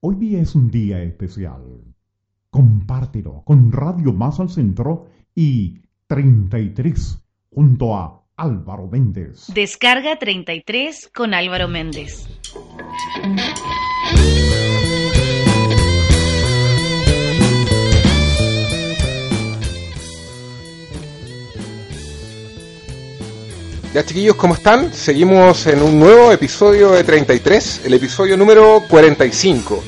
Hoy 0.00 0.14
día 0.14 0.40
es 0.40 0.54
un 0.54 0.70
día 0.70 1.02
especial. 1.02 1.60
Compártelo 2.50 3.42
con 3.44 3.72
Radio 3.72 4.12
Más 4.12 4.38
al 4.38 4.48
Centro 4.48 5.08
y 5.34 5.80
33 6.06 7.20
junto 7.50 7.96
a 7.96 8.24
Álvaro 8.36 8.86
Méndez. 8.86 9.46
Descarga 9.52 10.16
33 10.16 11.10
con 11.12 11.34
Álvaro 11.34 11.66
Méndez. 11.66 12.28
Ya 23.94 24.04
chiquillos, 24.04 24.36
¿cómo 24.36 24.52
están? 24.52 24.92
Seguimos 24.92 25.66
en 25.66 25.82
un 25.82 25.98
nuevo 25.98 26.30
episodio 26.30 26.90
de 26.90 27.04
33, 27.04 27.82
el 27.86 27.94
episodio 27.94 28.36
número 28.36 28.84
45. 28.86 29.82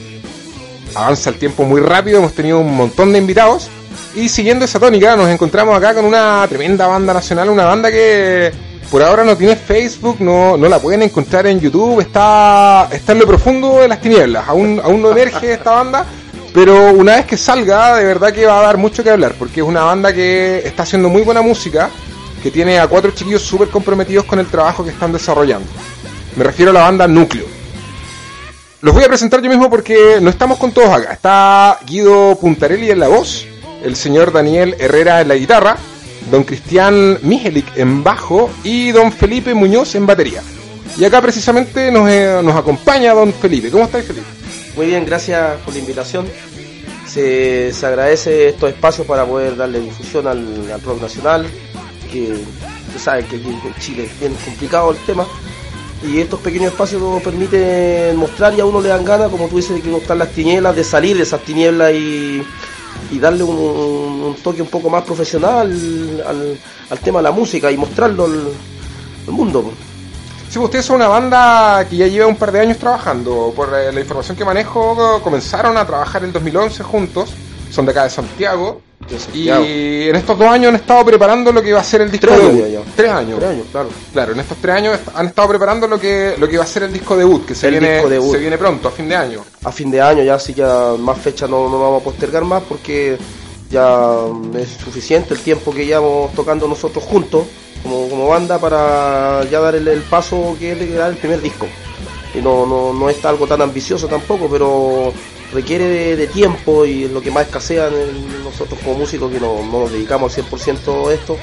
Avanza 0.95 1.29
el 1.29 1.37
tiempo 1.37 1.65
muy 1.65 1.83
rápido, 1.83 2.19
hemos 2.19 2.33
tenido 2.33 2.61
un 2.61 2.75
montón 2.75 3.13
de 3.13 3.19
invitados 3.19 3.69
y 4.15 4.31
siguiendo 4.31 4.65
esa 4.65 4.81
tónica 4.81 5.17
nos 5.17 5.29
encontramos 5.29 5.77
acá 5.77 5.95
con 5.95 6.07
una 6.07 6.47
tremenda 6.49 6.87
banda 6.87 7.13
nacional, 7.13 7.51
una 7.51 7.67
banda 7.67 7.91
que 7.91 8.51
por 8.91 9.03
ahora 9.03 9.23
no 9.23 9.37
tiene 9.37 9.55
Facebook, 9.55 10.17
no, 10.21 10.57
no 10.57 10.67
la 10.67 10.79
pueden 10.79 11.03
encontrar 11.03 11.47
en 11.47 11.61
YouTube, 11.61 12.01
está, 12.01 12.89
está 12.91 13.13
en 13.13 13.19
lo 13.19 13.27
profundo 13.27 13.81
de 13.81 13.89
las 13.89 14.01
tinieblas, 14.01 14.49
aún, 14.49 14.81
aún 14.83 15.03
no 15.03 15.11
emerge 15.11 15.53
esta 15.53 15.73
banda, 15.73 16.07
pero 16.55 16.93
una 16.93 17.17
vez 17.17 17.27
que 17.27 17.37
salga 17.37 17.97
de 17.97 18.05
verdad 18.07 18.33
que 18.33 18.47
va 18.47 18.61
a 18.61 18.63
dar 18.63 18.79
mucho 18.79 19.05
que 19.05 19.11
hablar, 19.11 19.35
porque 19.39 19.61
es 19.61 19.67
una 19.67 19.83
banda 19.83 20.11
que 20.11 20.63
está 20.65 20.85
haciendo 20.85 21.11
muy 21.11 21.21
buena 21.21 21.43
música, 21.43 21.91
que 22.43 22.51
tiene 22.51 22.79
a 22.79 22.87
cuatro 22.87 23.11
chiquillos 23.11 23.43
súper 23.43 23.69
comprometidos 23.69 24.25
con 24.25 24.39
el 24.39 24.47
trabajo 24.47 24.85
que 24.85 24.91
están 24.91 25.13
desarrollando. 25.13 25.69
Me 26.37 26.45
refiero 26.45 26.71
a 26.71 26.75
la 26.75 26.83
banda 26.83 27.07
Núcleo. 27.09 27.47
Los 28.83 28.95
voy 28.95 29.05
a 29.05 29.09
presentar 29.09 29.43
yo 29.43 29.51
mismo 29.51 29.69
porque 29.69 30.19
no 30.23 30.31
estamos 30.31 30.59
con 30.59 30.73
todos 30.73 30.89
acá. 30.89 31.13
Está 31.13 31.79
Guido 31.87 32.37
Puntarelli 32.41 32.91
en 32.91 33.01
la 33.01 33.09
voz, 33.09 33.45
el 33.85 33.95
señor 33.95 34.33
Daniel 34.33 34.75
Herrera 34.79 35.21
en 35.21 35.29
la 35.29 35.35
guitarra, 35.35 35.77
don 36.31 36.45
Cristian 36.45 37.19
Mijelic 37.23 37.77
en 37.77 38.03
bajo 38.03 38.51
y 38.65 38.91
don 38.93 39.13
Felipe 39.13 39.53
Muñoz 39.53 39.95
en 39.97 40.07
batería. 40.07 40.43
Y 40.97 41.05
acá 41.05 41.21
precisamente 41.21 41.91
nos, 41.91 42.09
eh, 42.09 42.41
nos 42.43 42.57
acompaña 42.57 43.13
don 43.13 43.33
Felipe. 43.33 43.71
¿Cómo 43.71 43.85
estáis, 43.85 44.07
Felipe? 44.07 44.27
Muy 44.77 44.87
bien, 44.87 45.05
gracias 45.05 45.59
por 45.65 45.75
la 45.75 45.81
invitación. 45.81 46.27
Se, 47.07 47.73
se 47.73 47.87
agradece 47.87 48.49
estos 48.49 48.71
espacios 48.71 49.07
para 49.07 49.27
poder 49.27 49.57
darle 49.57 49.81
difusión 49.81 50.27
al, 50.27 50.71
al 50.73 50.81
rock 50.83 51.03
nacional, 51.03 51.47
que 52.11 52.45
tú 52.93 52.99
sabes 52.99 53.27
que 53.27 53.37
aquí 53.37 53.49
en 53.49 53.75
Chile 53.81 54.05
es 54.05 54.21
bien 54.21 54.35
complicado 54.45 54.91
el 54.91 54.99
tema. 54.99 55.27
Y 56.03 56.19
estos 56.19 56.41
pequeños 56.41 56.73
espacios 56.73 57.01
nos 57.03 57.23
permiten 57.23 58.17
mostrar 58.17 58.55
y 58.55 58.61
a 58.61 58.65
uno 58.65 58.81
le 58.81 58.89
dan 58.89 59.05
ganas, 59.05 59.29
como 59.31 59.49
tú 59.49 59.57
dices, 59.57 59.77
de 59.77 59.83
que 59.83 59.97
están 59.97 60.19
las 60.19 60.31
tinieblas, 60.31 60.75
de 60.75 60.83
salir 60.83 61.17
de 61.17 61.25
esas 61.25 61.43
tinieblas 61.43 61.93
y, 61.93 62.43
y 63.11 63.19
darle 63.19 63.43
un, 63.43 64.37
toque 64.43 64.63
un 64.63 64.69
poco 64.69 64.89
más 64.89 65.03
profesional 65.05 65.71
al, 66.27 66.99
tema 67.01 67.19
de 67.19 67.23
la 67.25 67.33
música 67.33 67.71
y 67.71 67.77
mostrarlo 67.77 68.25
al, 68.25 69.33
mundo. 69.33 69.73
Sí, 70.49 70.57
pues 70.57 70.65
ustedes 70.65 70.87
son 70.87 70.97
una 70.97 71.07
banda 71.07 71.87
que 71.89 71.97
ya 71.97 72.09
lleva 72.09 72.27
un 72.27 72.35
par 72.35 72.51
de 72.51 72.61
años 72.61 72.79
trabajando. 72.79 73.53
Por 73.55 73.69
eh, 73.73 73.93
la 73.93 74.01
información 74.01 74.37
que 74.37 74.45
manejo, 74.45 75.21
comenzaron 75.23 75.77
a 75.77 75.87
trabajar 75.87 76.25
el 76.25 76.33
2011 76.33 76.83
juntos. 76.83 77.31
Son 77.71 77.85
de 77.85 77.93
acá 77.93 78.05
de 78.05 78.11
Santiago. 78.11 78.81
De. 79.09 79.39
Y 79.39 80.09
en 80.09 80.15
estos 80.15 80.39
dos 80.39 80.47
años 80.49 80.69
han 80.69 80.77
estado 80.77 81.05
preparando 81.07 81.51
lo 81.53 81.63
que 81.63 81.71
iba 81.71 81.81
a 81.81 81.85
ser 81.85 82.03
el 82.03 82.11
disco 82.11 82.27
Tres 82.29 82.39
debut. 82.39 82.85
Tres 82.95 83.11
años. 83.11 83.39
Tres 83.39 83.51
años, 83.51 83.67
claro. 83.73 83.89
Claro, 84.13 84.33
en 84.33 84.41
estos 84.41 84.59
tres 84.59 84.75
años 84.77 85.01
han 85.15 85.27
estado 85.27 85.49
preparando 85.49 85.89
lo 85.89 85.99
que 85.99 86.35
lo 86.39 86.47
que 86.49 86.59
va 86.59 86.65
a 86.65 86.67
ser 86.67 86.83
el 86.85 86.93
disco 86.93 87.17
debut, 87.17 87.47
que 87.47 87.55
se 87.55 87.69
El 87.69 87.81
viene 87.81 88.03
se 88.21 88.39
viene 88.39 88.59
pronto, 88.59 88.89
a 88.89 88.91
fin 88.91 89.09
de 89.09 89.17
año. 89.17 89.43
a 89.65 89.73
fin 89.73 89.91
de 89.91 90.01
año 90.03 90.23
ya 90.23 90.39
sí 90.39 90.53
ya 90.55 90.93
más 90.99 91.19
fechas 91.19 91.49
no, 91.49 91.69
no 91.69 91.81
vamos 91.81 92.03
a 92.03 92.05
postergar 92.05 92.45
más 92.45 92.63
porque 92.69 93.17
ya 93.71 94.17
es 94.59 94.69
suficiente 94.85 95.33
el 95.35 95.41
tiempo 95.41 95.73
que 95.73 95.87
llevamos 95.87 96.33
tocando 96.35 96.69
nosotros 96.69 97.03
juntos 97.05 97.47
como, 97.83 98.09
como 98.09 98.29
banda 98.29 98.59
para 98.59 99.45
ya 99.51 99.61
dar 99.61 99.77
el, 99.77 99.89
el 99.89 100.03
paso 100.03 100.57
que 100.59 100.73
es 100.73 100.79
de 100.79 100.93
dar 100.95 101.11
el 101.11 101.17
primer 101.17 101.41
disco 101.41 101.67
y 102.35 102.39
no, 102.39 102.67
no, 102.67 102.93
no 102.93 103.09
es 103.09 103.25
algo 103.25 103.47
tan 103.47 103.63
ambicioso 103.63 104.07
tampoco 104.09 104.49
pero 104.51 105.13
requiere 105.53 105.85
de, 105.87 106.17
de 106.17 106.27
tiempo 106.29 106.85
y 106.87 107.05
es 107.05 107.11
lo 107.11 107.21
que 107.21 107.31
más 107.31 107.47
escasea 107.47 107.89
en 107.89 107.95
el- 107.95 108.45
nosotros 108.45 108.79
como 108.85 108.99
músicos 108.99 109.31
que 109.33 109.41
no, 109.41 109.63
no 109.65 109.81
nos 109.81 109.93
dedicamos 109.93 110.37
al 110.39 110.45
100% 110.45 111.09
a 111.09 111.15
esto 111.15 111.37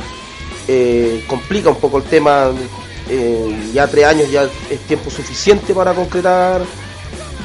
eh, 0.68 1.24
complica 1.28 1.70
un 1.70 1.78
poco 1.78 1.98
el 1.98 2.04
tema 2.04 2.52
eh, 3.10 3.70
ya 3.74 3.88
tres 3.88 4.06
años 4.06 4.30
ya 4.32 4.44
es 4.70 4.80
tiempo 4.88 5.10
suficiente 5.10 5.74
para 5.74 5.94
concretar 5.94 6.62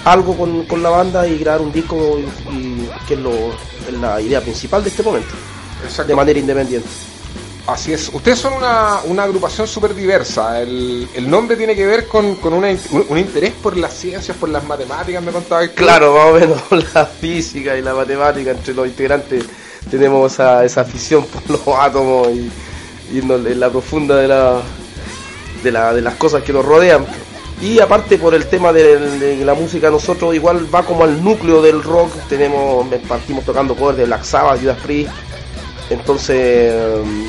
algo 0.05 0.37
con, 0.37 0.65
con 0.67 0.83
la 0.83 0.91
banda 0.91 1.27
y 1.28 1.39
grabar 1.39 1.61
un 1.61 1.71
disco 1.73 2.19
y, 2.19 2.55
y 2.56 2.91
que 3.06 3.15
es, 3.15 3.21
lo, 3.21 3.31
es 3.31 3.93
la 4.00 4.21
idea 4.21 4.41
principal 4.41 4.83
de 4.83 4.89
este 4.91 5.03
momento, 5.05 5.31
Exacto. 5.84 6.09
de 6.09 6.17
manera 6.17 6.39
independiente. 6.41 6.89
Así 7.67 7.93
es. 7.93 8.11
Ustedes 8.12 8.39
son 8.41 8.55
una, 8.55 8.99
una 9.05 9.23
agrupación 9.23 9.69
súper 9.69 9.95
diversa. 9.95 10.61
El, 10.61 11.09
el 11.15 11.31
nombre 11.31 11.56
tiene 11.56 11.77
que 11.77 11.87
ver 11.87 12.09
con, 12.09 12.34
con 12.37 12.53
una 12.55 12.69
un, 12.69 13.06
un 13.09 13.19
interés 13.19 13.53
por 13.53 13.77
las 13.77 13.95
ciencias, 13.95 14.37
por 14.37 14.49
las 14.49 14.65
matemáticas, 14.65 15.23
me 15.23 15.31
contabas. 15.31 15.69
tú. 15.69 15.77
Claro, 15.77 16.15
más 16.15 16.27
o 16.27 16.33
menos 16.33 16.95
la 16.95 17.06
física 17.06 17.77
y 17.77 17.83
la 17.83 17.95
matemática 17.95 18.50
entre 18.50 18.75
los 18.75 18.87
integrantes 18.87 19.45
tenemos 19.91 20.33
esa, 20.33 20.65
esa 20.65 20.81
afición 20.83 21.25
por 21.27 21.49
los 21.50 21.61
átomos 21.78 22.28
y 22.31 22.50
irnos 23.17 23.45
en 23.47 23.61
la 23.61 23.71
profunda 23.71 24.17
de, 24.17 24.29
la, 24.29 24.61
de, 25.62 25.73
la, 25.73 25.93
de 25.94 26.03
las 26.03 26.15
cosas 26.15 26.43
que 26.43 26.53
nos 26.53 26.65
rodean. 26.65 27.05
Y 27.61 27.79
aparte 27.79 28.19
por 28.19 28.34
el 28.34 28.47
tema 28.47 28.73
de, 28.73 28.99
de 28.99 29.44
la 29.44 29.55
música, 29.55 29.89
nosotros 29.89 30.34
igual 30.34 30.67
va 30.75 30.83
como 30.83 31.05
al 31.05 31.23
núcleo 31.23 31.62
del 31.62 31.81
rock, 31.81 32.11
tenemos 32.29 32.87
partimos 33.09 33.44
tocando 33.44 33.77
covers 33.77 33.99
de 33.99 34.05
Black 34.05 34.25
Sabbath, 34.25 34.61
Judas 34.61 34.79
Priest, 34.83 35.12
entonces 35.91 36.75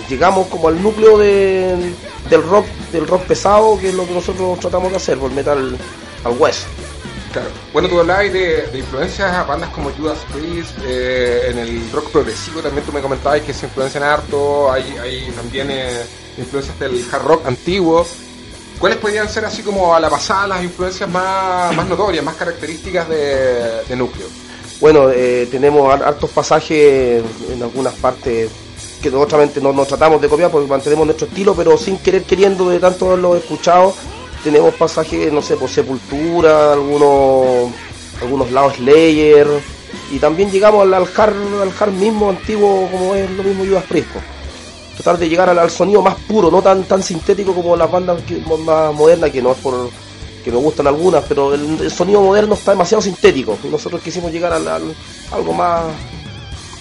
llegamos 0.09 0.47
como 0.47 0.67
al 0.67 0.81
núcleo 0.81 1.17
de- 1.17 1.93
del 2.29 2.43
rock 2.43 2.65
del 2.91 3.07
rock 3.07 3.23
pesado, 3.23 3.77
que 3.79 3.89
es 3.89 3.93
lo 3.95 4.05
que 4.07 4.13
nosotros 4.13 4.59
tratamos 4.59 4.91
de 4.91 4.97
hacer, 4.97 5.17
por 5.17 5.31
metal 5.31 5.77
al 6.23 6.31
hueso. 6.37 6.65
Claro. 7.31 7.47
Bueno, 7.73 7.89
tú 7.89 7.99
hablabas 7.99 8.31
de, 8.31 8.67
de 8.71 8.77
influencias 8.77 9.31
a 9.33 9.43
bandas 9.43 9.69
como 9.71 9.89
Judas 9.91 10.19
Priest, 10.31 10.71
eh, 10.85 11.47
en 11.49 11.57
el 11.57 11.91
rock 11.91 12.11
progresivo 12.11 12.61
también 12.61 12.85
tú 12.85 12.91
me 12.93 13.01
comentabas 13.01 13.41
que 13.41 13.53
se 13.53 13.65
influencian 13.65 14.03
harto, 14.03 14.71
hay, 14.71 14.83
hay 15.01 15.31
también 15.35 15.69
eh, 15.71 16.03
influencias 16.37 16.77
del 16.79 17.03
hard 17.11 17.23
rock 17.23 17.47
antiguo. 17.47 18.05
¿Cuáles 18.79 18.99
podrían 18.99 19.27
ser 19.29 19.45
así 19.45 19.63
como 19.63 19.95
a 19.95 19.99
la 19.99 20.09
pasada 20.09 20.45
las 20.47 20.63
influencias 20.63 21.09
más, 21.09 21.75
más 21.75 21.87
notorias, 21.87 22.23
más 22.23 22.35
características 22.35 23.09
de, 23.09 23.83
de 23.87 23.95
Núcleo? 23.95 24.27
Bueno, 24.79 25.09
eh, 25.11 25.47
tenemos 25.49 25.91
har- 25.93 26.03
hartos 26.03 26.29
pasajes 26.31 27.23
en 27.53 27.63
algunas 27.63 27.93
partes 27.95 28.49
que 29.01 29.09
nosotros 29.11 29.49
no 29.61 29.73
nos 29.73 29.87
tratamos 29.87 30.21
de 30.21 30.29
copiar 30.29 30.49
porque 30.49 30.67
mantenemos 30.69 31.05
nuestro 31.05 31.27
estilo, 31.27 31.53
pero 31.55 31.77
sin 31.77 31.97
querer 31.97 32.23
queriendo 32.23 32.69
de 32.69 32.79
tanto 32.79 33.07
haberlo 33.07 33.35
escuchado, 33.35 33.93
tenemos 34.43 34.73
pasajes, 34.75 35.31
no 35.31 35.41
sé, 35.41 35.55
por 35.55 35.69
Sepultura, 35.69 36.73
algunos 36.73 37.71
algunos 38.21 38.51
lados 38.51 38.75
Slayer, 38.75 39.47
y 40.11 40.19
también 40.19 40.49
llegamos 40.51 40.83
al, 40.83 40.93
al 40.93 41.07
hard, 41.15 41.91
mismo 41.91 42.29
antiguo 42.29 42.87
como 42.91 43.15
es 43.15 43.29
lo 43.31 43.43
mismo 43.43 43.65
Judas 43.65 43.83
Priest. 43.89 44.07
Tratar 44.95 45.17
de 45.17 45.27
llegar 45.27 45.49
al, 45.49 45.59
al 45.59 45.71
sonido 45.71 46.01
más 46.01 46.15
puro, 46.27 46.49
no 46.51 46.61
tan 46.61 46.83
tan 46.83 47.01
sintético 47.03 47.53
como 47.53 47.75
las 47.75 47.91
bandas 47.91 48.19
más 48.65 48.93
modernas, 48.93 49.31
que 49.31 49.41
no 49.41 49.51
es 49.51 49.57
por 49.57 49.89
que 50.43 50.51
me 50.51 50.57
gustan 50.57 50.87
algunas, 50.87 51.23
pero 51.27 51.53
el, 51.53 51.79
el 51.81 51.91
sonido 51.91 52.21
moderno 52.21 52.53
está 52.55 52.71
demasiado 52.71 53.01
sintético. 53.01 53.57
Nosotros 53.69 54.01
quisimos 54.01 54.31
llegar 54.31 54.53
al- 54.53 54.67
algo 55.31 55.53
más 55.53 55.83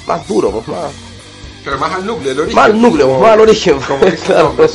más 0.07 0.27
duro, 0.27 0.51
pues, 0.51 0.67
más, 0.69 0.91
Pero 1.65 1.79
más 1.79 1.93
al 1.93 2.05
núcleo, 2.05 2.33
el 2.33 2.41
origen. 2.41 2.57
más 2.57 2.65
al 2.67 2.81
núcleo, 2.83 3.07
como- 3.07 3.21
más 3.21 3.31
al 3.33 3.41
origen. 3.41 3.79
como 3.87 4.01
Claro. 4.27 4.49
nombre. 4.49 4.69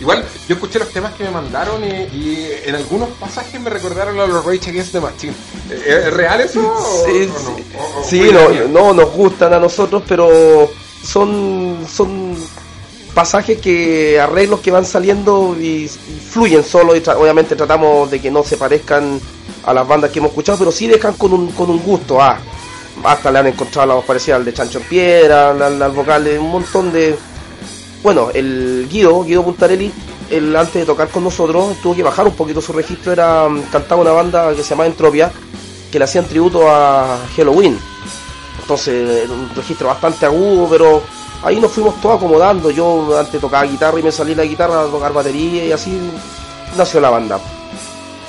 Igual, 0.00 0.24
yo 0.46 0.54
escuché 0.56 0.78
los 0.78 0.90
temas 0.90 1.14
que 1.14 1.24
me 1.24 1.30
mandaron 1.30 1.82
y, 1.82 1.88
y 1.88 2.48
en 2.66 2.74
algunos 2.74 3.08
pasajes 3.18 3.58
me 3.60 3.70
recordaron 3.70 4.20
a 4.20 4.26
los 4.26 4.44
Rage 4.44 4.68
Against 4.70 4.92
the 4.92 5.00
Machine. 5.00 5.32
¿Es 5.70 6.12
real 6.12 6.40
eso? 6.42 6.60
o- 6.60 7.04
Sí, 7.06 7.22
o 7.24 7.26
no? 7.28 7.56
sí. 7.56 7.64
O- 7.78 8.04
Sí, 8.04 8.30
no, 8.30 8.68
no 8.68 8.92
nos 8.92 9.10
gustan 9.12 9.54
a 9.54 9.58
nosotros, 9.58 10.02
pero 10.06 10.70
son, 11.02 11.78
son 11.90 12.36
pasajes 13.14 13.60
que 13.60 14.18
arreglos 14.20 14.60
que 14.60 14.70
van 14.70 14.84
saliendo 14.84 15.56
y, 15.60 15.88
fluyen 15.88 16.64
solo 16.64 16.96
y 16.96 17.00
tra- 17.00 17.16
obviamente 17.16 17.54
tratamos 17.56 18.10
de 18.10 18.20
que 18.20 18.30
no 18.30 18.42
se 18.42 18.56
parezcan 18.56 19.20
a 19.64 19.74
las 19.74 19.86
bandas 19.86 20.10
que 20.10 20.18
hemos 20.18 20.30
escuchado, 20.30 20.58
pero 20.58 20.72
sí 20.72 20.86
dejan 20.86 21.14
con 21.14 21.32
un, 21.32 21.52
con 21.52 21.68
un 21.70 21.78
gusto. 21.82 22.20
Ah, 22.20 22.38
hasta 23.04 23.30
le 23.30 23.38
han 23.40 23.46
encontrado 23.48 23.86
la 23.88 23.94
voz 23.94 24.04
parecida 24.04 24.36
al 24.36 24.44
de 24.44 24.52
Chancho 24.54 24.78
en 24.78 24.84
Piedra, 24.84 25.50
al, 25.50 25.82
al 25.82 25.92
vocal 25.92 26.24
de 26.24 26.38
un 26.38 26.50
montón 26.50 26.92
de. 26.92 27.16
Bueno, 28.02 28.30
el 28.34 28.88
Guido, 28.90 29.22
Guido 29.24 29.44
Puntarelli, 29.44 29.92
él 30.30 30.56
antes 30.56 30.74
de 30.74 30.84
tocar 30.86 31.08
con 31.08 31.22
nosotros 31.24 31.76
tuvo 31.82 31.94
que 31.94 32.02
bajar 32.02 32.26
un 32.26 32.34
poquito 32.34 32.60
su 32.60 32.72
registro, 32.72 33.12
era 33.12 33.46
cantaba 33.70 34.00
una 34.00 34.12
banda 34.12 34.54
que 34.54 34.62
se 34.62 34.70
llama 34.70 34.86
Entropia, 34.86 35.30
que 35.90 35.98
le 35.98 36.04
hacían 36.04 36.24
tributo 36.26 36.68
a 36.68 37.18
Halloween. 37.36 37.78
Entonces, 38.60 39.24
era 39.24 39.32
un 39.32 39.50
registro 39.54 39.88
bastante 39.88 40.26
agudo, 40.26 40.68
pero 40.70 41.02
ahí 41.42 41.60
nos 41.60 41.72
fuimos 41.72 42.00
todos 42.00 42.16
acomodando. 42.16 42.70
Yo 42.70 43.18
antes 43.18 43.40
tocaba 43.40 43.64
guitarra 43.64 43.98
y 44.00 44.02
me 44.02 44.12
salí 44.12 44.34
la 44.34 44.44
guitarra 44.44 44.82
a 44.82 44.86
tocar 44.86 45.12
batería 45.12 45.66
y 45.66 45.72
así 45.72 45.98
nació 46.76 47.00
la 47.00 47.10
banda. 47.10 47.38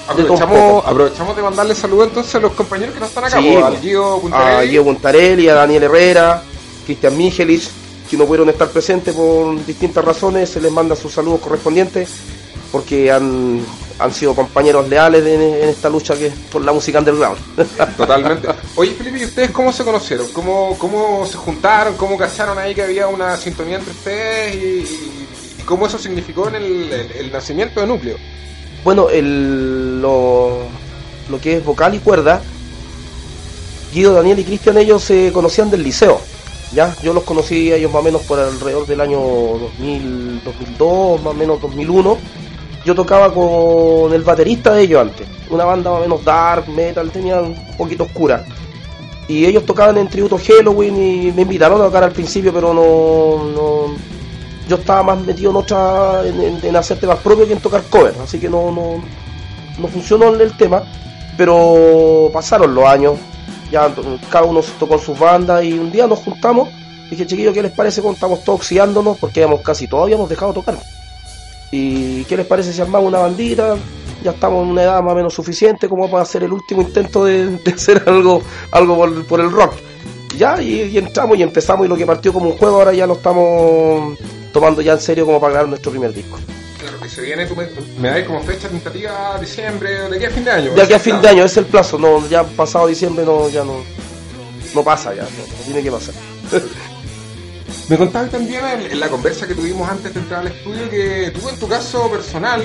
Aprovechamos, 0.07 0.85
aprovechamos 0.85 1.35
de 1.35 1.41
mandarle 1.41 1.75
saludos 1.75 2.09
entonces 2.09 2.35
a 2.35 2.39
los 2.39 2.51
compañeros 2.51 2.93
que 2.93 2.99
no 2.99 3.05
están 3.05 3.23
acá, 3.23 3.39
Sí, 3.39 3.49
pues, 3.53 3.63
al 3.63 3.71
pues, 3.71 3.81
Guido 3.81 4.15
a 4.15 4.19
Puntarelli. 4.19 4.69
Guido 4.69 4.83
Puntarelli, 4.83 5.49
a 5.49 5.53
Daniel 5.53 5.83
Herrera, 5.83 6.43
Cristian 6.85 7.17
Mijelich, 7.17 7.69
que 8.09 8.17
no 8.17 8.25
pudieron 8.25 8.49
estar 8.49 8.69
presentes 8.69 9.15
por 9.15 9.65
distintas 9.65 10.03
razones, 10.03 10.49
se 10.49 10.59
les 10.59 10.71
manda 10.71 10.95
sus 10.95 11.13
saludos 11.13 11.39
correspondientes, 11.39 12.09
porque 12.69 13.09
han, 13.11 13.61
han 13.99 14.13
sido 14.13 14.33
compañeros 14.35 14.87
leales 14.89 15.25
en 15.25 15.41
esta 15.69 15.89
lucha 15.89 16.15
que 16.15 16.27
es 16.27 16.33
por 16.51 16.63
la 16.63 16.71
música 16.73 16.99
underground. 16.99 17.37
Totalmente. 17.97 18.47
Oye, 18.75 18.91
Felipe, 18.91 19.19
¿y 19.19 19.25
ustedes 19.25 19.51
cómo 19.51 19.71
se 19.71 19.83
conocieron? 19.83 20.27
¿Cómo, 20.33 20.75
cómo 20.77 21.25
se 21.25 21.37
juntaron? 21.37 21.95
¿Cómo 21.95 22.17
cacharon 22.17 22.57
ahí 22.57 22.73
que 22.73 22.81
había 22.83 23.07
una 23.07 23.37
sintonía 23.37 23.77
entre 23.77 23.91
ustedes? 23.91 24.55
¿Y, 24.55 24.57
y- 24.59 25.27
y 25.59 25.63
cómo 25.63 25.87
eso 25.87 25.97
significó 25.97 26.47
en 26.49 26.55
el, 26.55 26.91
el- 26.91 27.11
el 27.11 27.31
nacimiento 27.31 27.79
de 27.79 27.87
Núcleo? 27.87 28.17
Bueno, 28.83 29.09
el, 29.09 30.01
lo, 30.01 30.57
lo 31.29 31.39
que 31.39 31.57
es 31.57 31.63
vocal 31.65 31.95
y 31.95 31.99
cuerda, 31.99 32.41
Guido, 33.93 34.13
Daniel 34.13 34.39
y 34.39 34.43
Cristian, 34.43 34.77
ellos 34.77 35.03
se 35.03 35.31
conocían 35.31 35.69
del 35.69 35.83
liceo. 35.83 36.19
¿ya? 36.73 36.93
Yo 37.03 37.13
los 37.13 37.23
conocí 37.23 37.71
a 37.71 37.75
ellos 37.75 37.91
más 37.91 38.01
o 38.01 38.03
menos 38.03 38.23
por 38.23 38.39
alrededor 38.39 38.87
del 38.87 38.99
año 39.01 39.19
2000, 39.19 40.41
2002, 40.43 41.21
más 41.21 41.31
o 41.31 41.35
menos 41.35 41.61
2001. 41.61 42.17
Yo 42.85 42.93
tocaba 42.95 43.33
con 43.33 44.13
el 44.13 44.23
baterista 44.23 44.73
de 44.73 44.83
ellos 44.83 45.01
antes, 45.01 45.25
una 45.49 45.63
banda 45.65 45.89
más 45.91 45.99
o 45.99 46.01
menos 46.03 46.23
dark, 46.25 46.67
metal, 46.67 47.09
tenía 47.11 47.39
un 47.41 47.55
poquito 47.77 48.03
oscura. 48.03 48.45
Y 49.27 49.45
ellos 49.45 49.65
tocaban 49.65 49.97
en 49.97 50.09
tributo 50.09 50.37
Halloween 50.37 50.95
y 50.97 51.31
me 51.31 51.43
invitaron 51.43 51.79
a 51.81 51.85
tocar 51.85 52.03
al 52.03 52.11
principio, 52.11 52.53
pero 52.53 52.73
no, 52.73 53.51
no, 53.53 53.95
yo 54.67 54.75
estaba 54.75 55.01
más 55.03 55.19
metido 55.25 55.51
en 55.51 55.55
otra 55.57 56.21
en, 56.25 56.41
en- 56.41 56.59
en 56.65 56.75
hacer 56.75 56.97
temas 56.99 57.19
propios 57.19 57.47
que 57.47 57.53
en 57.53 57.59
tocar 57.59 57.83
cover 57.89 58.13
así 58.23 58.39
que 58.39 58.49
no 58.49 58.71
no, 58.71 59.01
no 59.77 59.87
funcionó 59.87 60.29
el, 60.29 60.55
tema 60.57 60.83
pero 61.37 62.29
pasaron 62.31 62.73
los 62.73 62.85
años 62.85 63.15
ya 63.71 63.93
cada 64.29 64.45
uno 64.45 64.61
tocó 64.79 64.93
en 64.95 64.99
sus 65.01 65.19
bandas 65.19 65.63
y 65.65 65.73
un 65.73 65.91
día 65.91 66.07
nos 66.07 66.19
juntamos 66.19 66.69
dije 67.09 67.25
chiquillos 67.27 67.53
qué 67.53 67.61
les 67.61 67.71
parece 67.73 68.01
cuando 68.01 68.15
estamos 68.15 68.43
todos 68.45 68.59
oxiándonos 68.59 69.17
porque 69.17 69.43
habíamos 69.43 69.61
casi 69.65 69.87
todos 69.87 70.03
habíamos 70.03 70.29
dejado 70.29 70.53
de 70.53 70.59
tocar 70.61 70.75
y 71.75 72.23
qué 72.25 72.37
les 72.37 72.45
parece 72.45 72.71
si 72.71 72.81
armamos 72.81 73.07
una 73.07 73.17
bandita 73.17 73.75
ya 74.23 74.31
estamos 74.31 74.63
en 74.63 74.69
una 74.69 74.83
edad 74.83 75.01
más 75.01 75.13
o 75.13 75.15
menos 75.15 75.33
suficiente 75.33 75.89
como 75.89 76.09
para 76.09 76.21
hacer 76.21 76.43
el 76.43 76.53
último 76.53 76.83
intento 76.83 77.25
de, 77.25 77.47
de 77.47 77.71
hacer 77.71 78.03
algo 78.05 78.43
algo 78.71 78.95
por, 78.95 79.25
por 79.25 79.39
el 79.39 79.51
rock 79.51 79.73
ya 80.37 80.61
y, 80.61 80.83
y 80.83 80.97
entramos 80.99 81.35
y 81.37 81.41
empezamos 81.41 81.87
y 81.87 81.89
lo 81.89 81.97
que 81.97 82.05
partió 82.05 82.31
como 82.31 82.51
un 82.51 82.57
juego 82.57 82.77
ahora 82.77 82.93
ya 82.93 83.07
lo 83.07 83.13
estamos 83.13 84.19
tomando 84.51 84.83
ya 84.83 84.93
en 84.93 85.01
serio 85.01 85.25
como 85.25 85.41
para 85.41 85.53
grabar 85.53 85.69
nuestro 85.69 85.91
primer 85.91 86.13
disco. 86.13 86.37
Claro, 86.79 86.99
que 86.99 87.09
se 87.09 87.21
viene, 87.21 87.47
tú 87.47 87.55
me, 87.55 87.67
me 87.99 88.09
dais 88.09 88.25
como 88.25 88.41
fecha 88.43 88.67
tentativa 88.69 89.37
diciembre, 89.39 90.09
de 90.09 90.15
aquí 90.15 90.25
a 90.25 90.29
fin 90.29 90.43
de 90.43 90.51
año. 90.51 90.73
De 90.73 90.81
aquí 90.81 90.93
a 90.93 90.99
fin 90.99 91.21
de 91.21 91.27
año, 91.27 91.43
es 91.43 91.57
el 91.57 91.65
plazo, 91.65 91.97
no, 91.97 92.27
ya 92.29 92.43
pasado 92.43 92.87
diciembre 92.87 93.25
no, 93.25 93.49
ya 93.49 93.63
no, 93.63 93.83
no 94.75 94.83
pasa 94.83 95.13
ya, 95.15 95.23
no, 95.23 95.29
no 95.29 95.63
tiene 95.65 95.81
que 95.81 95.91
pasar. 95.91 96.13
Me 97.89 97.97
contabas 97.97 98.31
también 98.31 98.65
en, 98.65 98.91
en 98.91 98.99
la 98.99 99.09
conversa 99.09 99.45
que 99.47 99.55
tuvimos 99.55 99.89
antes 99.89 100.13
de 100.13 100.19
entrar 100.19 100.39
al 100.41 100.47
estudio 100.47 100.89
que 100.89 101.31
tú 101.31 101.49
en 101.49 101.59
tu 101.59 101.67
caso 101.67 102.09
personal, 102.09 102.61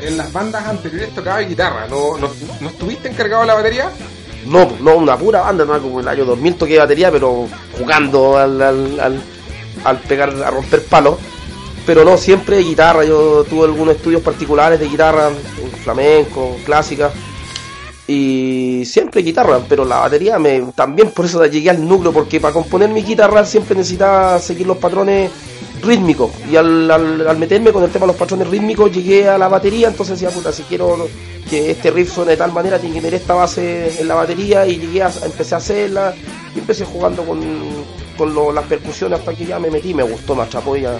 en 0.00 0.16
las 0.16 0.32
bandas 0.32 0.64
anteriores 0.66 1.14
tocabas 1.14 1.48
guitarra, 1.48 1.86
¿no, 1.88 2.16
no, 2.16 2.30
no 2.60 2.68
estuviste 2.68 3.08
encargado 3.08 3.42
de 3.42 3.46
la 3.48 3.54
batería? 3.54 3.90
No, 4.46 4.70
no, 4.80 4.96
una 4.96 5.16
pura 5.16 5.40
banda, 5.40 5.64
no 5.64 5.80
como 5.80 6.00
el 6.00 6.08
año 6.08 6.24
2000 6.24 6.54
toqué 6.54 6.78
batería, 6.78 7.10
pero 7.10 7.46
jugando 7.78 8.38
al, 8.38 8.62
al, 8.62 9.00
al, 9.00 9.22
al 9.84 9.98
pegar, 9.98 10.30
a 10.42 10.50
romper 10.50 10.84
palos. 10.84 11.16
Pero 11.84 12.04
no, 12.04 12.16
siempre 12.16 12.58
guitarra, 12.58 13.04
yo 13.04 13.44
tuve 13.44 13.64
algunos 13.64 13.96
estudios 13.96 14.22
particulares 14.22 14.78
de 14.78 14.88
guitarra, 14.88 15.30
flamenco, 15.82 16.56
clásica, 16.64 17.10
y 18.12 18.84
siempre 18.84 19.22
guitarra, 19.22 19.60
pero 19.68 19.84
la 19.84 20.00
batería 20.00 20.38
me 20.38 20.60
también 20.74 21.10
por 21.10 21.26
eso 21.26 21.44
llegué 21.46 21.70
al 21.70 21.86
núcleo, 21.86 22.12
porque 22.12 22.40
para 22.40 22.52
componer 22.52 22.88
mi 22.88 23.02
guitarra 23.02 23.44
siempre 23.44 23.76
necesitaba 23.76 24.38
seguir 24.40 24.66
los 24.66 24.78
patrones 24.78 25.30
rítmicos, 25.82 26.30
y 26.50 26.56
al, 26.56 26.90
al, 26.90 27.26
al 27.28 27.38
meterme 27.38 27.72
con 27.72 27.84
el 27.84 27.90
tema 27.90 28.04
de 28.06 28.08
los 28.08 28.16
patrones 28.16 28.48
rítmicos 28.48 28.90
llegué 28.92 29.28
a 29.28 29.38
la 29.38 29.48
batería, 29.48 29.88
entonces 29.88 30.18
decía, 30.20 30.34
puta, 30.34 30.52
si 30.52 30.62
quiero 30.64 31.08
que 31.48 31.70
este 31.70 31.90
riff 31.90 32.12
suene 32.12 32.32
de 32.32 32.36
tal 32.36 32.52
manera, 32.52 32.78
tiene 32.78 32.96
que 32.96 33.00
tener 33.00 33.14
esta 33.20 33.34
base 33.34 34.00
en 34.00 34.08
la 34.08 34.14
batería, 34.16 34.66
y 34.66 34.78
llegué 34.78 35.02
a, 35.04 35.10
empecé 35.24 35.54
a 35.54 35.58
hacerla, 35.58 36.12
y 36.54 36.58
empecé 36.58 36.84
jugando 36.84 37.24
con, 37.24 37.40
con 38.18 38.34
lo- 38.34 38.52
las 38.52 38.64
percusiones 38.64 39.20
hasta 39.20 39.32
que 39.34 39.46
ya 39.46 39.58
me 39.58 39.70
metí, 39.70 39.94
me 39.94 40.02
gustó, 40.02 40.34
me 40.34 40.42
atrapó 40.42 40.76
y 40.76 40.82
ya 40.82 40.98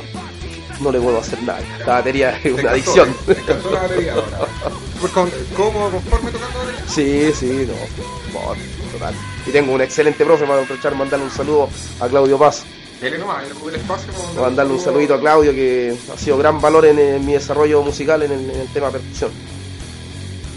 no 0.81 0.91
le 0.93 1.01
puedo 1.01 1.19
hacer 1.19 1.43
nada, 1.43 1.61
la 1.87 1.95
batería 1.95 2.39
es 2.43 2.53
una 2.53 2.71
adicción. 2.71 3.15
Te 3.27 3.33
encantó 3.33 3.71
la 3.73 3.81
batería 3.83 4.13
ahora. 4.15 4.49
Súper 5.00 5.11
con- 5.12 5.31
¿Cómo, 5.56 5.91
conforme 5.91 6.31
tocando 6.31 6.58
batería? 6.58 6.85
Sí, 6.87 7.32
sí, 7.35 7.67
no, 7.67 8.38
por- 8.38 8.56
total. 8.93 9.14
Y 9.47 9.50
tengo 9.50 9.73
un 9.73 9.81
excelente 9.81 10.25
profe, 10.25 10.44
para 10.47 10.62
aprovechar 10.62 10.94
mandarle 10.94 11.25
un 11.26 11.31
saludo 11.32 11.69
a 12.00 12.08
Claudio 12.08 12.38
Paz. 12.38 12.64
Dele 13.00 13.17
nomás, 13.17 13.44
el 13.44 13.75
espacio. 13.76 14.12
para 14.12 14.29
Para 14.29 14.41
mandarle 14.43 14.75
un 14.75 14.81
saludito 14.81 15.14
a 15.14 15.20
Claudio 15.20 15.52
que 15.52 15.97
ha 16.12 16.19
sido 16.19 16.37
gran 16.37 16.61
valor 16.61 16.85
en, 16.85 16.99
en 16.99 17.25
mi 17.25 17.32
desarrollo 17.32 17.81
musical 17.82 18.23
en 18.23 18.32
el, 18.32 18.50
en 18.50 18.61
el 18.61 18.69
tema 18.75 18.91
percusión. 18.91 19.31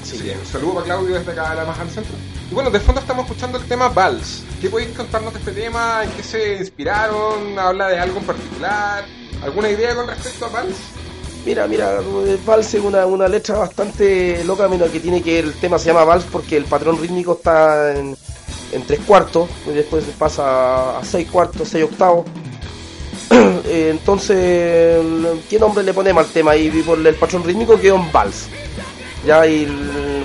Sí. 0.04 0.30
Un 0.40 0.46
saludo 0.46 0.74
para 0.76 0.86
Claudio 0.86 1.16
desde 1.18 1.32
acá 1.32 1.52
de 1.52 1.56
la 1.56 1.66
Maja 1.66 1.82
al 1.84 1.90
Centro. 1.90 2.14
Y 2.52 2.54
bueno, 2.54 2.70
de 2.70 2.80
fondo 2.82 3.00
estamos 3.00 3.26
escuchando 3.26 3.58
el 3.58 3.64
tema 3.66 3.88
Vals. 3.90 4.44
¿Qué 4.62 4.70
podéis 4.70 4.90
contarnos 4.96 5.32
de 5.34 5.40
este 5.40 5.52
tema? 5.54 6.04
¿En 6.04 6.12
qué 6.12 6.22
se 6.24 6.56
inspiraron? 6.58 7.58
¿Habla 7.58 7.88
de 7.88 8.00
algo 8.00 8.20
en 8.20 8.26
particular? 8.26 9.06
¿Alguna 9.42 9.70
idea 9.70 9.96
con 9.96 10.06
respecto 10.08 10.46
a 10.46 10.50
Vals? 10.50 10.76
Mira, 11.46 11.68
mira, 11.68 12.00
el 12.00 12.38
Vals 12.46 12.74
es 12.74 12.82
una, 12.82 13.06
una 13.06 13.28
letra 13.28 13.58
bastante 13.58 14.44
loca, 14.46 14.70
mira, 14.70 14.88
que 14.88 15.02
tiene 15.02 15.22
que 15.22 15.40
el 15.40 15.54
tema 15.56 15.78
se 15.78 15.88
llama 15.88 16.06
Vals 16.06 16.24
porque 16.32 16.56
el 16.56 16.64
patrón 16.64 16.98
rítmico 17.02 17.34
está 17.34 17.98
en, 17.98 18.16
en 18.72 18.84
tres 18.88 19.02
cuartos, 19.06 19.50
y 19.68 19.72
después 19.72 20.06
pasa 20.18 21.00
a 21.00 21.04
seis 21.04 21.28
cuartos, 21.30 21.68
seis 21.68 21.84
octavos. 21.84 22.26
Eh, 23.66 23.90
Entonces, 23.92 25.02
¿qué 25.50 25.58
nombre 25.58 25.84
le 25.84 25.94
ponemos 25.94 26.26
al 26.26 26.32
tema? 26.32 26.56
Y 26.56 26.70
por 26.84 27.00
el 27.00 27.16
patrón 27.16 27.44
rítmico 27.44 27.80
quedó 27.80 27.96
en 27.96 28.12
Vals. 28.12 28.48
Ya, 29.26 29.48
y 29.48 29.66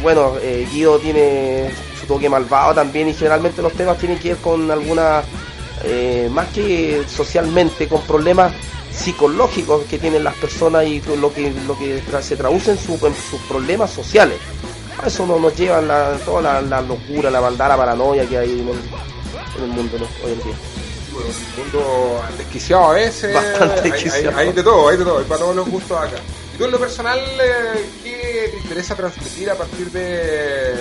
bueno, 0.03 0.35
eh, 0.43 0.67
Guido 0.71 0.99
tiene 0.99 1.71
su 1.99 2.07
toque 2.07 2.29
malvado 2.29 2.75
también, 2.75 3.09
y 3.09 3.15
generalmente 3.15 3.63
los 3.63 3.73
temas 3.73 3.97
tienen 3.99 4.19
que 4.19 4.31
ver 4.31 4.39
con 4.39 4.71
alguna, 4.71 5.23
eh, 5.85 6.29
más 6.31 6.49
que 6.49 7.05
socialmente, 7.09 7.89
con 7.89 8.03
problemas 8.03 8.53
psicológicos 8.93 9.85
que 9.85 9.99
tienen 9.99 10.25
las 10.25 10.35
personas 10.35 10.85
y 10.87 11.01
lo 11.21 11.33
que 11.33 11.51
lo 11.67 11.79
que 11.79 12.03
se 12.23 12.37
traduce 12.37 12.73
en, 12.73 12.79
su- 12.79 12.95
en 13.07 13.15
sus 13.15 13.41
problemas 13.49 13.91
sociales. 13.91 14.39
A 15.03 15.07
eso 15.07 15.27
no 15.27 15.39
nos 15.39 15.55
lleva 15.57 15.81
la, 15.81 16.17
toda 16.25 16.41
la, 16.43 16.61
la 16.63 16.81
locura, 16.81 17.31
la 17.31 17.41
maldad, 17.41 17.69
la 17.69 17.77
paranoia 17.77 18.27
que 18.29 18.37
hay 18.39 18.51
en 18.61 18.69
el, 18.69 18.79
en 19.59 19.63
el 19.65 19.69
mundo 19.71 19.97
¿no? 19.99 20.07
hoy 20.27 20.33
en 20.33 20.43
día. 20.43 20.55
Bueno, 21.13 21.29
un 21.31 21.63
mundo 21.63 22.21
desquiciado 22.37 22.85
a 22.91 22.93
veces. 22.95 23.33
Bastante 23.35 23.81
Hay- 23.81 23.91
desquiciado. 23.93 24.37
Hay, 24.39 24.47
hay 24.49 24.53
de 24.53 24.63
todo, 24.63 24.89
hay 24.89 24.97
de 24.97 25.05
todo, 25.05 25.19
hay 25.19 25.25
para 25.25 25.41
todos 25.41 25.57
los 25.57 25.69
gustos 25.69 25.97
acá. 25.99 26.17
Y 26.55 26.59
tú 26.59 26.65
en 26.65 26.71
lo 26.73 26.79
personal, 26.81 27.19
eh, 27.21 27.89
¿qué 28.03 28.49
te 28.53 28.57
interesa 28.59 28.97
transmitir 28.97 29.51
a 29.51 29.55
partir 29.55 29.91
de 29.93 30.75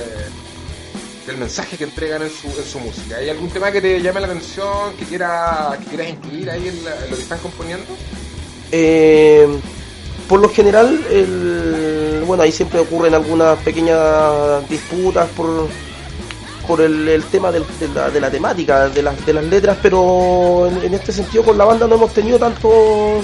del 1.28 1.38
mensaje 1.38 1.78
que 1.78 1.84
entregan 1.84 2.22
en 2.24 2.30
su, 2.30 2.48
en 2.48 2.66
su 2.66 2.80
música? 2.80 3.18
¿Hay 3.18 3.30
algún 3.30 3.50
tema 3.50 3.72
que 3.72 3.82
te 3.82 4.02
llame 4.02 4.22
la 4.22 4.28
atención, 4.28 4.94
que, 4.98 5.06
quiera, 5.06 5.78
que 5.80 5.86
quieras 5.86 6.10
incluir 6.10 6.50
ahí 6.50 6.68
en, 6.70 6.84
la- 6.86 6.96
lo 7.10 7.16
que 7.16 7.22
están 7.22 7.40
componiendo? 7.40 7.86
Eh, 8.72 9.48
por 10.28 10.40
lo 10.40 10.50
general, 10.50 11.00
bueno, 12.26 12.44
ahí 12.44 12.52
siempre 12.52 12.80
ocurren 12.80 13.14
algunas 13.14 13.58
pequeñas 13.60 14.68
disputas 14.70 15.28
por, 15.38 15.68
por 16.68 16.82
el, 16.82 17.24
tema 17.32 17.52
de, 17.52 17.62
la, 18.20 18.30
temática, 18.32 18.90
de 18.90 19.02
las, 19.04 19.26
de 19.26 19.34
las 19.34 19.44
letras, 19.46 19.78
pero 19.82 20.68
en, 20.68 20.84
en 20.84 20.94
este 20.94 21.12
sentido 21.14 21.44
con 21.44 21.58
la 21.58 21.64
banda 21.66 21.88
no 21.88 21.96
hemos 21.96 22.14
tenido 22.14 22.38
tanto, 22.40 23.22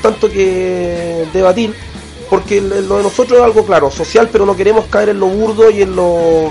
tanto 0.00 0.30
que 0.30 1.26
debatir, 1.34 1.74
porque 2.30 2.60
lo 2.62 2.96
de 2.98 3.02
nosotros 3.02 3.38
es 3.38 3.44
algo 3.44 3.64
claro, 3.66 3.90
social, 3.90 4.28
pero 4.32 4.46
no 4.46 4.56
queremos 4.56 4.86
caer 4.86 5.10
en 5.10 5.20
lo 5.20 5.26
burdo 5.26 5.70
y 5.70 5.82
en 5.82 5.94
lo 5.96 6.50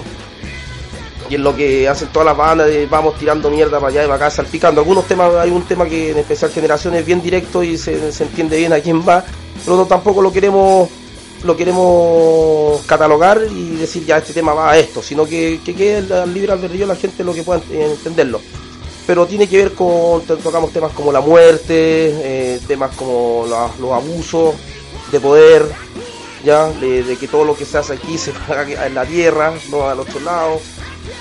y 1.30 1.36
en 1.36 1.44
lo 1.44 1.56
que 1.56 1.88
hacen 1.88 2.10
todas 2.10 2.26
las 2.26 2.38
bandas 2.38 2.68
de 2.68 2.86
vamos 2.86 3.18
tirando 3.18 3.50
mierda 3.50 3.80
para 3.80 3.90
allá 3.90 4.04
y 4.04 4.08
para 4.08 4.16
acá 4.16 4.30
salpicando. 4.30 4.82
Algunos 4.82 5.06
temas, 5.06 5.34
hay 5.36 5.52
un 5.52 5.64
tema 5.64 5.86
que 5.86 6.12
en 6.12 6.18
especial 6.18 6.52
generación 6.52 6.96
es 6.96 7.06
bien 7.06 7.22
directo 7.22 7.64
y 7.64 7.78
se, 7.78 8.12
se 8.12 8.24
entiende 8.24 8.58
bien 8.58 8.74
a 8.74 8.80
quién 8.80 9.08
va, 9.08 9.24
pero 9.66 9.86
tampoco 9.86 10.22
lo 10.22 10.32
queremos 10.32 10.90
lo 11.44 11.56
queremos 11.56 12.82
catalogar 12.86 13.42
y 13.50 13.76
decir 13.76 14.06
ya 14.06 14.18
este 14.18 14.34
tema 14.34 14.54
va 14.54 14.72
a 14.72 14.78
esto, 14.78 15.02
sino 15.02 15.26
que, 15.26 15.60
que 15.64 15.76
quede 15.76 16.26
libre 16.28 16.52
albedrío 16.52 16.88
la 16.88 16.96
gente 16.96 17.24
lo 17.24 17.34
que 17.34 17.44
pueda 17.44 17.62
entenderlo. 17.70 18.42
Pero 19.06 19.26
tiene 19.26 19.48
que 19.48 19.58
ver 19.58 19.74
con, 19.74 20.22
tocamos 20.24 20.72
temas 20.72 20.92
como 20.92 21.12
la 21.12 21.22
muerte, 21.22 21.74
eh, 21.76 22.60
temas 22.68 22.96
como 22.96 23.46
los 23.48 23.92
abusos 23.94 24.56
de 25.12 25.20
poder, 25.20 25.66
ya 26.44 26.70
de, 26.70 27.18
que 27.18 27.28
todo 27.28 27.46
lo 27.46 27.56
que 27.56 27.66
se 27.66 27.78
hace 27.78 27.94
aquí 27.94 28.18
se 28.18 28.34
haga 28.50 28.86
en 28.86 28.96
la 28.96 29.06
tierra, 29.06 29.54
no 29.70 29.88
al 29.88 30.00
otro 30.00 30.20
lado. 30.20 30.60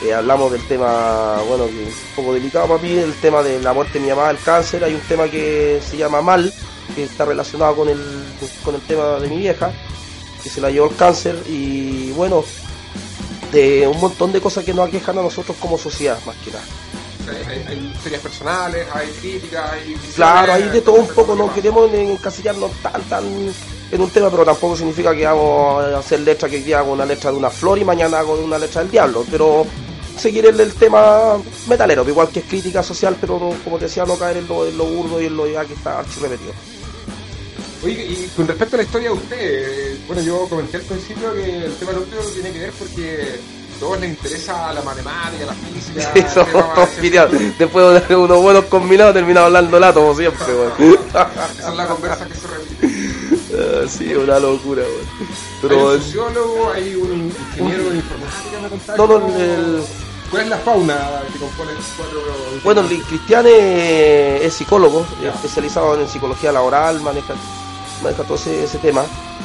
Eh, 0.02 0.12
hablamos 0.12 0.52
del 0.52 0.66
tema, 0.66 1.38
bueno, 1.48 1.64
un 1.64 1.92
poco 2.14 2.34
delicado 2.34 2.68
para 2.68 2.82
mí, 2.82 2.90
el 2.90 3.14
tema 3.14 3.42
de 3.42 3.60
la 3.60 3.72
muerte 3.72 3.94
de 3.94 4.00
mi 4.00 4.10
mamá, 4.10 4.30
el 4.30 4.38
cáncer. 4.38 4.84
Hay 4.84 4.94
un 4.94 5.00
tema 5.00 5.28
que 5.28 5.80
se 5.84 5.96
llama 5.96 6.20
Mal, 6.20 6.52
que 6.94 7.04
está 7.04 7.24
relacionado 7.24 7.74
con 7.76 7.88
el, 7.88 8.00
con 8.64 8.74
el 8.74 8.80
tema 8.82 9.18
de 9.18 9.28
mi 9.28 9.38
vieja 9.38 9.72
que 10.46 10.50
se 10.52 10.60
la 10.60 10.70
llevó 10.70 10.88
el 10.88 10.94
cáncer 10.94 11.42
y 11.48 12.12
bueno, 12.12 12.44
de 13.50 13.88
un 13.88 14.00
montón 14.00 14.30
de 14.30 14.40
cosas 14.40 14.64
que 14.64 14.72
nos 14.72 14.86
aquejan 14.86 15.18
a 15.18 15.22
nosotros 15.22 15.56
como 15.58 15.76
sociedad, 15.76 16.16
más 16.24 16.36
que 16.36 16.52
nada. 16.52 16.64
Hay, 17.68 17.92
historias 17.92 18.22
personales, 18.22 18.86
hay 18.94 19.08
críticas, 19.20 19.72
hay... 19.72 19.96
Claro, 20.14 20.52
hay 20.52 20.68
de 20.68 20.80
todo 20.82 21.00
un 21.00 21.08
poco, 21.08 21.34
no 21.34 21.52
queremos 21.52 21.92
encasillarnos 21.92 22.70
tan, 22.80 23.02
tan 23.08 23.24
en 23.90 24.00
un 24.00 24.10
tema, 24.10 24.30
pero 24.30 24.44
tampoco 24.44 24.76
significa 24.76 25.12
que 25.16 25.24
vamos 25.24 25.84
a 25.84 25.98
hacer 25.98 26.20
letra 26.20 26.48
que 26.48 26.58
hoy 26.58 26.62
día 26.62 26.78
hago 26.78 26.92
una 26.92 27.04
letra 27.04 27.32
de 27.32 27.38
una 27.38 27.50
flor 27.50 27.78
y 27.78 27.84
mañana 27.84 28.20
hago 28.20 28.34
una 28.34 28.56
letra 28.56 28.82
del 28.82 28.90
diablo, 28.92 29.24
pero 29.28 29.66
seguir 30.18 30.46
el, 30.46 30.58
el 30.60 30.72
tema 30.74 31.38
metalero, 31.68 32.06
igual 32.08 32.28
que 32.28 32.40
es 32.40 32.46
crítica 32.46 32.82
social, 32.82 33.16
pero 33.20 33.54
como 33.64 33.78
te 33.78 33.84
decía, 33.86 34.04
no 34.04 34.16
caer 34.18 34.38
en 34.38 34.48
lo, 34.48 34.66
en 34.66 34.76
lo 34.76 34.84
burdo 34.84 35.20
y 35.20 35.26
en 35.26 35.36
lo 35.36 35.46
ya 35.46 35.64
que 35.64 35.74
está 35.74 35.98
archi 35.98 36.20
repetido. 36.20 36.52
Oye, 37.84 38.04
y 38.04 38.30
con 38.34 38.48
respecto 38.48 38.76
a 38.76 38.78
la 38.78 38.82
historia 38.82 39.10
de 39.10 39.14
usted, 39.14 39.98
bueno, 40.06 40.22
yo 40.22 40.48
comenté 40.48 40.78
al 40.78 40.82
principio 40.84 41.32
que 41.34 41.66
el 41.66 41.74
tema 41.76 41.92
núcleo 41.92 42.20
tiene 42.32 42.52
que 42.52 42.58
ver 42.58 42.72
porque 42.72 43.38
a 43.76 43.78
todos 43.78 44.00
les 44.00 44.10
interesa 44.10 44.72
la 44.72 44.82
matemática, 44.82 45.46
la 45.46 45.52
física. 45.52 46.10
Sí, 46.14 46.22
somos 46.32 46.74
todos 46.74 47.58
Después 47.58 48.08
de 48.08 48.16
unos 48.16 48.42
buenos 48.42 48.64
combinados 48.64 49.14
terminamos 49.14 49.46
hablando 49.46 49.78
lato, 49.78 50.00
como 50.00 50.16
siempre, 50.16 50.46
Esa 50.78 51.70
es 51.70 51.76
la 51.76 51.86
conversa 51.88 52.26
que 52.26 52.34
se 52.34 52.46
repite. 52.48 53.26
Ah, 53.56 53.86
sí, 53.88 54.12
una 54.14 54.38
locura, 54.38 54.82
Pero, 55.62 55.90
hay 55.90 55.96
un 55.96 56.02
sociólogo, 56.02 56.72
hay 56.72 56.94
un 56.94 57.32
ingeniero 57.54 57.90
de 57.90 57.96
informática, 57.96 58.60
me 58.62 58.68
contaste. 58.68 58.98
No, 58.98 59.06
no, 59.06 59.36
el... 59.36 59.82
¿Cuál 60.30 60.42
es 60.42 60.48
la 60.48 60.58
fauna 60.58 61.22
que 61.32 61.38
compone 61.38 61.72
estos 61.72 61.94
cuatro? 61.96 62.20
Bueno, 62.64 62.82
Cristian 63.08 63.46
es, 63.48 64.52
psicólogo, 64.52 65.06
especializado 65.22 66.00
en 66.00 66.08
psicología 66.08 66.52
laboral, 66.52 67.00
maneja 67.00 67.34
maneja 68.02 68.24
todo 68.24 68.36
ese, 68.36 68.78
tema. 68.78 69.04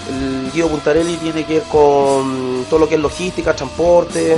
El 0.10 0.52
Guido 0.52 0.70
Puntarelli 0.70 1.18
tiene 1.18 1.46
que 1.46 1.56
ver 1.56 1.64
con 1.64 2.66
todo 2.70 2.80
lo 2.80 2.90
que 2.90 2.96
es 2.96 3.02
logística, 3.02 3.56
transporte, 3.56 4.38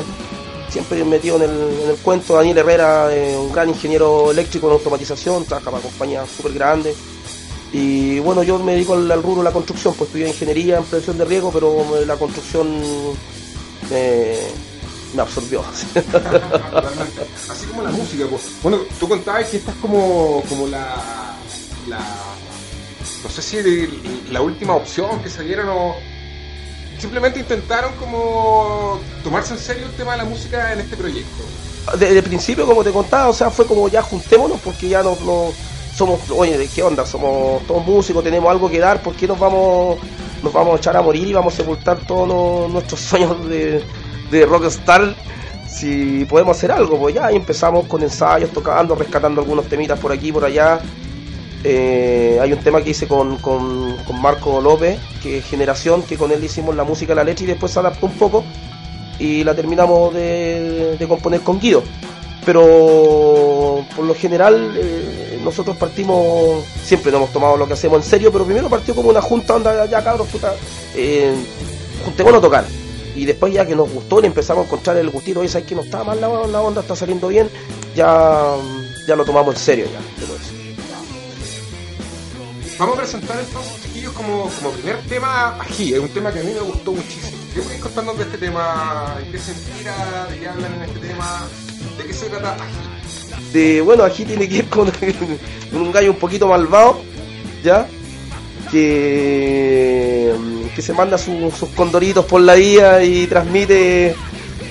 siempre 0.69 1.03
metido 1.05 1.37
en 1.37 1.43
el, 1.43 1.79
en 1.83 1.89
el 1.91 1.95
cuento. 1.97 2.35
Daniel 2.35 2.57
Herrera 2.57 3.09
un 3.37 3.51
gran 3.51 3.69
ingeniero 3.69 4.31
eléctrico 4.31 4.67
en 4.67 4.73
automatización, 4.73 5.45
trabaja 5.45 5.71
para 5.71 5.83
compañías 5.83 6.29
súper 6.29 6.53
grandes. 6.53 6.95
Y 7.71 8.19
bueno, 8.19 8.43
yo 8.43 8.59
me 8.59 8.73
dedico 8.73 8.93
al, 8.93 9.23
rubro 9.23 9.37
de 9.37 9.45
la 9.45 9.51
construcción, 9.51 9.95
pues 9.95 10.09
estudié 10.09 10.27
ingeniería 10.27 10.77
en 10.77 10.83
prevención 10.83 11.17
de 11.17 11.25
riesgo, 11.25 11.51
pero 11.51 12.05
la 12.05 12.17
construcción 12.17 12.67
me 15.13 15.21
absorbió. 15.21 15.63
Así 17.49 17.65
como 17.67 17.83
la 17.83 17.91
música, 17.91 18.25
pues. 18.29 18.43
Bueno, 18.61 18.79
tú 18.99 19.07
contabas 19.07 19.47
que 19.47 19.57
esta 19.57 19.71
es 19.71 19.77
como, 19.77 20.43
como 20.49 20.67
la, 20.67 20.95
la 21.87 21.99
no 23.23 23.29
sé 23.29 23.41
si 23.41 23.57
la 24.31 24.41
última 24.41 24.75
opción 24.75 25.21
que 25.21 25.29
se 25.29 25.43
dieron 25.43 25.69
o 25.69 25.95
simplemente 26.99 27.39
intentaron 27.39 27.93
como 27.95 28.99
tomarse 29.23 29.53
en 29.53 29.59
serio 29.59 29.85
el 29.85 29.91
tema 29.93 30.13
de 30.13 30.19
la 30.19 30.25
música 30.25 30.73
en 30.73 30.81
este 30.81 30.97
proyecto. 30.97 31.43
Desde 31.97 32.17
el 32.17 32.23
principio, 32.23 32.65
como 32.65 32.83
te 32.83 32.91
contaba, 32.91 33.29
o 33.29 33.33
sea, 33.33 33.49
fue 33.49 33.65
como 33.65 33.89
ya 33.89 34.01
juntémonos 34.01 34.59
porque 34.61 34.87
ya 34.87 35.03
no, 35.03 35.17
somos, 35.95 36.21
oye, 36.31 36.57
¿de 36.57 36.67
qué 36.67 36.81
onda? 36.81 37.05
Somos 37.05 37.65
todos 37.67 37.85
músicos, 37.85 38.23
tenemos 38.23 38.49
algo 38.49 38.69
que 38.69 38.79
dar, 38.79 39.01
¿por 39.01 39.15
qué 39.15 39.27
nos 39.27 39.37
vamos, 39.37 39.97
nos 40.41 40.53
vamos 40.53 40.75
a 40.75 40.77
echar 40.77 40.97
a 40.97 41.01
morir 41.01 41.27
y 41.27 41.33
vamos 41.33 41.53
a 41.53 41.57
sepultar 41.57 41.99
todos 42.07 42.71
nuestros 42.71 42.99
sueños 42.99 43.47
de, 43.47 43.83
de 44.33 44.45
rockstar? 44.45 45.15
Si 45.67 46.25
podemos 46.25 46.57
hacer 46.57 46.71
algo, 46.71 46.99
pues 46.99 47.15
ya 47.15 47.29
empezamos 47.29 47.87
con 47.87 48.03
ensayos, 48.03 48.51
tocando, 48.51 48.95
rescatando 48.95 49.41
algunos 49.41 49.65
temitas 49.65 49.99
por 49.99 50.11
aquí, 50.11 50.31
por 50.31 50.45
allá, 50.45 50.79
eh, 51.63 52.39
hay 52.41 52.51
un 52.51 52.59
tema 52.59 52.81
que 52.81 52.89
hice 52.89 53.07
con, 53.07 53.37
con, 53.37 53.95
Marco 54.21 54.59
López, 54.61 54.99
que 55.21 55.39
es 55.39 55.45
Generación, 55.45 56.03
que 56.03 56.17
con 56.17 56.31
él 56.31 56.43
hicimos 56.43 56.75
la 56.75 56.83
música 56.83 57.15
la 57.15 57.23
leche 57.23 57.45
y 57.45 57.47
después 57.47 57.71
se 57.71 57.79
adaptó 57.79 58.05
un 58.05 58.13
poco 58.13 58.43
y 59.19 59.43
la 59.43 59.55
terminamos 59.55 60.13
de, 60.13 61.03
componer 61.07 61.41
con 61.41 61.59
Guido. 61.59 61.83
Pero 62.45 63.85
por 63.95 64.03
lo 64.05 64.13
general 64.13 64.73
eh, 64.75 65.39
nosotros 65.43 65.77
partimos, 65.77 66.63
siempre 66.83 67.11
nos 67.11 67.21
hemos 67.21 67.33
tomado 67.33 67.55
lo 67.55 67.65
que 67.65 67.73
hacemos 67.73 68.03
en 68.03 68.09
serio, 68.09 68.31
pero 68.31 68.43
primero 68.43 68.69
partió 68.69 68.93
como 68.93 69.09
una 69.09 69.21
junta, 69.21 69.55
onda, 69.55 69.85
ya 69.85 70.03
cabros, 70.03 70.27
puta, 70.27 70.53
eh, 70.95 71.33
juntémonos 72.03 72.39
a 72.39 72.41
tocar. 72.41 72.82
Y 73.15 73.25
después 73.25 73.53
ya 73.53 73.65
que 73.65 73.75
nos 73.75 73.91
gustó 73.91 74.21
y 74.21 74.25
empezamos 74.25 74.63
a 74.63 74.65
encontrar 74.67 74.97
el 74.97 75.09
gustito, 75.09 75.43
y 75.43 75.47
sabes 75.47 75.67
que 75.67 75.75
no 75.75 75.81
está 75.81 76.03
mal 76.03 76.19
la, 76.19 76.27
la, 76.47 76.61
onda, 76.61 76.81
está 76.81 76.95
saliendo 76.95 77.27
bien, 77.27 77.49
ya, 77.95 78.55
ya 79.07 79.15
lo 79.15 79.23
tomamos 79.23 79.55
en 79.55 79.61
serio 79.61 79.85
ya. 79.85 79.99
Vamos 82.79 82.97
a 82.97 83.01
presentar 83.01 83.39
entonces, 83.39 83.83
chiquillos, 83.83 84.13
como, 84.13 84.49
como 84.49 84.71
primer 84.71 84.97
tema 85.03 85.57
Ají. 85.61 85.93
Es 85.93 85.99
un 85.99 86.09
tema 86.09 86.33
que 86.33 86.39
a 86.39 86.43
mí 86.43 86.51
me 86.53 86.59
gustó 86.61 86.91
muchísimo. 86.91 87.37
¿Qué 87.53 87.61
podéis 87.61 87.81
contarnos 87.81 88.17
de 88.17 88.23
este 88.23 88.37
tema? 88.39 89.15
¿En 89.23 89.31
qué 89.31 89.37
se 89.37 89.51
inspira? 89.51 90.27
¿De 90.29 90.39
qué 90.39 90.47
hablan 90.47 90.73
en 90.73 90.81
este 90.81 90.99
tema? 91.07 91.47
¿De 91.97 92.03
qué 92.03 92.13
se 92.13 92.25
trata 92.29 92.55
Ají? 92.55 93.53
De, 93.53 93.81
bueno, 93.81 94.03
Ají 94.03 94.25
tiene 94.25 94.49
que 94.49 94.55
ir 94.55 94.69
con, 94.69 94.91
un 95.71 95.91
gallo 95.91 96.11
un 96.11 96.17
poquito 96.17 96.47
malvado, 96.47 96.99
¿ya? 97.63 97.87
Que, 98.73 100.33
que 100.75 100.81
se 100.81 100.93
manda 100.93 101.15
sus 101.19 101.69
condoritos 101.75 102.25
por 102.25 102.41
la 102.41 102.55
vía 102.55 103.03
y 103.03 103.27
transmite 103.27 104.15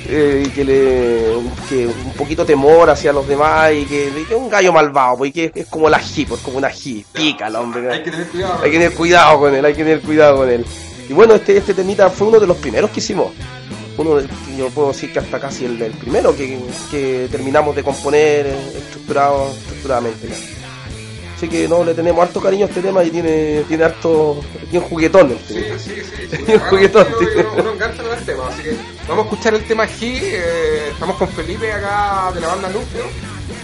eh, 0.09 0.51
que 0.55 0.65
le 0.65 1.23
que 1.69 1.87
un 1.87 2.13
poquito 2.13 2.45
temor 2.45 2.91
hacia 2.91 3.13
los 3.13 3.27
demás 3.27 3.73
y 3.73 3.85
que, 3.85 4.09
es 4.09 4.37
un 4.37 4.51
gallo 4.51 4.73
malvado, 4.73 5.17
porque 5.19 5.51
pues, 5.51 5.65
es 5.65 5.71
como 5.71 5.89
la 5.89 5.99
ají, 5.99 6.27
pues 6.27 6.41
como 6.41 6.59
una 6.59 6.69
ají, 6.69 7.05
pica 7.13 7.47
el 7.47 7.57
hombre. 7.57 7.91
Hay 7.91 8.03
que 8.03 8.11
tener 8.11 8.29
cuidado. 8.29 8.55
Hay 8.63 8.71
que 8.71 8.79
tener 8.79 8.95
cuidado 8.95 9.39
con 9.39 9.55
él, 9.55 9.65
hay 9.65 9.73
que 9.73 9.85
tener 9.85 10.01
cuidado 10.01 10.37
con 10.39 10.51
él. 10.51 10.67
Y 11.09 11.13
bueno, 11.13 11.35
este, 11.35 11.57
este 11.57 11.73
temita 11.73 12.11
fue 12.11 12.29
uno 12.29 12.41
de 12.41 12.47
los 12.47 12.57
primeros 12.57 12.91
que 12.91 13.01
hicimos. 13.01 13.33
Uno 13.97 14.17
de, 14.17 14.29
yo 14.57 14.69
puedo 14.71 14.89
decir 14.89 15.13
que 15.13 15.21
hasta 15.21 15.39
casi 15.39 15.67
el, 15.67 15.77
primero 15.77 16.35
que, 16.37 16.59
que, 16.91 17.29
terminamos 17.31 17.77
de 17.77 17.83
componer 17.83 18.47
estructurado, 18.47 19.51
estructuradamente. 19.51 20.29
Así 21.43 21.49
que 21.49 21.67
no, 21.67 21.83
le 21.83 21.93
tenemos 21.93 22.23
harto 22.23 22.41
cariño 22.41 22.67
a 22.67 22.69
este 22.69 22.81
tema 22.81 23.03
y 23.03 23.11
tiene, 23.11 23.65
tiene 23.67 23.83
harto, 23.83 24.41
bien 24.71 24.81
juguetón. 24.85 25.37
Sí, 25.49 25.61
sí, 25.77 25.97
sí. 26.31 26.59
Juguetón. 26.71 27.05
Uno, 27.59 27.73
encanta 27.73 28.15
el 28.15 28.25
tema, 28.25 28.47
así 28.47 28.63
que 28.63 28.77
vamos 29.09 29.25
a 29.25 29.29
escuchar 29.29 29.55
el 29.55 29.65
tema 29.65 29.83
aquí. 29.83 30.21
Eh, 30.23 30.91
estamos 30.93 31.17
con 31.17 31.29
Felipe 31.31 31.73
acá 31.73 32.31
de 32.33 32.41
la 32.43 32.47
banda 32.47 32.69
Núcleo. 32.69 33.07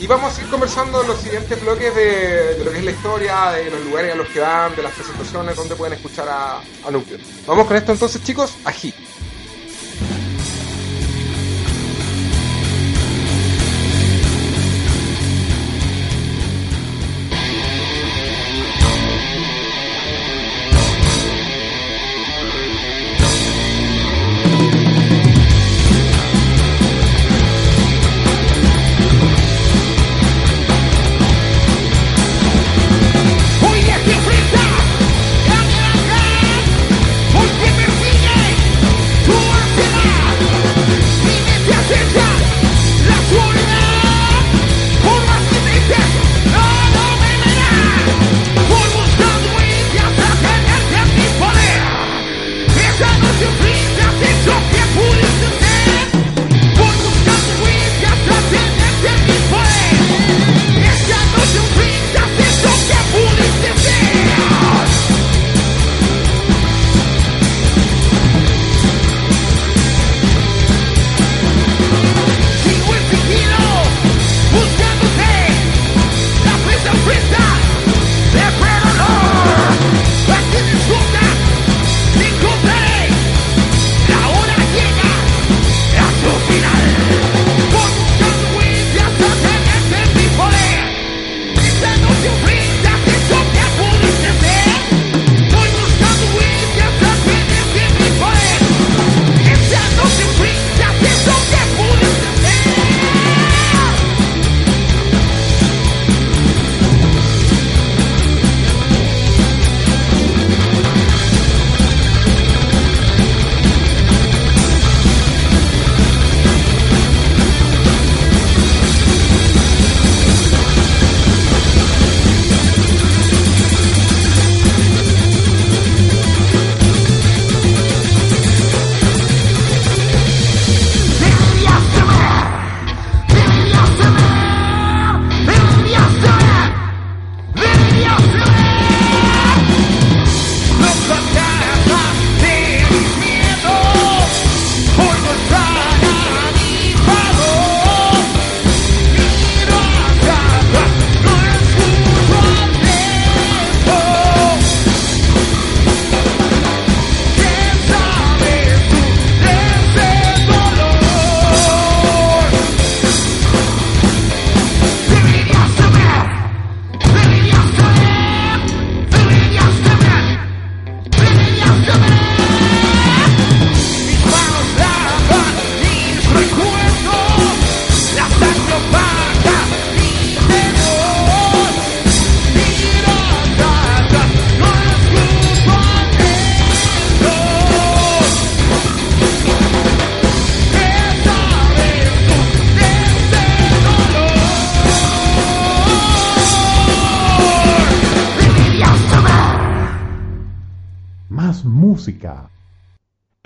Y 0.00 0.08
vamos 0.08 0.36
a 0.36 0.42
ir 0.42 0.48
conversando 0.48 1.02
en 1.02 1.06
los 1.06 1.20
siguientes 1.20 1.60
bloques 1.60 1.94
de, 1.94 2.64
lo 2.64 2.72
que 2.72 2.78
es 2.78 2.84
la 2.84 2.90
historia, 2.90 3.50
de 3.52 3.70
los 3.70 3.84
lugares 3.84 4.12
a 4.12 4.16
los 4.16 4.28
que 4.30 4.40
van, 4.40 4.74
de 4.74 4.82
las 4.82 4.92
presentaciones 4.92 5.54
donde 5.54 5.76
pueden 5.76 5.94
escuchar 5.94 6.28
a, 6.28 6.58
a 6.58 6.90
Núcleo. 6.90 7.20
Vamos 7.46 7.64
con 7.68 7.76
esto 7.76 7.92
entonces, 7.92 8.20
chicos, 8.24 8.56
ají. 8.64 8.92
música. 8.92 9.07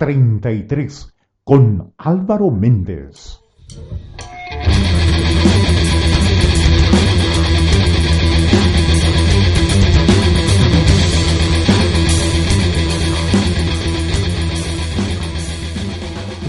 33 0.03 1.13
con 1.45 1.93
Álvaro 1.97 2.51
Méndez. 2.51 3.39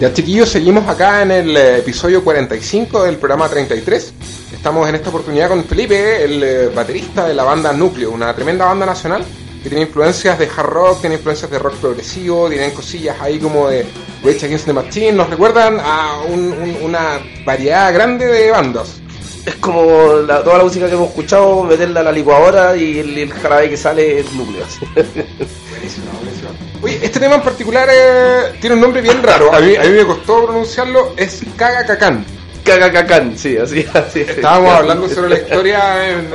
Ya 0.00 0.12
chiquillos, 0.12 0.48
seguimos 0.48 0.88
acá 0.88 1.22
en 1.22 1.30
el 1.30 1.56
eh, 1.56 1.78
episodio 1.78 2.24
45 2.24 3.04
del 3.04 3.18
programa 3.18 3.48
33. 3.48 4.14
Estamos 4.52 4.88
en 4.88 4.96
esta 4.96 5.10
oportunidad 5.10 5.48
con 5.48 5.62
Felipe, 5.62 6.24
el 6.24 6.42
eh, 6.42 6.68
baterista 6.74 7.24
de 7.28 7.34
la 7.34 7.44
banda 7.44 7.72
Núcleo, 7.72 8.10
una 8.10 8.34
tremenda 8.34 8.64
banda 8.64 8.84
nacional 8.84 9.24
que 9.64 9.68
tiene 9.70 9.86
influencias 9.86 10.38
de 10.38 10.46
hard 10.46 10.66
rock, 10.68 11.00
tiene 11.00 11.16
influencias 11.16 11.50
de 11.50 11.58
rock 11.58 11.74
progresivo, 11.76 12.48
tienen 12.50 12.70
cosillas 12.72 13.16
ahí 13.20 13.38
como 13.40 13.68
de 13.68 13.84
Rage 14.22 14.44
Against 14.46 14.66
the 14.66 14.72
Machine, 14.74 15.12
nos 15.12 15.28
recuerdan 15.30 15.80
a 15.82 16.20
un- 16.28 16.52
un- 16.52 16.76
una 16.82 17.18
variedad 17.44 17.92
grande 17.92 18.26
de 18.26 18.50
bandas. 18.50 19.00
Es 19.46 19.54
como 19.56 20.12
la- 20.26 20.42
toda 20.44 20.58
la 20.58 20.64
música 20.64 20.86
que 20.86 20.94
hemos 20.94 21.08
escuchado, 21.08 21.64
meterla 21.64 22.00
a 22.00 22.04
la 22.04 22.12
licuadora 22.12 22.76
y 22.76 22.98
el, 23.00 23.18
el 23.18 23.32
jarabe 23.32 23.68
que 23.70 23.76
sale 23.76 24.20
es 24.20 24.32
núcleo. 24.32 24.64
Buenísimo, 24.94 26.06
buenísimo. 26.22 26.48
Oye, 26.82 27.00
este 27.02 27.18
tema 27.20 27.36
en 27.36 27.42
particular 27.42 27.88
eh, 27.90 28.52
tiene 28.60 28.74
un 28.76 28.82
nombre 28.82 29.00
bien 29.00 29.22
raro, 29.22 29.52
a 29.54 29.60
mí, 29.60 29.74
a 29.76 29.82
mí 29.82 29.88
me 29.90 30.04
costó 30.04 30.44
pronunciarlo, 30.44 31.14
es 31.16 31.40
Caga 31.56 31.86
Cacán. 32.64 32.92
Cagacacán, 32.92 33.38
sí, 33.38 33.56
así, 33.58 33.84
así. 33.94 34.20
Estábamos 34.20 34.70
hablando 34.72 35.08
sobre 35.08 35.30
la 35.30 35.38
historia 35.38 36.08
en, 36.10 36.30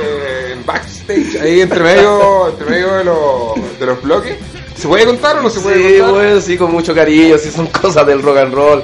en 0.52 0.64
backstage, 0.66 1.40
ahí 1.42 1.60
entre 1.60 1.80
medio, 1.80 2.48
entre 2.50 2.66
medio 2.70 2.92
de, 2.94 3.04
los, 3.04 3.78
de 3.80 3.86
los 3.86 4.02
bloques. 4.02 4.36
¿Se 4.76 4.88
puede 4.88 5.04
contar 5.04 5.38
o 5.38 5.42
no 5.42 5.50
se 5.50 5.60
puede 5.60 5.76
Sí, 5.76 5.98
contar? 5.98 6.14
bueno, 6.14 6.40
sí, 6.40 6.56
con 6.56 6.72
mucho 6.72 6.94
cariño, 6.94 7.36
sí, 7.38 7.50
son 7.50 7.66
cosas 7.66 8.06
del 8.06 8.22
rock 8.22 8.38
and 8.38 8.54
roll. 8.54 8.82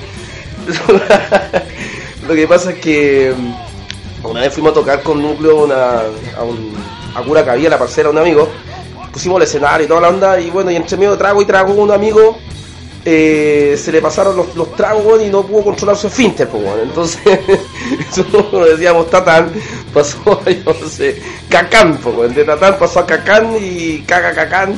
Lo 2.29 2.35
que 2.35 2.47
pasa 2.49 2.73
es 2.73 2.79
que 2.81 3.33
mm, 3.37 4.27
una 4.27 4.41
vez 4.41 4.53
fuimos 4.53 4.73
a 4.73 4.75
tocar 4.75 5.03
con 5.03 5.23
Núcleo 5.23 5.65
una, 5.65 6.01
a, 6.37 6.43
un, 6.43 6.75
a 7.15 7.23
Curacaví, 7.23 7.67
a 7.67 7.71
la 7.71 7.79
parcela 7.79 8.11
un 8.11 8.19
amigo. 8.19 8.49
Pusimos 9.13 9.37
el 9.39 9.45
escenario 9.45 9.87
y 9.87 9.89
toda 9.89 10.01
la 10.03 10.09
onda, 10.09 10.39
y 10.41 10.51
bueno, 10.51 10.71
y 10.71 10.77
entre 10.77 10.97
medio 10.97 11.17
trago 11.17 11.41
y 11.41 11.47
trago, 11.47 11.73
un 11.73 11.91
amigo 11.91 12.37
eh, 13.09 13.79
se 13.81 13.93
le 13.93 14.03
pasaron 14.03 14.37
los, 14.37 14.57
los 14.57 14.75
tragos 14.75 15.23
y 15.23 15.27
no 15.27 15.47
pudo 15.47 15.63
controlar 15.63 15.97
su 15.97 16.09
esfínter, 16.09 16.49
pues, 16.49 16.65
entonces 16.83 17.21
eso 18.11 18.27
lo 18.51 18.67
decíamos 18.67 19.09
Tatán, 19.09 19.53
pasó 19.95 20.43
a, 20.45 20.51
yo 20.51 20.75
no 20.75 20.89
sé, 20.89 21.23
Cacán, 21.49 21.99
pues, 21.99 22.35
de 22.35 22.45
Tatán 22.45 22.77
pasó 22.77 22.99
a 22.99 23.07
Cacán 23.07 23.57
y 23.61 24.01
caga 24.01 24.35
Cacán. 24.35 24.75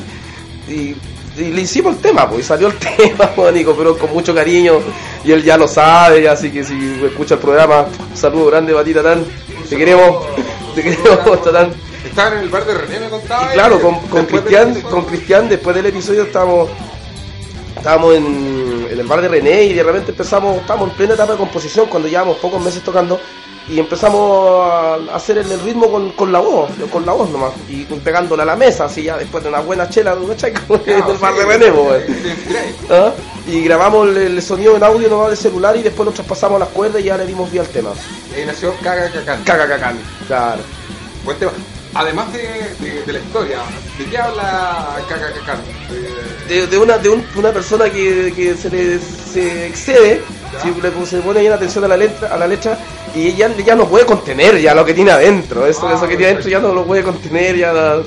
Y, 0.67 0.95
y 1.37 1.51
le 1.51 1.61
hicimos 1.61 1.95
el 1.95 2.01
tema, 2.01 2.29
pues, 2.29 2.41
y 2.41 2.43
salió 2.43 2.67
el 2.67 2.75
tema, 2.77 3.31
pero 3.35 3.97
con 3.97 4.13
mucho 4.13 4.35
cariño, 4.35 4.79
y 5.23 5.31
él 5.31 5.43
ya 5.43 5.57
lo 5.57 5.67
sabe, 5.67 6.29
así 6.29 6.51
que 6.51 6.63
si 6.63 7.01
escucha 7.03 7.33
el 7.33 7.39
programa, 7.39 7.87
un 8.11 8.15
saludo 8.15 8.45
grande 8.51 8.73
para 8.73 8.85
ti, 8.85 8.93
Tatán, 8.93 9.25
te 9.67 9.75
queremos, 9.75 10.23
te 10.75 10.83
queremos, 10.83 11.43
Tatán. 11.43 11.73
Estaban 12.05 12.33
en 12.37 12.43
el 12.43 12.49
bar 12.49 12.63
de 12.63 12.75
René, 12.75 12.99
me 12.99 13.09
contaba. 13.09 13.49
Y 13.49 13.53
claro, 13.55 13.81
con, 13.81 13.99
con 14.07 14.25
Cristian, 14.27 14.79
con 14.81 15.05
Cristian, 15.05 15.49
después 15.49 15.75
del 15.75 15.87
episodio 15.87 16.23
estábamos, 16.23 16.69
estábamos 17.79 18.15
en, 18.15 18.87
en 18.91 18.99
el 18.99 19.07
bar 19.07 19.21
de 19.21 19.27
René 19.27 19.63
y 19.63 19.73
de 19.73 19.83
repente 19.83 20.11
empezamos, 20.11 20.57
estábamos 20.57 20.89
en 20.89 20.95
plena 20.95 21.13
etapa 21.15 21.31
de 21.31 21.37
composición 21.37 21.87
cuando 21.87 22.07
llevamos 22.07 22.37
pocos 22.37 22.61
meses 22.61 22.83
tocando 22.83 23.19
y 23.69 23.79
empezamos 23.79 24.67
a 24.67 24.95
hacer 25.13 25.37
el, 25.37 25.59
ritmo 25.61 25.91
con, 25.91 26.11
con 26.13 26.31
la 26.31 26.39
voz, 26.39 26.71
con 26.91 27.05
la 27.05 27.13
voz 27.13 27.29
nomás, 27.29 27.51
y 27.69 27.83
pegándola 27.83 28.41
a 28.41 28.45
la 28.47 28.55
mesa, 28.55 28.85
así 28.85 29.03
ya 29.03 29.17
después 29.17 29.43
de 29.43 29.49
una 29.49 29.59
buena 29.59 29.87
chela, 29.87 30.17
¿cachai? 30.27 30.53
Como 30.53 30.81
en 30.85 31.07
el 31.07 31.17
bar 31.17 31.35
de 31.35 31.45
René. 31.45 31.71
¿Ah? 32.89 33.13
Y 33.47 33.61
grabamos 33.61 34.09
el, 34.09 34.17
el 34.17 34.41
sonido 34.41 34.75
en 34.75 34.83
audio 34.83 35.07
nomás 35.07 35.27
del 35.27 35.37
celular 35.37 35.77
y 35.77 35.83
después 35.83 36.05
lo 36.05 36.11
traspasamos 36.11 36.55
a 36.57 36.65
las 36.65 36.69
cuerdas 36.69 37.01
y 37.01 37.05
ya 37.05 37.17
le 37.17 37.27
dimos 37.27 37.51
vía 37.51 37.61
al 37.61 37.67
tema. 37.67 37.91
Y 38.31 38.39
ahí 38.39 38.45
nació 38.45 38.73
Caga 38.81 39.09
Cacán. 39.11 39.43
Caga 39.43 39.67
cacán. 39.67 39.99
Claro. 40.27 40.61
Buen 41.23 41.37
tema. 41.37 41.51
Además 41.93 42.31
de, 42.33 42.41
de, 42.79 43.03
de 43.03 43.13
la 43.13 43.19
historia, 43.19 43.57
¿de 43.97 44.05
qué 44.05 44.17
habla 44.17 44.95
Cacán? 45.07 45.61
De- 46.47 46.61
de, 46.61 46.67
de 46.67 46.77
una 46.77 46.97
de 46.99 47.09
un- 47.09 47.25
una 47.35 47.51
persona 47.51 47.89
que, 47.89 48.31
que 48.35 48.55
se 48.55 48.69
le 48.69 48.99
se 48.99 49.65
excede 49.67 50.21
si 50.61 50.69
le- 50.81 51.05
se 51.05 51.19
pone 51.21 51.41
bien 51.41 51.53
atención 51.53 51.83
a 51.83 51.87
la 51.87 51.97
letra 51.97 52.33
a 52.33 52.37
la 52.37 52.47
letra 52.47 52.77
y 53.15 53.27
ella 53.27 53.51
ya 53.65 53.75
no 53.75 53.87
puede 53.87 54.05
contener 54.05 54.59
ya 54.59 54.73
lo 54.75 54.85
que 54.85 54.93
tiene 54.93 55.11
adentro 55.11 55.65
eso 55.65 55.87
Ah, 55.87 55.93
eso 55.95 56.07
que 56.07 56.15
tiene 56.15 56.31
adentro 56.33 56.49
ya 56.49 56.59
no 56.59 56.73
lo 56.73 56.85
puede 56.85 57.01
contener 57.03 57.57
ya 57.57 57.73
la- 57.73 58.01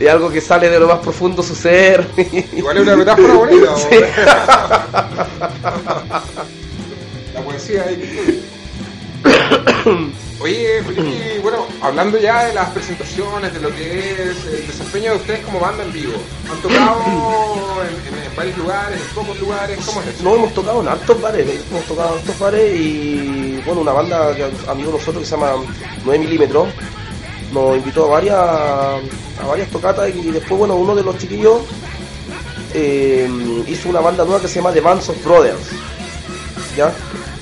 es 0.00 0.08
algo 0.10 0.28
que 0.30 0.40
sale 0.40 0.68
de 0.68 0.80
lo 0.80 0.88
más 0.88 0.98
profundo 0.98 1.42
su 1.44 1.54
ser 1.54 2.04
Igual 2.56 2.76
es 2.78 2.82
una 2.82 2.96
metáfora 2.96 3.34
bonita. 3.34 3.76
Sí. 3.76 3.86
La 7.34 7.40
poesía 7.42 7.84
ahí 7.84 8.42
Oye, 10.42 10.82
Felipe, 10.82 11.38
bueno, 11.40 11.66
hablando 11.80 12.18
ya 12.18 12.46
de 12.46 12.54
las 12.54 12.68
presentaciones, 12.70 13.54
de 13.54 13.60
lo 13.60 13.72
que 13.72 14.10
es 14.10 14.44
el 14.46 14.66
desempeño 14.66 15.12
de 15.12 15.16
ustedes 15.18 15.44
como 15.44 15.60
banda 15.60 15.84
en 15.84 15.92
vivo, 15.92 16.14
¿han 16.50 16.60
tocado 16.60 17.00
en, 17.84 18.36
varios 18.36 18.58
lugares, 18.58 19.00
en 19.00 19.14
pocos 19.14 19.38
lugares? 19.40 19.78
¿Cómo 19.86 20.00
es 20.00 20.08
eso? 20.08 20.24
no 20.24 20.34
hemos 20.34 20.52
tocado 20.52 20.80
en 20.80 20.88
altos 20.88 21.20
bares 21.20 21.46
hemos 21.70 21.84
tocado 21.84 22.14
en 22.14 22.18
altos 22.18 22.38
bares 22.40 22.74
y 22.74 23.60
bueno 23.64 23.82
una 23.82 23.92
banda 23.92 24.34
que 24.34 24.42
amigo 24.68 24.90
de 24.90 24.98
nosotros 24.98 25.18
que 25.18 25.26
se 25.26 25.36
llama 25.36 25.52
9 26.04 26.18
milímetros 26.18 26.68
nos 27.52 27.76
invitó 27.76 28.06
a 28.06 28.08
varias 28.08 28.36
a 28.38 29.46
varias 29.46 29.70
tocatas 29.70 30.08
y 30.08 30.30
después 30.30 30.58
bueno 30.58 30.74
uno 30.74 30.96
de 30.96 31.04
los 31.04 31.18
chiquillos 31.18 31.60
eh, 32.74 33.30
hizo 33.68 33.88
una 33.90 34.00
banda 34.00 34.24
nueva 34.24 34.40
que 34.40 34.48
se 34.48 34.56
llama 34.56 34.72
The 34.72 34.80
Bands 34.80 35.08
of 35.08 35.24
Brothers 35.24 35.68
¿ya? 36.76 36.92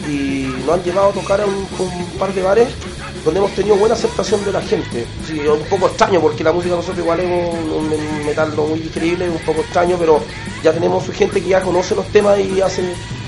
y 0.06 0.52
nos 0.66 0.74
han 0.74 0.82
llevado 0.82 1.10
a 1.10 1.12
tocar 1.12 1.40
a 1.40 1.46
un 1.46 1.66
par 2.18 2.34
de 2.34 2.42
bares 2.42 2.68
donde 3.24 3.38
hemos 3.38 3.52
tenido 3.52 3.76
buena 3.76 3.94
aceptación 3.94 4.44
de 4.44 4.52
la 4.52 4.62
gente. 4.62 5.06
Sí, 5.26 5.40
es 5.40 5.48
un 5.48 5.62
poco 5.68 5.86
extraño 5.86 6.20
porque 6.20 6.44
la 6.44 6.52
música 6.52 6.74
nosotros 6.74 6.98
igual 6.98 7.20
es 7.20 7.26
un, 7.26 7.72
un 7.72 8.26
metal 8.26 8.54
no 8.56 8.66
muy 8.66 8.80
digerible 8.80 9.28
un 9.28 9.38
poco 9.38 9.60
extraño 9.60 9.96
pero 9.98 10.20
ya 10.62 10.72
tenemos 10.72 11.08
gente 11.10 11.42
que 11.42 11.48
ya 11.48 11.60
conoce 11.60 11.94
los 11.94 12.06
temas 12.08 12.38
y 12.38 12.60
hace 12.60 12.82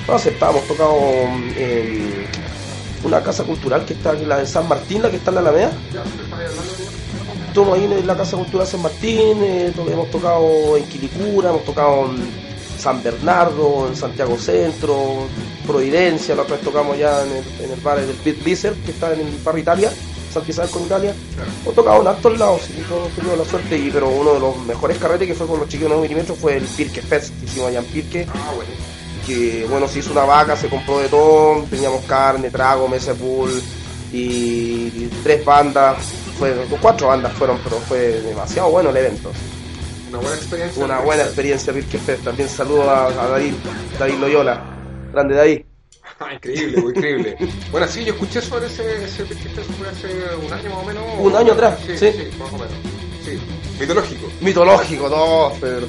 no 0.07 0.13
aceptamos. 0.15 0.63
Tocado 0.67 0.97
en 1.55 2.25
una 3.03 3.21
casa 3.21 3.43
cultural 3.43 3.85
que 3.85 3.93
está 3.93 4.11
en 4.11 4.29
la 4.29 4.37
de 4.37 4.47
San 4.47 4.67
Martín 4.67 5.01
la 5.01 5.09
que 5.09 5.17
está 5.17 5.31
en 5.31 5.35
la 5.35 5.41
Alameda. 5.41 5.71
Estamos 7.47 7.77
ahí 7.77 7.83
en 7.83 8.07
la 8.07 8.17
Casa 8.17 8.35
Cultural 8.35 8.65
San 8.65 8.81
Martín, 8.81 9.43
eh, 9.43 9.71
hemos 9.77 10.09
tocado 10.09 10.75
en 10.75 10.85
Quilicura, 10.85 11.51
hemos 11.51 11.63
tocado 11.63 12.07
en 12.07 12.42
San 12.83 13.01
Bernardo, 13.01 13.87
en 13.87 13.95
Santiago 13.95 14.37
Centro, 14.37 15.27
Providencia, 15.65 16.35
la 16.35 16.41
otra 16.41 16.57
vez 16.57 16.65
tocamos 16.65 16.97
ya 16.97 17.23
en 17.23 17.31
el, 17.31 17.43
en 17.65 17.71
el 17.71 17.79
bar 17.79 18.05
del 18.05 18.15
Pit 18.17 18.43
Blizzard, 18.43 18.75
que 18.83 18.91
está 18.91 19.13
en 19.13 19.21
el 19.21 19.37
bar 19.41 19.57
Italia, 19.57 19.89
Santa 20.33 20.51
Isabel 20.51 20.69
con 20.69 20.83
Italia. 20.83 21.15
Hemos 21.61 21.75
tocado 21.75 22.01
en 22.01 22.07
altos 22.07 22.37
lados, 22.37 22.61
sí, 22.67 22.73
hemos 22.85 23.09
tenido 23.11 23.37
la 23.37 23.45
suerte, 23.45 23.77
y, 23.77 23.89
pero 23.89 24.09
uno 24.09 24.33
de 24.33 24.39
los 24.41 24.57
mejores 24.65 24.97
carretes 24.97 25.29
que 25.29 25.33
fue 25.33 25.47
con 25.47 25.61
los 25.61 25.69
chicos 25.69 25.83
de 25.83 25.89
9 25.95 26.01
milímetros 26.03 26.37
fue 26.37 26.57
el 26.57 26.65
Pirque 26.65 27.01
Fest 27.01 27.33
que 27.39 27.45
hicimos 27.45 27.69
allá 27.69 27.79
en 27.79 27.85
Pirque 27.85 28.27
Ah, 28.33 28.51
bueno. 28.53 28.71
que 29.25 29.65
bueno, 29.69 29.87
se 29.87 29.99
hizo 29.99 30.11
una 30.11 30.25
vaca, 30.25 30.57
se 30.57 30.67
compró 30.67 30.99
de 30.99 31.07
todo, 31.07 31.63
teníamos 31.69 32.03
carne, 32.03 32.49
trago, 32.49 32.89
mesa 32.89 33.13
pool 33.13 33.49
y, 34.11 34.17
y 34.17 35.09
tres 35.23 35.45
bandas, 35.45 35.97
fue, 36.37 36.53
cuatro 36.81 37.07
bandas 37.07 37.31
fueron, 37.31 37.57
pero 37.63 37.77
fue 37.77 38.21
demasiado 38.21 38.69
bueno 38.71 38.89
el 38.89 38.97
evento. 38.97 39.31
Una 40.13 40.21
buena 40.21 40.35
experiencia. 40.37 40.85
Una 40.85 40.99
buena 40.99 41.23
experiencia 41.23 41.73
Virque 41.73 41.97
Fest. 41.97 42.23
También 42.23 42.47
saludo 42.49 42.89
a, 42.89 43.07
a 43.07 43.27
David, 43.29 43.53
David 43.97 44.15
Loyola. 44.19 44.61
Grande 45.11 45.35
David. 45.35 45.61
Ah, 46.19 46.33
increíble, 46.33 46.81
muy 46.81 46.91
increíble. 46.91 47.37
Bueno, 47.71 47.87
sí, 47.87 48.05
yo 48.05 48.13
escuché 48.13 48.41
sobre 48.41 48.67
ese, 48.67 49.03
ese 49.05 49.25
fue 49.25 49.87
hace 49.89 50.07
un 50.45 50.53
año 50.53 50.69
más 50.69 50.79
o 50.79 50.85
menos. 50.85 51.03
Un 51.19 51.35
año 51.35 51.53
atrás, 51.53 51.79
sí. 51.85 51.97
sí. 51.97 52.11
Sí, 52.11 52.29
más 52.37 52.49
o 52.53 52.57
menos. 52.57 52.73
Sí, 53.25 53.39
mitológico. 53.79 54.27
Mitológico, 54.41 55.09
no, 55.09 55.53
pero... 55.59 55.87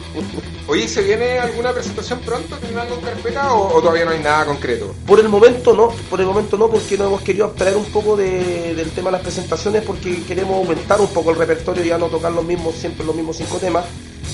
Oye, 0.67 0.89
¿se 0.89 1.03
viene 1.03 1.39
alguna 1.39 1.73
presentación 1.73 2.21
pronto? 2.21 2.57
¿Tienen 2.57 2.79
algo 2.79 2.95
en 2.95 3.01
carpeta 3.03 3.53
o, 3.53 3.77
o 3.77 3.81
todavía 3.81 4.05
no 4.07 4.13
hay 4.13 4.21
nada 4.21 4.47
concreto? 4.47 4.95
Por 5.07 5.21
el 5.21 5.29
momento 5.29 5.75
no, 5.75 5.89
por 6.09 6.21
el 6.21 6.27
momento 6.27 6.57
no, 6.57 6.69
porque 6.71 6.97
no 6.97 7.07
hemos 7.09 7.21
querido 7.23 7.45
abstraer 7.47 7.77
un 7.77 7.85
poco 7.87 8.17
de- 8.17 8.75
del 8.75 8.91
tema 8.93 9.09
de 9.11 9.13
las 9.13 9.23
presentaciones, 9.23 9.83
porque 9.83 10.23
queremos 10.23 10.57
aumentar 10.57 11.01
un 11.01 11.09
poco 11.09 11.31
el 11.33 11.37
repertorio, 11.37 11.85
ya 11.85 11.99
no 11.99 12.07
tocar 12.07 12.33
los 12.33 12.45
mismos, 12.45 12.77
siempre 12.77 13.05
los 13.05 13.15
mismos 13.15 13.37
cinco 13.37 13.59
temas. 13.59 13.85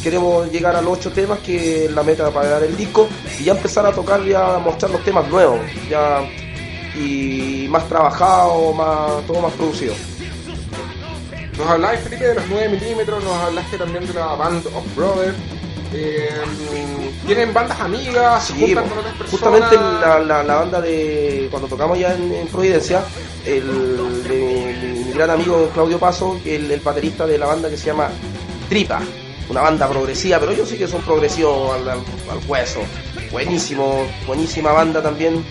Queremos 0.02 0.50
llegar 0.50 0.74
a 0.76 0.80
los 0.82 0.98
ocho 0.98 1.10
temas, 1.12 1.38
que 1.40 1.84
es 1.86 1.92
la 1.92 2.02
meta 2.02 2.30
para 2.30 2.48
dar 2.48 2.62
el 2.64 2.76
disco, 2.76 3.08
y 3.38 3.44
ya 3.44 3.52
empezar 3.52 3.84
a 3.86 3.92
tocar, 3.92 4.24
ya 4.24 4.56
a 4.56 4.58
mostrar 4.58 4.90
los 4.90 5.04
temas 5.04 5.28
nuevos, 5.28 5.60
ya 5.90 6.22
y 6.96 7.66
más 7.68 7.86
trabajado, 7.88 8.72
más, 8.72 9.24
todo 9.26 9.40
más 9.40 9.52
producido. 9.52 9.94
Nos 11.58 11.66
hablabas, 11.68 12.00
Felipe, 12.00 12.26
de 12.26 12.34
los 12.34 12.44
9 12.48 12.68
milímetros, 12.70 13.22
nos 13.22 13.34
hablaste 13.34 13.76
también 13.76 14.06
de 14.06 14.14
la 14.14 14.26
Band 14.34 14.66
of 14.68 14.96
Brothers. 14.96 15.36
Eh, 15.92 16.30
¿Tienen 17.26 17.52
bandas 17.52 17.78
amigas? 17.80 18.44
¿Se 18.46 18.52
Sí, 18.54 18.60
juntan 18.60 18.84
po. 18.84 18.90
con 18.90 18.98
otras 19.00 19.14
personas? 19.16 19.30
justamente 19.40 19.76
la, 19.76 20.18
la- 20.20 20.42
la 20.44 20.54
banda 20.56 20.80
de 20.80 21.48
cuando 21.50 21.68
tocamos 21.68 21.98
ya 21.98 22.14
en, 22.14 22.32
en 22.32 22.46
Providencia, 22.46 23.02
el, 23.44 24.22
de 24.24 24.74
mi, 24.94 25.04
mi 25.04 25.12
gran 25.12 25.30
amigo 25.30 25.68
Claudio 25.74 25.98
Paso, 25.98 26.38
el, 26.44 26.70
el 26.70 26.80
baterista 26.80 27.26
de 27.26 27.38
la 27.38 27.46
banda 27.46 27.68
que 27.68 27.76
se 27.76 27.86
llama 27.86 28.08
Tripa, 28.68 29.00
una 29.50 29.62
banda 29.62 29.88
progresiva, 29.88 30.38
pero 30.38 30.52
yo 30.52 30.64
sí 30.64 30.78
que 30.78 30.86
son 30.86 31.02
progresivos 31.02 31.74
al, 31.74 32.00
hueso. 32.48 32.80
Buenísimo, 33.32 34.06
buenísima 34.26 34.72
banda 34.72 35.02
también 35.02 35.44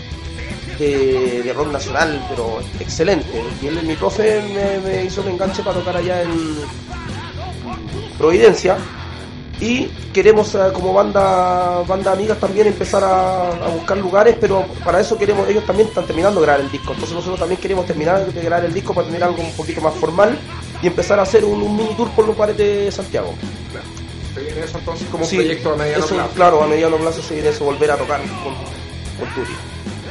de, 0.79 1.43
de 1.43 1.53
rock 1.53 1.71
nacional, 1.71 2.25
pero 2.29 2.59
excelente. 2.79 3.43
Y 3.61 3.67
él, 3.67 3.83
mi 3.83 3.95
profe 3.95 4.41
me, 4.53 4.79
me 4.79 5.03
hizo 5.03 5.21
el 5.21 5.29
enganche 5.29 5.61
para 5.61 5.79
tocar 5.79 5.97
allá 5.97 6.21
en 6.23 6.29
Providencia. 8.17 8.77
Y 9.61 9.87
queremos 10.13 10.55
eh, 10.55 10.59
como 10.73 10.93
banda 10.93 11.81
banda 11.85 12.13
amigas 12.13 12.39
también 12.39 12.67
empezar 12.67 13.03
a, 13.03 13.49
a 13.49 13.67
buscar 13.67 13.97
lugares, 13.97 14.37
pero 14.39 14.65
para 14.85 15.01
eso 15.01 15.17
queremos, 15.17 15.49
ellos 15.49 15.65
también 15.65 15.89
están 15.89 16.05
terminando 16.05 16.39
de 16.39 16.45
grabar 16.45 16.61
el 16.61 16.71
disco, 16.71 16.93
entonces 16.93 17.13
nosotros 17.13 17.39
también 17.39 17.59
queremos 17.59 17.85
terminar 17.85 18.25
de 18.25 18.41
grabar 18.41 18.63
el 18.63 18.73
disco 18.73 18.93
para 18.93 19.07
tener 19.07 19.21
algo 19.21 19.41
un 19.41 19.51
poquito 19.51 19.81
más 19.81 19.93
formal 19.95 20.37
y 20.81 20.87
empezar 20.87 21.19
a 21.19 21.23
hacer 21.23 21.43
un, 21.45 21.61
un 21.61 21.75
mini 21.75 21.93
tour 21.95 22.09
por 22.11 22.25
los 22.27 22.37
bares 22.37 22.57
de 22.57 22.91
Santiago. 22.91 23.33
¿Se 24.33 24.41
viene 24.41 24.61
eso 24.61 24.77
entonces 24.77 25.07
como 25.09 25.25
Sí, 25.25 25.37
un 25.37 25.43
proyecto 25.43 25.73
a 25.73 25.75
mediano 25.75 26.05
eso, 26.05 26.15
plazo? 26.15 26.31
Claro, 26.35 26.63
a 26.63 26.67
mediano 26.67 26.97
plazo 26.97 27.21
se 27.21 27.33
viene 27.33 27.49
eso, 27.49 27.65
volver 27.65 27.91
a 27.91 27.97
tocar 27.97 28.21
con, 28.21 28.53
con 28.53 29.35
Turi. 29.35 29.55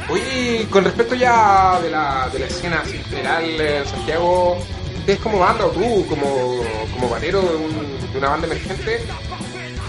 Oye, 0.09 0.67
con 0.69 0.83
respecto 0.83 1.15
ya 1.15 1.79
de 1.81 1.89
la, 1.89 2.29
de 2.33 2.39
la 2.39 2.45
escena 2.47 2.81
así 2.83 2.97
general 3.09 3.43
en 3.61 3.85
Santiago, 3.87 4.57
ustedes 4.97 5.19
como 5.19 5.39
banda 5.39 5.65
o 5.65 5.69
tú 5.69 6.05
como, 6.07 6.61
como 6.93 7.09
banero 7.09 7.41
de, 7.41 7.55
un- 7.55 8.11
de 8.11 8.17
una 8.17 8.29
banda 8.29 8.47
emergente, 8.47 9.01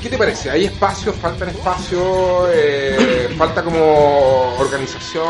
¿qué 0.03 0.09
te 0.11 0.17
parece? 0.19 0.51
¿Hay 0.51 0.67
espacio? 0.67 1.13
¿Faltan 1.15 1.49
espacio? 1.49 2.49
Eh, 2.53 3.35
¿Falta 3.39 3.63
como 3.63 4.55
organización? 4.59 5.27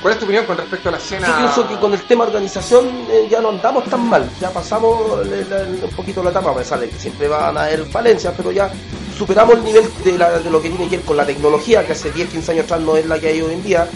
¿Cuál 0.00 0.14
es 0.14 0.18
tu 0.18 0.24
opinión 0.24 0.46
con 0.46 0.56
respecto 0.56 0.88
a 0.88 0.92
la 0.92 0.98
escena? 0.98 1.26
Yo 1.26 1.36
pienso 1.36 1.68
que 1.68 1.76
con 1.76 1.92
el 1.92 2.00
tema 2.02 2.24
organización 2.24 2.88
eh, 3.10 3.28
ya 3.30 3.40
no 3.42 3.50
andamos 3.50 3.84
tan 3.84 4.08
mal, 4.08 4.28
ya 4.40 4.50
pasamos 4.50 5.26
un 5.26 5.90
poquito 5.94 6.22
la 6.22 6.30
etapa, 6.30 6.52
a 6.52 6.56
pesar 6.56 6.80
de 6.80 6.88
que 6.88 6.98
siempre 6.98 7.28
van 7.28 7.56
a 7.58 7.64
haber 7.64 7.84
falencias, 7.84 8.32
pero 8.34 8.50
ya 8.50 8.70
superamos 9.16 9.56
el 9.56 9.64
nivel 9.64 9.84
de, 10.02 10.50
lo 10.50 10.62
que 10.62 10.70
tiene 10.70 10.88
que 10.88 10.96
ver 10.96 11.04
con 11.04 11.18
la 11.18 11.26
tecnología, 11.26 11.84
que 11.84 11.92
hace 11.92 12.10
10, 12.10 12.30
15 12.30 12.52
años 12.52 12.64
atrás 12.64 12.80
no 12.80 12.96
es 12.96 13.04
la 13.04 13.18
que 13.18 13.28
hay 13.28 13.42
hoy 13.42 13.52
en 13.52 13.62
día, 13.62 13.86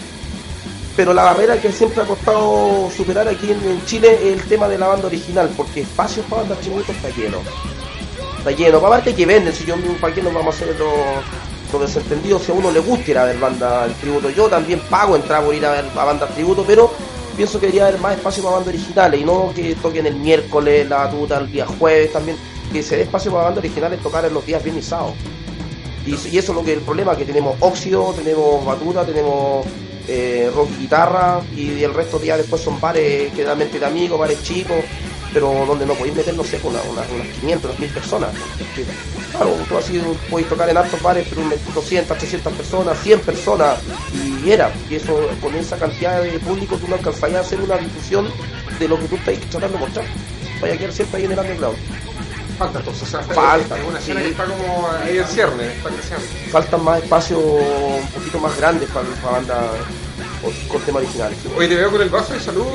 pero 0.95 1.11
la 1.11 1.23
barrera 1.23 1.59
que 1.59 1.71
siempre 1.71 2.03
ha 2.03 2.05
costado 2.05 2.87
superar 2.95 3.27
aquí 3.27 3.51
en, 3.51 3.83
Chile 3.85 4.13
es 4.13 4.33
el 4.33 4.43
tema 4.47 4.67
de 4.67 4.77
la 4.77 4.87
banda 4.87 5.07
original, 5.07 5.49
porque 5.57 5.81
espacios 5.81 6.23
para 6.27 6.43
bandas 6.43 6.59
tributos 6.59 6.95
está 6.95 7.09
lleno. 7.09 7.39
Está 8.37 8.51
lleno, 8.51 8.77
aparte 8.77 9.15
que 9.15 9.25
venden, 9.25 9.53
si 9.53 9.65
yo 9.65 9.75
para 9.99 10.13
qué 10.13 10.21
nos 10.21 10.35
vamos 10.35 10.53
a 10.53 10.57
hacer 10.57 10.75
los, 10.77 10.93
los 11.79 11.93
desentendidos, 11.93 12.43
si 12.43 12.51
a 12.51 12.55
uno 12.55 12.71
le 12.71 12.79
gusta 12.79 13.11
ir 13.11 13.17
a 13.17 13.25
ver 13.25 13.37
banda 13.39 13.87
tributo, 13.99 14.29
yo 14.29 14.47
también 14.47 14.79
pago 14.89 15.15
entrar 15.15 15.43
por 15.43 15.53
ir 15.53 15.65
a 15.65 15.71
ver 15.71 15.85
a 15.95 16.03
bandas 16.03 16.33
tributo, 16.33 16.63
pero 16.65 16.91
pienso 17.35 17.59
que 17.59 17.67
debería 17.67 17.87
haber 17.87 17.99
más 17.99 18.15
espacio 18.15 18.43
para 18.43 18.55
bandas 18.55 18.73
originales 18.73 19.21
y 19.21 19.23
no 19.23 19.51
que 19.55 19.75
toquen 19.75 20.05
el 20.05 20.15
miércoles, 20.15 20.87
la 20.87 20.97
batuta 20.97 21.37
el 21.39 21.51
día 21.51 21.65
jueves 21.65 22.11
también, 22.13 22.37
que 22.71 22.81
se 22.81 22.97
dé 22.97 23.03
espacio 23.03 23.31
para 23.31 23.45
bandas 23.45 23.63
originales 23.63 24.01
tocar 24.01 24.25
en 24.25 24.33
los 24.33 24.45
días 24.45 24.63
viernes 24.63 24.85
y. 24.85 25.13
Y, 26.05 26.11
y 26.11 26.37
eso 26.37 26.51
es 26.51 26.55
lo 26.55 26.63
que 26.63 26.73
es 26.73 26.77
el 26.77 26.83
problema, 26.83 27.15
que 27.15 27.25
tenemos 27.25 27.55
óxido, 27.59 28.13
tenemos 28.13 28.63
batuta, 28.63 29.03
tenemos 29.05 29.65
eh, 30.07 30.51
rock 30.53 30.69
y 30.77 30.81
guitarra, 30.83 31.41
y 31.55 31.83
el 31.83 31.93
resto 31.93 32.19
días 32.19 32.37
después 32.37 32.61
son 32.61 32.79
bares 32.79 33.33
que 33.33 33.43
realmente 33.43 33.79
de 33.79 33.85
amigos, 33.85 34.19
bares 34.19 34.41
chicos, 34.43 34.77
pero 35.35 35.65
donde 35.67 35.85
no 35.85 35.93
podéis 35.95 36.15
meter, 36.15 36.33
no 36.33 36.45
sé, 36.45 36.57
una- 36.63 36.81
una- 36.83 37.01
unas 37.13 37.27
500, 37.41 37.65
unas 37.71 37.79
1000 37.81 37.89
personas. 37.91 38.29
Claro, 39.31 39.51
tú 39.67 39.77
así 39.77 40.01
podéis 40.29 40.47
tocar 40.47 40.69
en 40.69 40.77
altos 40.77 41.01
bares, 41.01 41.27
pero 41.29 41.41
metes 41.45 41.73
200, 41.75 42.17
300 42.17 42.53
personas, 42.53 42.97
100 43.03 43.19
personas, 43.19 43.79
y 44.45 44.49
era, 44.49 44.71
y 44.89 44.95
eso 44.95 45.27
con 45.41 45.53
esa 45.55 45.75
cantidad 45.77 46.21
de 46.21 46.39
público 46.39 46.77
tú 46.77 46.87
no 46.87 46.95
alcanzarías 46.95 47.39
a 47.39 47.41
hacer 47.41 47.59
una 47.59 47.75
difusión 47.75 48.29
de 48.79 48.87
lo 48.87 48.97
que 48.97 49.07
tú 49.09 49.15
estás 49.17 49.37
tratando 49.49 49.77
de 49.77 49.83
mostrar. 49.85 50.05
Vaya 50.61 50.73
a 50.73 50.77
quedar 50.77 50.93
siempre 50.93 51.17
ahí 51.19 51.25
en 51.25 51.31
el 51.33 51.39
underground. 51.39 51.77
Falta 52.57 52.79
entonces, 52.79 53.03
o 53.03 53.05
sea, 53.11 53.21
Falta, 53.23 53.75
una 53.85 53.99
sí. 53.99 54.13
que 54.13 54.29
está 54.29 54.45
como 54.45 54.87
ahí 55.03 55.17
en 55.17 55.27
cierne, 55.27 55.67
está 55.67 55.89
creciendo. 55.89 56.25
Faltan 56.49 56.81
más 56.85 57.03
espacios 57.03 57.41
un 57.43 58.07
poquito 58.13 58.39
más 58.39 58.55
grandes 58.57 58.89
para, 58.91 59.05
para 59.21 59.31
bandas 59.39 59.57
con, 60.67 60.81
temas 60.81 61.03
originales. 61.03 61.37
Hoy 61.57 61.67
te 61.67 61.75
veo 61.75 61.91
con 61.91 62.01
el 62.01 62.09
vaso 62.09 62.33
de 62.33 62.39
salud, 62.39 62.65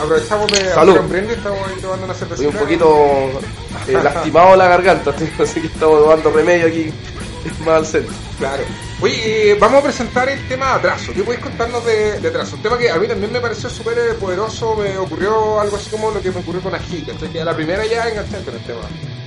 aprovechamos 0.00 0.50
de 0.52 0.70
Salud. 0.70 0.98
hacer 0.98 1.30
estamos 1.30 1.58
ahí 1.68 1.80
tomando 1.80 2.04
una 2.04 2.14
cervecita. 2.14 2.34
Estoy 2.34 2.46
un 2.46 2.66
poquito 2.66 3.40
eh, 3.88 4.02
lastimado 4.02 4.56
la 4.56 4.68
garganta, 4.68 5.10
así 5.42 5.60
que 5.60 5.66
estamos 5.66 6.00
tomando 6.00 6.30
remedio 6.30 6.66
aquí 6.66 6.92
más 7.60 7.68
al 7.68 7.86
centro. 7.86 8.14
Claro. 8.38 8.62
Oye, 9.00 9.50
eh, 9.52 9.56
vamos 9.58 9.80
a 9.80 9.84
presentar 9.84 10.28
el 10.28 10.46
tema 10.48 10.74
atraso. 10.74 11.12
¿Qué 11.12 11.22
podéis 11.22 11.42
contarnos 11.42 11.84
de, 11.84 12.20
de 12.20 12.28
atraso? 12.28 12.56
Un 12.56 12.62
tema 12.62 12.78
que 12.78 12.90
a 12.90 12.96
mí 12.96 13.08
también 13.08 13.32
me 13.32 13.40
pareció 13.40 13.68
súper 13.68 13.98
eh, 13.98 14.14
poderoso, 14.14 14.76
me 14.76 14.96
ocurrió 14.98 15.60
algo 15.60 15.76
así 15.76 15.90
como 15.90 16.10
lo 16.10 16.20
que 16.20 16.30
me 16.30 16.40
ocurrió 16.40 16.62
con 16.62 16.74
Ají, 16.74 17.02
que 17.02 17.28
que 17.28 17.40
a 17.40 17.44
la 17.44 17.54
primera 17.54 17.84
ya 17.84 18.08
enganché 18.08 18.42
con 18.44 18.54
el 18.54 18.62
tema. 18.62 18.80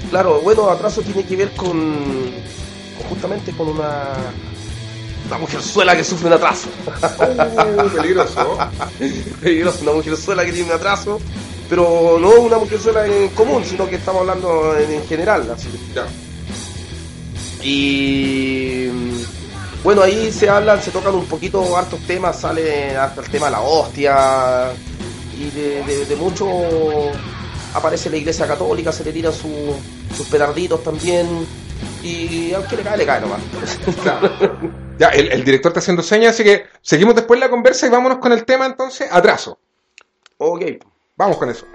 Claro, 0.09 0.39
bueno, 0.41 0.69
atraso 0.69 1.01
tiene 1.01 1.25
que 1.25 1.35
ver 1.35 1.51
con, 1.51 1.71
con 2.97 3.07
justamente 3.09 3.51
con 3.51 3.69
una, 3.69 4.13
una 5.27 5.37
mujerzuela 5.37 5.95
que 5.95 6.03
sufre 6.03 6.27
un 6.27 6.33
atraso. 6.33 6.67
Uh, 7.75 7.89
peligroso. 7.89 8.57
Peligroso, 9.41 9.79
una 9.83 9.91
mujerzuela 9.93 10.45
que 10.45 10.51
tiene 10.53 10.69
un 10.69 10.75
atraso, 10.75 11.19
pero 11.69 12.17
no 12.19 12.29
una 12.41 12.57
mujerzuela 12.57 13.05
en 13.05 13.29
común, 13.29 13.63
sino 13.65 13.87
que 13.89 13.95
estamos 13.95 14.21
hablando 14.21 14.77
en, 14.77 14.91
en 14.93 15.07
general. 15.07 15.49
Así. 15.53 15.67
ya. 15.93 16.05
Y 17.63 18.87
mm, 18.91 19.83
bueno, 19.83 20.01
ahí 20.03 20.31
se 20.31 20.49
hablan, 20.49 20.81
se 20.81 20.91
tocan 20.91 21.15
un 21.15 21.25
poquito 21.25 21.75
hartos 21.77 21.99
temas, 22.01 22.39
sale 22.39 22.95
hasta 22.95 23.21
el 23.21 23.29
tema 23.29 23.47
de 23.47 23.51
la 23.53 23.61
hostia 23.61 24.71
y 25.37 25.49
de, 25.51 25.83
de- 25.83 26.05
de 26.05 26.15
mucho 26.15 26.47
aparece 27.73 28.09
la 28.09 28.17
iglesia 28.17 28.47
católica, 28.47 28.91
se 28.91 29.03
le 29.03 29.11
tiran 29.11 29.33
su- 29.33 29.75
sus 30.15 30.27
pedarditos 30.27 30.83
también 30.83 31.27
y 32.05 32.53
aunque 32.53 32.77
le 32.77 32.83
cae, 32.83 32.97
le 32.97 33.05
cae 33.05 33.21
nomás. 33.21 33.41
Claro. 34.03 34.31
Ya, 34.97 35.09
el, 35.09 35.31
el 35.31 35.43
director 35.43 35.71
está 35.71 35.79
haciendo 35.79 36.03
señas, 36.03 36.35
así 36.35 36.43
que 36.43 36.65
seguimos 36.81 37.15
después 37.15 37.39
la 37.39 37.49
conversa 37.49 37.87
y 37.87 37.89
vámonos 37.89 38.19
con 38.19 38.31
el 38.31 38.45
tema 38.45 38.65
entonces, 38.65 39.09
atraso. 39.11 39.59
ok. 40.37 40.63
Vamos 41.17 41.37
con 41.37 41.49
eso. 41.49 41.65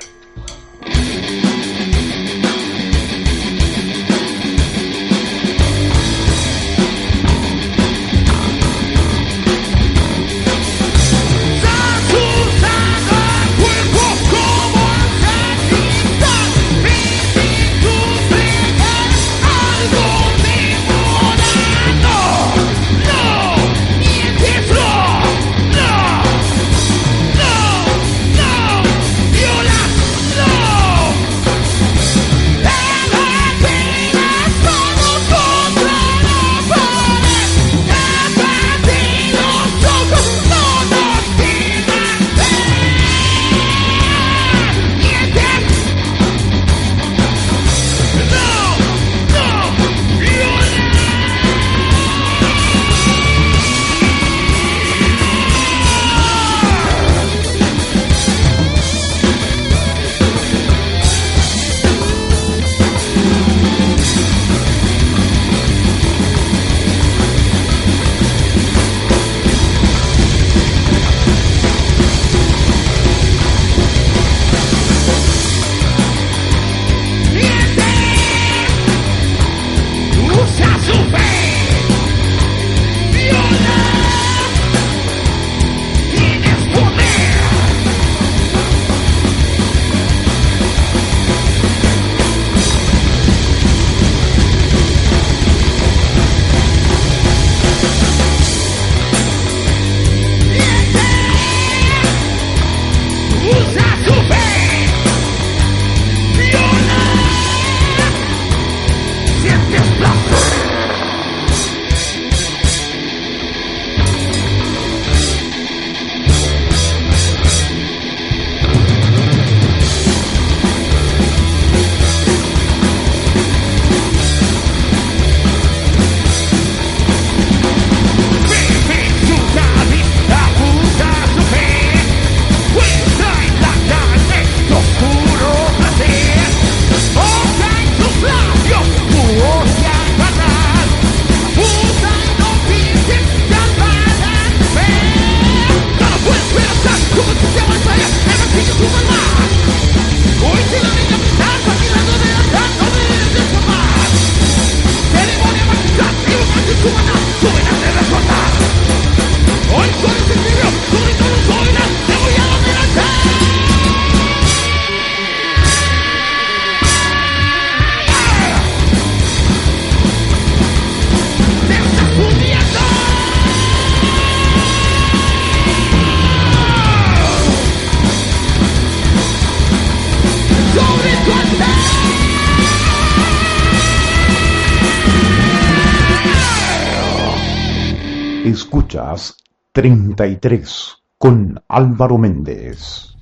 33 189.81 190.95
con 191.17 191.59
Álvaro 191.67 192.19
Méndez. 192.19 193.15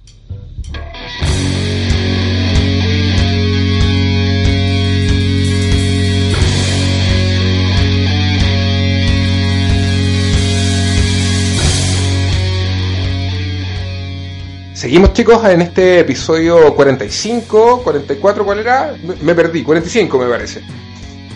Seguimos 14.74 15.12
chicos 15.12 15.44
en 15.44 15.60
este 15.62 16.00
episodio 16.00 16.74
45, 16.74 17.82
44, 17.84 18.44
¿cuál 18.44 18.58
era? 18.58 18.96
Me, 19.22 19.36
perdí, 19.36 19.62
45 19.62 20.18
me 20.18 20.26
parece. 20.26 20.62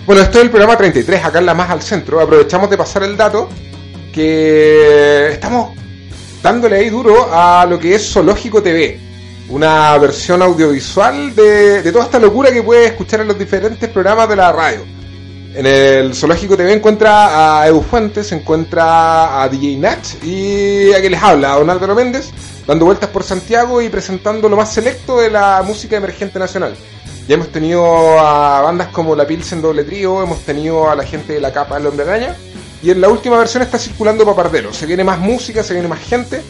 Bueno, 0.04 0.22
esto 0.22 0.38
es 0.38 0.44
el 0.46 0.50
programa 0.50 0.76
33, 0.76 1.24
acá 1.24 1.38
en 1.38 1.46
la 1.46 1.54
más 1.54 1.70
al 1.70 1.80
centro. 1.80 2.20
Aprovechamos 2.20 2.68
de 2.68 2.76
pasar 2.76 3.04
el 3.04 3.16
dato 3.16 3.48
que 4.12 5.33
estamos 5.33 5.70
dándole 6.42 6.77
ahí 6.77 6.90
duro 6.90 7.29
a 7.33 7.64
lo 7.66 7.79
que 7.79 7.94
es 7.94 8.12
Zoológico 8.12 8.62
TV, 8.62 8.98
una 9.48 9.96
versión 9.98 10.42
audiovisual 10.42 11.35
de, 11.35 11.90
toda 11.92 12.05
esta 12.05 12.18
locura 12.18 12.53
que 12.53 12.62
puedes 12.62 12.90
escuchar 12.90 13.20
en 13.20 13.29
los 13.29 13.38
diferentes 13.38 13.88
programas 13.88 14.29
de 14.29 14.37
la 14.37 14.53
radio. 14.53 14.81
En 15.55 15.66
el 15.66 16.14
Zoológico 16.14 16.57
TV 16.57 16.72
encuentra 16.72 17.61
a 17.61 17.68
Edu 17.68 17.83
Fuentes, 17.83 18.33
encuentra 18.33 19.42
a 19.42 19.48
DJ 19.48 19.77
Natch 19.77 20.22
y 20.25 20.92
a 20.92 21.01
quien 21.01 21.12
les 21.12 21.22
habla, 21.22 21.55
a 21.55 21.59
Don 21.59 21.68
Álvaro 21.68 21.94
Méndez, 21.94 22.31
dando 22.66 22.87
vueltas 22.87 23.11
por 23.11 23.22
Santiago 23.22 23.83
y 23.83 23.88
presentando 23.88 24.48
lo 24.48 24.57
más 24.57 24.72
selecto 24.72 25.20
de 25.20 25.31
la 25.31 25.62
música 25.64 25.96
emergente 25.96 26.38
nacional. 26.38 26.75
Ya 27.29 27.35
hemos 27.35 27.48
tenido 27.48 28.18
a 28.18 28.62
bandas 28.62 28.88
como 28.88 29.14
La 29.14 29.27
Pilsen 29.27 29.62
Doble 29.62 29.85
Trío, 29.85 30.22
hemos 30.22 30.40
tenido 30.40 30.90
a 30.90 30.96
la 30.96 31.05
gente 31.05 31.35
de 31.35 31.40
La 31.40 31.53
Capa 31.53 31.77
del 31.77 31.87
Hombre 31.87 32.05
Araña, 32.05 32.37
y 32.82 32.90
en 32.90 33.00
la 33.00 33.08
última 33.08 33.38
versión 33.38 33.62
está 33.62 33.78
circulando 33.78 34.26
Papardero. 34.26 34.72
Se 34.72 34.86
viene 34.86 35.04
más 35.04 35.18
música, 35.18 35.62
se 35.62 35.72
viene 35.72 35.88
más 35.88 36.00
gente. 36.00 36.42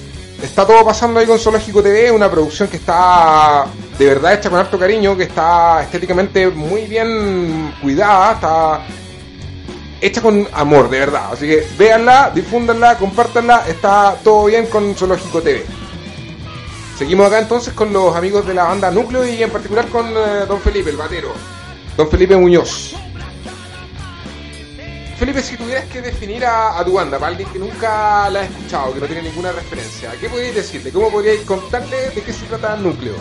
Está 0.42 0.66
todo 0.66 0.84
pasando 0.84 1.20
ahí 1.20 1.26
con 1.26 1.38
Zoológico 1.38 1.82
TV, 1.82 2.10
una 2.10 2.30
producción 2.30 2.68
que 2.68 2.78
está 2.78 3.66
de 3.98 4.06
verdad 4.06 4.34
hecha 4.34 4.50
con 4.50 4.58
harto 4.58 4.78
cariño, 4.78 5.16
que 5.16 5.24
está 5.24 5.82
estéticamente 5.82 6.48
muy 6.48 6.86
bien 6.86 7.74
cuidada, 7.80 8.32
está 8.32 8.80
hecha 10.00 10.20
con 10.20 10.48
amor, 10.52 10.90
de 10.90 10.98
verdad. 11.00 11.32
Así 11.32 11.46
que 11.46 11.66
véanla, 11.78 12.32
difúndanla, 12.34 12.96
compártanla, 12.96 13.64
está 13.68 14.16
todo 14.24 14.46
bien 14.46 14.66
con 14.66 14.94
Zoológico 14.96 15.42
TV. 15.42 15.64
Seguimos 16.98 17.26
acá 17.26 17.38
entonces 17.40 17.74
con 17.74 17.92
los 17.92 18.16
amigos 18.16 18.46
de 18.46 18.54
la 18.54 18.64
banda 18.64 18.90
Núcleo 18.90 19.26
y 19.26 19.42
en 19.42 19.50
particular 19.50 19.86
con 19.88 20.08
eh, 20.08 20.46
Don 20.48 20.60
Felipe, 20.60 20.90
el 20.90 20.96
batero. 20.96 21.32
Don 21.96 22.08
Felipe 22.08 22.36
Muñoz. 22.36 22.94
Felipe, 25.22 25.40
si 25.40 25.56
tuvieras 25.56 25.84
que 25.84 26.02
definir 26.02 26.44
a, 26.44 26.84
tu 26.84 26.94
banda, 26.94 27.16
para 27.16 27.30
alguien 27.30 27.48
que 27.50 27.58
nunca 27.60 28.28
la 28.28 28.40
ha 28.40 28.42
escuchado, 28.42 28.92
que 28.92 28.98
no 28.98 29.06
tiene 29.06 29.22
ninguna 29.22 29.52
referencia, 29.52 30.10
¿qué 30.20 30.28
podríais 30.28 30.56
decirle? 30.56 30.90
¿Cómo 30.90 31.12
podríais 31.12 31.42
contarle 31.42 32.10
de 32.10 32.22
qué 32.22 32.32
se 32.32 32.44
trata 32.46 32.74
Núcleo? 32.74 33.14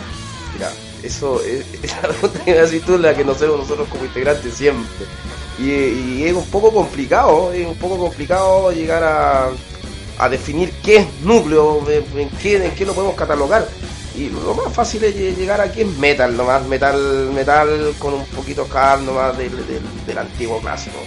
Mira, 0.52 0.72
eso 1.00 1.40
es, 1.44 1.64
esa 1.80 2.00
pregunta 2.00 2.44
que 2.44 2.54
me 2.54 2.80
tú 2.80 2.98
la 2.98 3.14
que 3.14 3.24
nos 3.24 3.36
hacemos 3.36 3.60
nosotros 3.60 3.86
como 3.88 4.04
integrantes 4.04 4.52
siempre. 4.52 5.06
Y, 5.60 6.24
es 6.24 6.34
un 6.34 6.44
poco 6.46 6.72
complicado, 6.72 7.52
es 7.52 7.64
un 7.64 7.76
poco 7.76 7.96
complicado 7.96 8.72
llegar 8.72 9.04
a, 10.18 10.28
definir 10.28 10.72
qué 10.82 10.96
es 10.96 11.06
núcleo, 11.22 11.88
en, 11.88 12.30
qué, 12.30 12.66
en 12.66 12.74
qué 12.74 12.84
lo 12.84 12.94
podemos 12.94 13.14
catalogar. 13.14 13.68
Y 14.16 14.28
lo 14.28 14.54
más 14.54 14.74
fácil 14.74 15.04
es 15.04 15.14
lle- 15.14 15.36
llegar 15.36 15.60
aquí 15.60 15.82
es 15.82 15.98
metal, 15.98 16.36
nomás, 16.36 16.66
metal, 16.66 17.30
metal 17.32 17.94
con 18.00 18.14
un 18.14 18.26
poquito 18.26 18.66
hard 18.74 19.02
nomás 19.02 19.38
del 19.38 20.18
antiguo 20.18 20.58
clásico. 20.58 20.98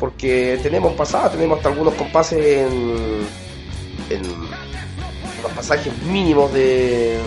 Porque 0.00 0.58
tenemos 0.62 0.92
pasadas, 0.94 1.32
tenemos 1.32 1.58
hasta 1.58 1.68
algunos 1.70 1.94
compases 1.94 2.38
en, 2.40 3.44
los 5.42 5.52
pasajes 5.52 5.92
mínimos 6.04 6.52
de, 6.52 7.18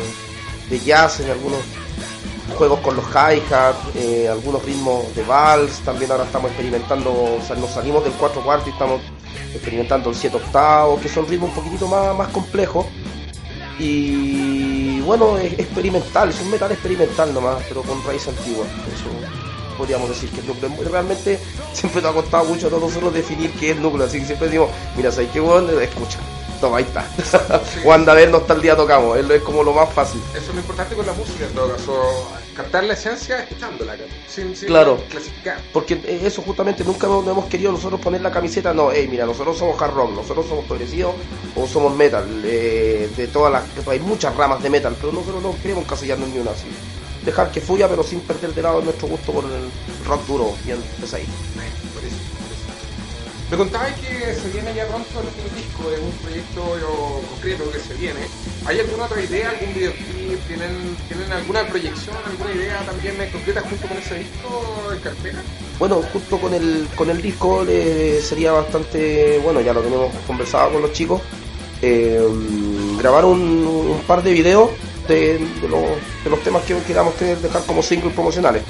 de 0.69 0.79
jazz, 0.79 1.19
en 1.19 1.31
algunos 1.31 1.59
juegos 2.57 2.79
con 2.79 2.95
los 2.95 3.05
hi-hat, 3.05 3.75
eh, 3.95 4.27
algunos 4.29 4.63
ritmos 4.63 5.13
de 5.15 5.23
vals, 5.23 5.79
también 5.79 6.11
ahora 6.11 6.23
estamos 6.23 6.49
experimentando, 6.51 7.39
nos 7.59 7.71
salimos 7.71 8.03
del 8.03 8.13
4 8.13 8.41
cuartos 8.41 8.67
y 8.67 8.71
estamos 8.71 9.01
experimentando 9.53 10.09
el 10.09 10.15
7 10.15 10.37
octavos, 10.37 11.01
que 11.01 11.09
son 11.09 11.27
ritmos 11.27 11.49
un 11.49 11.55
poquitito 11.55 11.87
más, 11.87 12.15
más 12.15 12.29
complejos. 12.29 12.85
Y 13.79 15.01
bueno, 15.01 15.37
es 15.37 15.53
experimental, 15.53 16.29
es 16.29 16.41
un 16.41 16.49
metal 16.49 16.71
experimental 16.71 17.33
nomás, 17.33 17.63
pero 17.67 17.83
con 17.83 18.03
raíz 18.03 18.27
antigua. 18.27 18.65
Podríamos 19.77 20.09
decir 20.09 20.29
que 20.31 20.39
es 20.41 20.45
núcleo. 20.45 20.71
Realmente 20.89 21.39
siempre 21.73 22.01
nos 22.01 22.11
ha 22.11 22.13
costado 22.15 22.45
mucho 22.45 22.67
a 22.67 22.69
todos 22.69 22.83
nosotros 22.83 23.13
definir 23.13 23.51
qué 23.51 23.71
es 23.71 23.77
núcleo, 23.77 24.05
así 24.05 24.19
que 24.19 24.25
siempre 24.25 24.47
decimos, 24.47 24.69
mira, 24.95 25.11
¿sabes 25.11 25.29
qué 25.31 25.39
bueno? 25.39 25.79
Escucha, 25.79 26.19
toma, 26.59 26.77
ahí 26.77 26.83
está. 26.83 27.07
o 27.85 27.93
anda 27.93 28.11
a 28.13 28.15
vernos 28.15 28.45
tal 28.47 28.61
día 28.61 28.75
tocamos, 28.75 29.17
es, 29.17 29.41
como 29.41 29.63
lo 29.63 29.73
más 29.73 29.89
fácil. 29.93 30.21
Eso 30.35 30.49
es 30.49 30.53
lo 30.55 30.59
importante 30.61 30.95
con 30.95 31.05
la 31.05 31.13
música 31.13 31.45
en 31.45 31.53
todo 31.53 31.71
caso, 31.75 32.29
captar 32.55 32.83
la 32.83 32.93
esencia 32.93 33.43
escuchándola, 33.43 33.95
sin, 34.27 34.55
sin 34.55 34.67
Claro. 34.67 34.97
clasificar. 35.09 35.59
Porque 35.71 36.01
eso 36.23 36.41
justamente 36.41 36.83
nunca 36.83 37.07
hemos, 37.07 37.23
no 37.23 37.31
hemos 37.31 37.45
querido 37.45 37.71
nosotros 37.71 38.01
poner 38.01 38.21
la 38.21 38.31
camiseta, 38.31 38.73
no, 38.73 38.91
hey, 38.91 39.07
mira, 39.09 39.25
nosotros 39.25 39.57
somos 39.57 39.79
hard 39.81 39.93
rock, 39.93 40.11
nosotros 40.11 40.47
somos 40.47 40.65
progresivos 40.65 41.13
o 41.55 41.67
somos 41.67 41.95
metal, 41.95 42.25
eh, 42.43 43.09
de 43.15 43.27
todas 43.27 43.51
las, 43.51 43.87
hay 43.87 43.99
muchas 43.99 44.35
ramas 44.35 44.61
de 44.63 44.69
metal, 44.69 44.95
pero 44.99 45.13
nosotros 45.13 45.41
no 45.43 45.55
queremos 45.61 45.83
encasillarnos 45.83 46.29
ni 46.29 46.39
una 46.39 46.51
así. 46.51 46.67
Dejar 47.27 47.51
que 47.51 47.59
fluya, 47.59 47.89
pero 47.89 48.03
sin 48.03 48.21
perder 48.21 48.53
de 48.53 48.61
lado 48.61 48.81
nuestro 48.81 49.09
gusto 49.09 49.33
por 49.33 49.43
el 49.43 49.69
rock 50.07 50.25
duro, 50.27 50.55
bien 50.63 50.77
pesadito. 51.01 51.29
Me 53.51 53.57
contabas 53.57 53.91
que 53.99 54.33
se 54.33 54.49
viene 54.49 54.73
ya 54.73 54.87
pronto 54.87 55.19
el 55.19 55.55
disco, 55.61 55.91
es 55.91 55.99
un 55.99 56.11
proyecto 56.23 56.61
concreto 57.29 57.69
que 57.69 57.79
se 57.79 57.93
viene. 57.95 58.21
¿Hay 58.65 58.79
alguna 58.79 59.05
otra 59.05 59.21
idea, 59.21 59.49
algún 59.49 59.73
videoclip? 59.73 60.39
¿Tienen, 60.47 60.95
¿Tienen 61.09 61.31
alguna 61.33 61.67
proyección, 61.67 62.15
alguna 62.25 62.53
idea 62.53 62.79
también 62.85 63.15
concreta 63.29 63.59
junto 63.59 63.87
con 63.89 63.97
ese 63.97 64.19
disco 64.19 64.89
en 64.93 64.99
cartera? 64.99 65.43
Bueno, 65.79 66.01
justo 66.13 66.37
con 66.37 66.53
el, 66.53 66.87
con 66.95 67.09
el 67.09 67.21
disco 67.21 67.65
eh, 67.67 68.21
sería 68.23 68.53
bastante, 68.53 69.39
bueno, 69.43 69.59
ya 69.59 69.73
lo 69.73 69.81
tenemos 69.81 70.15
conversado 70.25 70.71
con 70.71 70.81
los 70.81 70.93
chicos, 70.93 71.21
eh, 71.81 72.21
grabar 72.97 73.25
un, 73.25 73.41
un 73.41 74.01
par 74.07 74.23
de 74.23 74.31
videos 74.31 74.69
de, 75.07 75.39
los, 75.69 76.43
temas 76.43 76.63
que 76.63 76.75
queramos 76.83 77.15
tener, 77.15 77.37
dejar 77.37 77.63
como 77.65 77.81
singles 77.81 78.13
promocionales. 78.13 78.63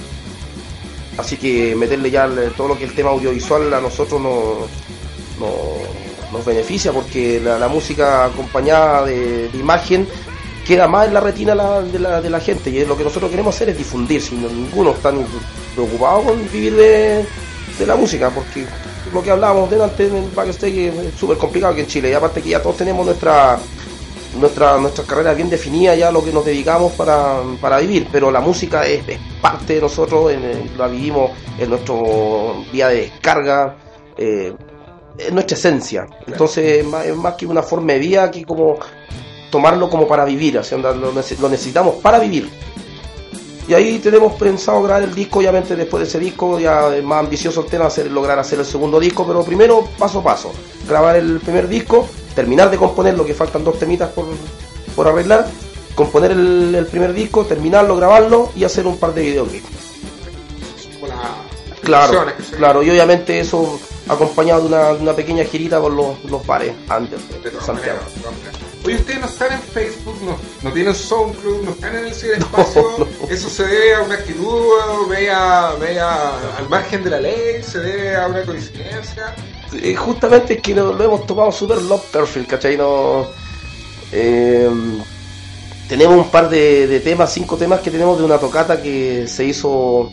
Así 1.18 1.38
que 1.38 1.76
meterle 1.76 2.12
ya 2.12 2.30
todo 2.56 2.70
lo 2.70 2.78
que 2.78 2.84
el 2.84 2.94
tema 2.94 3.10
audiovisual 3.10 3.74
a 3.74 3.82
nosotros 3.82 4.22
nos, 4.22 4.70
nos, 5.40 6.32
nos 6.32 6.46
beneficia 6.46 6.92
porque 6.92 7.40
la, 7.44 7.68
música 7.68 8.26
acompañada 8.26 9.06
de, 9.06 9.50
imagen 9.54 10.08
queda 10.66 10.88
más 10.88 11.08
en 11.08 11.14
la 11.14 11.22
retina 11.22 11.56
de, 11.82 12.30
la, 12.30 12.40
gente 12.40 12.70
y 12.70 12.86
lo 12.86 12.98
que 12.98 13.04
nosotros 13.04 13.32
queremos 13.32 13.56
hacer 13.56 13.70
es 13.70 13.78
difundir, 13.78 14.22
si 14.22 14.36
no- 14.36 14.50
ninguno 14.50 14.92
está 14.92 15.12
preocupado 15.74 16.24
con 16.24 16.52
vivir 16.52 16.76
de, 16.76 17.26
de 17.80 17.86
la 17.86 17.96
música 17.96 18.30
porque 18.30 18.66
lo 19.14 19.24
que 19.24 19.32
hablábamos 19.32 19.70
delante 19.70 20.08
en 20.08 20.16
el 20.18 20.30
backstage 20.32 20.78
es 20.90 21.20
súper 21.20 21.38
complicado 21.38 21.72
aquí 21.72 21.82
en 21.82 21.88
Chile 21.88 22.10
y 22.10 22.14
aparte 22.14 22.42
que 22.42 22.50
ya 22.50 22.62
todos 22.62 22.78
tenemos 22.78 23.06
nuestra 23.06 23.58
nuestra, 24.36 24.78
nuestra 24.78 25.04
carrera 25.06 25.34
bien 25.34 25.50
definida 25.50 25.96
ya 25.96 26.12
lo 26.12 26.24
que 26.24 26.32
nos 26.32 26.46
dedicamos 26.46 26.94
para, 26.94 27.42
para 27.62 27.80
vivir, 27.80 28.08
pero 28.12 28.30
la 28.32 28.40
música 28.42 28.86
es, 28.86 29.08
es 29.08 29.20
parte 29.42 29.76
de 29.76 29.82
nosotros, 29.82 30.32
en 30.32 30.44
el- 30.44 30.78
la 30.78 30.88
vivimos 30.88 31.32
en 31.58 31.70
nuestro 31.70 32.64
día 32.72 32.90
de 32.90 33.02
descarga, 33.02 33.76
eh, 34.18 34.54
es 35.18 35.32
nuestra 35.32 35.58
esencia. 35.58 36.08
Entonces 36.28 36.80
es 36.80 36.86
más, 36.86 37.06
es 37.06 37.16
más 37.16 37.34
que 37.36 37.46
una 37.46 37.64
forma 37.64 37.94
de 37.94 38.00
vida 38.00 38.30
que 38.30 38.44
como 38.46 38.78
tomarlo 39.50 39.90
como 39.90 40.08
para 40.08 40.26
vivir, 40.26 40.60
lo 40.72 41.14
necesitamos 41.50 41.96
para 41.96 42.20
vivir. 42.20 42.50
Y 43.68 43.74
ahí 43.74 44.00
tenemos 44.00 44.34
pensado 44.36 44.82
grabar 44.82 45.04
el 45.04 45.14
disco, 45.14 45.40
obviamente 45.40 45.76
después 45.76 46.02
de 46.02 46.08
ese 46.08 46.20
disco 46.20 46.58
ya 46.60 46.96
es 46.96 47.04
más 47.04 47.20
ambicioso 47.26 47.62
el 47.62 47.68
tema, 47.68 47.88
hacer, 47.88 48.10
lograr 48.10 48.40
hacer 48.40 48.60
el 48.60 48.66
segundo 48.66 48.98
disco, 49.00 49.26
pero 49.28 49.44
primero 49.44 49.86
paso 49.98 50.20
a 50.20 50.24
paso, 50.24 50.54
grabar 50.88 51.18
el 51.18 51.40
primer 51.42 51.68
disco, 51.68 52.08
terminar 52.38 52.70
de 52.70 52.78
componer 52.78 53.18
lo 53.18 53.26
que 53.26 53.34
faltan 53.34 53.64
dos 53.64 53.80
temitas 53.80 54.12
por, 54.12 54.28
por 54.96 55.08
arreglar, 55.08 55.48
componer 55.96 56.30
el, 56.34 56.76
el 56.76 56.86
primer 56.86 57.12
disco, 57.12 57.46
terminarlo, 57.46 57.96
grabarlo 57.96 58.52
y 58.56 58.64
hacer 58.64 58.86
un 58.86 58.98
par 59.00 59.16
de 59.16 59.24
videoclips. 59.24 59.68
Claro, 61.82 62.26
claro, 62.58 62.84
y 62.84 62.90
obviamente 62.92 63.40
eso 63.40 63.80
acompañado 64.08 64.62
de 64.62 64.68
una, 64.68 64.90
una 64.92 65.14
pequeña 65.14 65.46
girita 65.46 65.82
por 65.82 65.92
los, 65.94 66.24
los 66.26 66.46
bares 66.46 66.74
antes 66.90 67.20
De 67.44 67.50
Santiago. 67.60 68.00
maneras. 68.18 68.56
Oye, 68.86 68.96
ustedes 68.98 69.20
no 69.20 69.26
están 69.26 69.54
en 69.54 69.62
Facebook, 69.62 70.18
no, 70.22 70.38
no 70.62 70.72
tienen 70.74 70.94
SoundCloud, 70.94 71.64
no 71.64 71.72
están 71.72 71.96
en 71.96 72.06
el 72.06 72.14
ciberespacio. 72.20 72.84
No, 73.00 73.08
Eso 73.30 73.50
se 73.50 73.66
debe 73.66 73.96
a 73.96 74.02
una 74.02 74.14
actitud 74.16 75.08
media, 75.10 75.72
media 75.80 76.58
al 76.58 76.70
margen 76.70 77.04
de 77.04 77.10
la 77.10 77.20
ley, 77.20 77.64
se 77.64 77.80
debe 77.80 78.16
a 78.16 78.28
una 78.28 78.44
coincidencia. 78.46 79.34
Eh, 79.74 79.96
justamente 79.96 80.56
es 80.56 80.62
que 80.62 80.74
lo, 80.74 80.94
lo 80.94 81.04
hemos 81.04 81.26
tomado 81.26 81.52
super 81.52 81.82
love 81.82 82.06
perfect, 82.12 82.50
¿cachai? 82.50 82.78
Eh, 84.12 84.70
tenemos 85.90 86.18
un 86.18 86.30
par 86.30 86.50
de, 86.50 87.00
temas, 87.04 87.34
cinco 87.34 87.58
temas 87.58 87.80
que 87.82 87.92
tenemos 87.92 88.18
de 88.18 88.26
una 88.26 88.38
tocata 88.38 88.82
que 88.82 89.28
se 89.28 89.46
hizo 89.46 90.12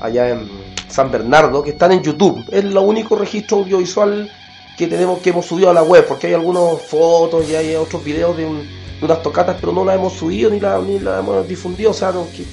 allá 0.00 0.30
en 0.30 0.48
San 0.88 1.10
Bernardo, 1.10 1.62
que 1.62 1.70
están 1.70 1.92
en 1.92 2.02
YouTube. 2.02 2.44
Es 2.48 2.64
el 2.64 2.76
único 2.76 3.16
registro 3.16 3.58
audiovisual 3.58 4.30
que 4.76 4.86
tenemos 4.86 5.20
que 5.20 5.30
hemos 5.30 5.46
subido 5.46 5.70
a 5.70 5.74
la 5.74 5.82
web, 5.82 6.06
porque 6.06 6.28
hay 6.28 6.34
algunas 6.34 6.80
fotos 6.82 7.48
y 7.48 7.54
hay 7.54 7.74
otros 7.74 8.04
videos 8.04 8.36
de, 8.36 8.46
unas 9.00 9.22
tocatas, 9.22 9.56
pero 9.58 9.72
no 9.72 9.84
las 9.84 9.96
hemos 9.96 10.12
subido 10.12 10.50
ni 10.50 10.60
la, 10.60 10.78
ni 10.78 10.98
la 10.98 11.20
hemos 11.20 11.46
difundido, 11.48 11.90
o 11.90 11.94
sea, 11.94 12.12
no, 12.12 12.26
que, 12.30 12.44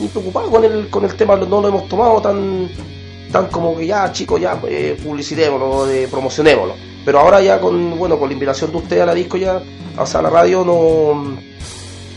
ni 0.00 0.08
preocupado 0.08 0.50
con 0.50 0.64
el, 0.64 0.88
con 0.88 1.04
el 1.04 1.14
tema, 1.14 1.36
no 1.36 1.60
lo 1.60 1.68
hemos 1.68 1.88
tomado 1.88 2.20
tan, 2.20 2.68
tan 3.32 3.46
como 3.46 3.76
que 3.76 3.86
ya, 3.86 4.12
chicos, 4.12 4.40
ya 4.40 4.60
eh, 4.68 4.96
publicitémoslo, 5.02 5.90
eh, 5.90 6.06
promocionémoslo. 6.08 6.74
Pero 7.04 7.18
ahora 7.18 7.40
ya 7.40 7.60
con, 7.60 7.98
bueno, 7.98 8.18
con 8.18 8.28
la 8.28 8.34
invitación 8.34 8.70
de 8.70 8.76
usted 8.76 9.00
a 9.00 9.06
la 9.06 9.14
disco 9.14 9.36
ya, 9.36 9.60
o 9.98 10.06
sea, 10.06 10.20
a 10.20 10.22
la 10.22 10.30
radio, 10.30 10.64
no, 10.64 11.36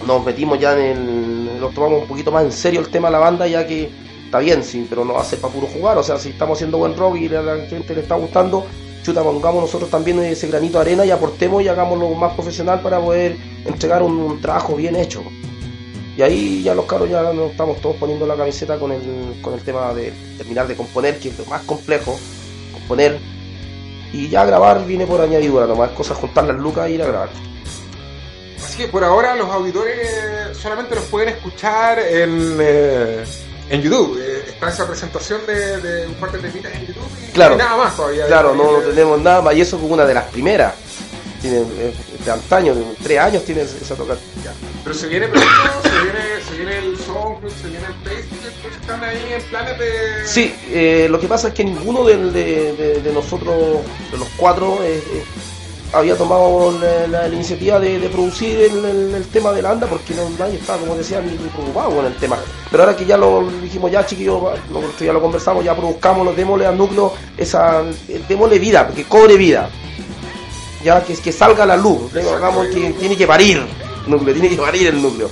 nos 0.06 0.26
metimos 0.26 0.60
ya 0.60 0.74
en 0.74 0.80
el, 0.80 1.60
lo 1.60 1.70
tomamos 1.70 2.04
un 2.04 2.08
poquito 2.08 2.32
más 2.32 2.44
en 2.44 2.52
serio 2.52 2.82
el 2.82 2.90
tema 2.90 3.08
de 3.08 3.14
la 3.14 3.20
banda, 3.20 3.48
ya 3.48 3.66
que 3.66 3.90
está 4.26 4.40
bien, 4.40 4.64
sí, 4.64 4.86
pero 4.88 5.04
no 5.04 5.22
ser 5.24 5.40
para 5.40 5.54
puro 5.54 5.68
jugar, 5.68 5.98
o 5.98 6.04
sea, 6.04 6.20
si 6.20 6.30
estamos 6.30 6.58
haciendo 6.58 6.78
buen 6.78 6.96
rock 6.96 7.18
y 7.18 7.34
a 7.34 7.42
la 7.42 7.66
gente 7.66 7.96
le 7.96 8.02
está 8.02 8.16
gustando, 8.16 8.66
chuta, 9.04 9.24
pongamos 9.24 9.62
nosotros 9.62 9.90
también 9.90 10.20
ese 10.20 10.48
granito 10.48 10.78
de 10.78 10.82
arena 10.82 11.06
y 11.06 11.12
aportemos 11.12 11.64
y 11.64 11.68
hagámoslo 11.68 12.10
más 12.10 12.34
profesional 12.34 12.82
para 12.82 13.00
poder 13.00 13.38
entregar 13.66 14.04
un, 14.04 14.42
trabajo 14.42 14.76
bien 14.76 14.96
hecho. 14.96 15.24
Y 16.18 16.22
ahí 16.22 16.64
ya 16.64 16.74
los 16.74 16.86
caros 16.86 17.10
ya 17.10 17.22
nos 17.34 17.52
estamos 17.52 17.82
todos 17.82 17.98
poniendo 17.98 18.26
la 18.26 18.36
camiseta 18.36 18.80
con 18.80 18.92
el, 18.92 19.40
con 19.42 19.54
el 19.54 19.62
tema 19.62 19.94
de 19.94 20.14
terminar 20.38 20.68
de 20.68 20.76
componer, 20.76 21.20
que 21.20 21.30
es 21.30 21.38
lo 21.38 21.46
más 21.46 21.64
complejo, 21.64 22.18
componer. 22.72 23.20
Y 24.14 24.30
ya 24.30 24.46
grabar 24.46 24.86
viene 24.86 25.06
por 25.06 25.20
añadidura, 25.20 25.66
nomás 25.66 25.92
cosas 25.92 26.18
juntar 26.18 26.46
las 26.46 26.58
lucas 26.58 26.90
y 26.90 26.94
ir 26.94 27.02
a 27.04 27.08
grabar. 27.08 27.30
Así 28.64 28.78
que 28.78 28.88
por 28.88 29.04
ahora 29.04 29.36
los 29.36 29.50
auditores 29.50 30.58
solamente 30.58 30.96
los 30.96 31.04
pueden 31.06 31.30
escuchar 31.30 32.00
en... 32.00 32.58
Eh, 32.62 33.24
en 33.70 33.82
YouTube. 33.82 34.20
Eh, 34.22 34.44
está 34.48 34.70
esa 34.70 34.88
presentación 34.88 35.42
de, 35.46 35.82
de 35.82 36.08
un 36.08 36.14
par 36.16 36.32
de 36.32 36.40
temitas 36.40 36.74
en 36.76 36.86
YouTube 36.86 37.10
y 37.28 37.32
claro, 37.32 37.56
nada 37.56 37.78
más 37.78 37.96
todavía. 37.96 38.28
Claro, 38.28 38.54
no, 38.54 38.80
no 38.80 38.80
tenemos 38.80 39.20
nada 39.22 39.42
más 39.42 39.56
y 39.56 39.62
eso 39.62 39.78
fue 39.80 39.90
una 39.90 40.06
de 40.06 40.14
las 40.14 40.26
primeras. 40.26 40.76
Tiene, 41.42 41.62
eh, 41.62 41.94
de 42.24 42.32
antaño, 42.32 42.76
de 42.76 42.84
tres 43.04 43.20
años 43.20 43.44
tiene 43.44 43.62
esa 43.62 43.96
tocata. 43.96 44.22
Pero 44.86 44.96
se 44.96 45.08
viene 45.08 45.28
pronto, 45.28 45.50
se 45.82 46.04
viene, 46.04 46.20
se 46.48 46.58
viene 46.58 46.78
el 46.78 46.98
SoundCloud, 47.00 47.52
se 47.60 47.68
viene 47.70 47.88
el 47.88 48.08
Facebook, 48.08 48.72
están 48.80 49.04
ahí 49.04 49.34
en 49.34 49.42
planes 49.50 49.80
de... 49.80 50.28
Sí, 50.28 50.56
eh, 50.68 51.08
lo 51.10 51.20
que 51.20 51.28
pasa 51.28 51.48
es 51.48 51.56
que 51.56 51.64
ninguno 51.64 52.04
de, 52.04 52.18
de, 52.32 53.02
de, 53.02 53.12
nosotros, 53.12 53.80
de 54.12 54.18
los 54.20 54.28
cuatro, 54.38 54.78
eh, 54.84 55.02
había 55.92 56.16
tomado 56.16 56.72
la, 57.10 57.28
iniciativa 57.30 57.80
de, 57.80 57.98
producir 58.10 58.60
el, 58.60 59.26
tema 59.34 59.54
de 59.54 59.64
la 59.64 59.72
anda 59.72 59.88
porque 59.88 60.14
no, 60.14 60.30
nadie 60.38 60.60
estaba, 60.60 60.78
como 60.78 60.96
decía, 60.96 61.20
ni, 61.20 61.32
preocupado 61.36 61.90
con 61.90 62.06
el 62.06 62.16
tema. 62.18 62.38
Pero 62.70 62.84
ahora 62.84 62.96
que 62.96 63.08
ya 63.08 63.18
lo 63.18 63.50
dijimos, 63.64 63.90
ya 63.90 64.06
chiquillos, 64.06 64.40
ya 65.00 65.14
lo 65.14 65.22
conversamos, 65.22 65.66
ya 65.66 65.76
produzcamos, 65.76 66.36
démosle 66.36 66.68
al 66.68 66.78
núcleo, 66.78 67.12
esa, 67.36 67.84
démosle 68.30 68.60
vida, 68.60 68.88
que 68.96 69.06
cobre 69.06 69.36
vida. 69.36 69.68
Ya 70.84 71.04
que, 71.04 71.16
que 71.16 71.32
salga 71.32 71.66
la 71.66 71.76
luz, 71.76 72.16
hagamos 72.16 72.68
que 72.68 72.92
tiene 73.00 73.18
que 73.18 73.26
parir 73.26 73.66
núcleo, 74.08 74.34
tiene 74.34 74.50
que 74.50 74.58
parir 74.58 74.88
el 74.88 75.02
núcleo. 75.02 75.30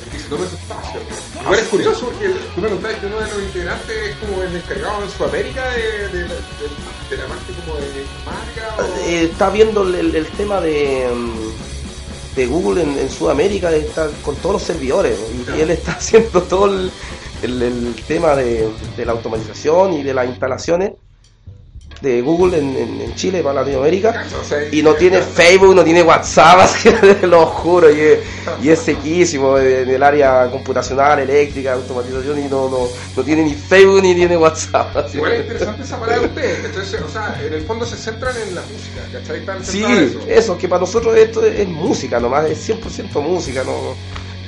Ahora 1.45 1.59
es 1.59 1.67
curioso 1.67 2.05
porque 2.05 2.29
tú 2.55 2.61
me 2.61 2.69
contabas 2.69 2.97
que 2.97 3.05
uno 3.05 3.19
de 3.19 3.27
los 3.27 3.43
integrantes 3.43 3.89
es 3.89 4.15
como 4.17 4.41
el 4.43 4.55
encargado 4.55 5.03
en 5.03 5.09
Sudamérica 5.09 5.69
de, 5.71 6.07
de, 6.07 6.23
de, 6.23 7.17
la 7.17 7.25
parte 7.27 7.53
como 7.65 7.77
de 7.79 8.05
marca. 8.25 9.01
Eh, 9.05 9.29
está 9.31 9.49
viendo 9.49 9.83
el, 9.83 10.27
tema 10.37 10.61
de, 10.61 11.09
mm, 11.13 12.35
de 12.35 12.47
Google 12.47 12.83
en, 12.83 13.09
Sudamérica, 13.09 13.71
está 13.71 14.09
con 14.23 14.35
todos 14.37 14.53
los 14.53 14.63
servidores 14.63 15.17
y, 15.55 15.59
él 15.59 15.71
está 15.71 15.91
haciendo 15.97 16.43
todo 16.43 16.67
el, 16.67 16.91
el 17.41 17.95
tema 18.07 18.35
de, 18.35 18.69
de, 18.95 19.05
la 19.05 19.11
automatización 19.11 19.93
y 19.93 20.03
de 20.03 20.13
las 20.13 20.27
instalaciones 20.27 20.93
de 22.03 22.21
Google 22.21 22.57
en, 22.57 23.15
Chile 23.15 23.41
para 23.41 23.61
Latinoamérica 23.61 24.25
y 24.71 24.81
no 24.81 24.93
tiene 24.95 25.21
Facebook, 25.21 25.73
no 25.73 25.83
tiene 25.85 26.03
WhatsApp, 26.03 26.59
así, 26.61 26.89
lo 27.23 27.45
juro, 27.45 27.89
y 27.89 27.99
es, 27.99 28.19
y 28.61 28.69
es 28.69 28.79
sequísimo 28.79 29.57
en 29.57 29.89
el 29.89 30.03
área 30.03 30.49
computacional, 30.51 31.19
eléctrica, 31.19 31.73
automatización 31.73 32.39
y 32.39 32.49
no, 32.49 32.69
no, 32.69 32.87
no 33.15 33.23
tiene 33.23 33.43
ni 33.43 33.53
Facebook 33.53 34.01
ni 34.01 34.13
tiene 34.15 34.35
WhatsApp. 34.35 34.97
Así. 34.97 35.17
Igual 35.17 35.31
es 35.31 35.41
interesante 35.43 35.83
esa 35.83 35.97
palabra 35.97 36.21
de 36.21 36.27
ustedes, 36.27 36.65
entonces, 36.65 37.01
o 37.01 37.09
sea, 37.09 37.41
en 37.41 37.53
el 37.53 37.61
fondo 37.61 37.85
se 37.85 37.95
centran 37.95 38.35
en 38.35 38.55
la 38.55 38.61
música, 38.63 39.01
¿cachai? 39.13 39.63
sí, 39.63 39.85
eso. 40.27 40.57
que 40.57 40.67
para 40.67 40.81
nosotros 40.81 41.15
esto 41.15 41.45
es, 41.45 41.67
música 41.69 42.19
nomás, 42.19 42.49
es 42.49 42.69
100% 42.69 43.21
música, 43.21 43.63
no, 43.63 43.95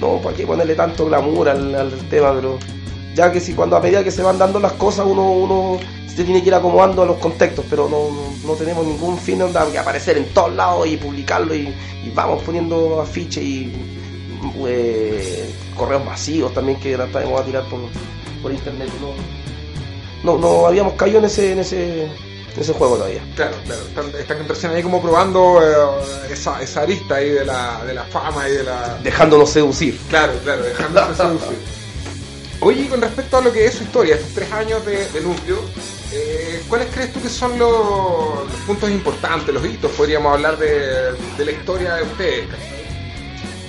no, 0.02 0.22
para 0.22 0.36
qué 0.36 0.46
ponerle 0.46 0.76
tanto 0.76 1.06
glamour 1.06 1.48
al, 1.48 1.74
al 1.74 1.92
tema, 2.10 2.34
pero 2.34 2.60
ya 3.16 3.32
que 3.32 3.40
si 3.40 3.54
cuando 3.54 3.78
a 3.78 3.80
medida 3.80 4.04
que 4.04 4.12
se 4.12 4.22
van 4.22 4.38
dando 4.38 4.60
las 4.60 4.74
cosas 4.74 5.06
uno, 5.08 5.32
uno 5.32 5.80
se 6.08 6.24
tiene 6.24 6.42
que 6.42 6.50
ir 6.50 6.54
acomodando 6.54 7.02
a 7.02 7.06
los 7.06 7.18
contextos, 7.18 7.66
pero 7.70 7.90
no, 7.90 8.10
no, 8.46 8.54
tenemos 8.54 8.86
ningún 8.86 9.18
fin 9.18 9.40
de 9.40 9.48
que 9.72 9.78
aparecer 9.78 10.18
en 10.18 10.26
todos 10.34 10.54
lados 10.54 10.88
y 10.88 10.98
publicarlo 10.98 11.56
y, 11.56 11.74
vamos 12.14 12.44
poniendo 12.44 13.02
afiches 13.02 13.44
y 13.44 13.74
eh, 14.68 15.54
correos 15.76 16.06
masivos 16.06 16.54
también 16.54 16.80
que 16.80 16.96
tratamos 16.96 17.42
a 17.42 17.44
tirar 17.44 17.64
por, 17.64 17.80
por 18.42 18.52
internet. 18.52 18.90
No, 19.02 20.38
no, 20.38 20.40
no 20.40 20.68
habíamos 20.68 20.94
caído 20.94 21.20
en 21.20 21.26
ese, 21.26 21.52
en 21.52 21.60
ese, 21.60 22.08
ese 22.58 22.74
juego 22.74 22.96
todavía. 22.96 23.22
Claro, 23.36 23.56
claro. 23.66 24.18
Están, 24.18 24.50
están 24.50 24.72
ahí 24.72 24.84
como 24.84 25.02
probando 25.02 25.60
eh, 25.62 26.32
esa, 26.32 26.62
esa 26.62 26.82
arista 26.82 27.16
ahí 27.16 27.32
de 27.32 27.44
la, 27.44 27.84
de 27.86 27.94
la 27.94 28.04
fama 28.04 28.48
y 28.48 28.54
de 28.54 28.64
la... 28.64 28.98
Dejándonos 29.04 29.50
seducir. 29.50 30.00
Claro, 30.10 30.34
claro, 30.44 30.64
dejándonos 30.64 31.18
seducir. 31.18 31.58
Oye, 32.62 32.88
con 32.88 33.02
respecto 33.02 33.38
a 33.38 33.42
lo 33.42 33.52
que 33.52 33.66
es 33.66 33.76
su 33.76 33.84
historia, 33.84 34.16
estos 34.16 34.34
tres 34.34 34.52
años 34.52 34.86
de, 34.86 35.08
de 35.10 35.22
núcleo, 35.22 35.60
eh, 36.18 36.64
¿Cuáles 36.70 36.88
crees 36.94 37.12
tú 37.12 37.22
que 37.22 37.28
son 37.28 37.60
los, 37.60 38.50
puntos 38.66 38.90
importantes, 38.90 39.54
los 39.54 39.66
hitos? 39.66 39.92
Podríamos 39.92 40.34
hablar 40.34 40.58
de, 40.58 41.14
la 41.44 41.52
historia 41.52 41.96
de 41.96 42.04
ustedes. 42.04 42.48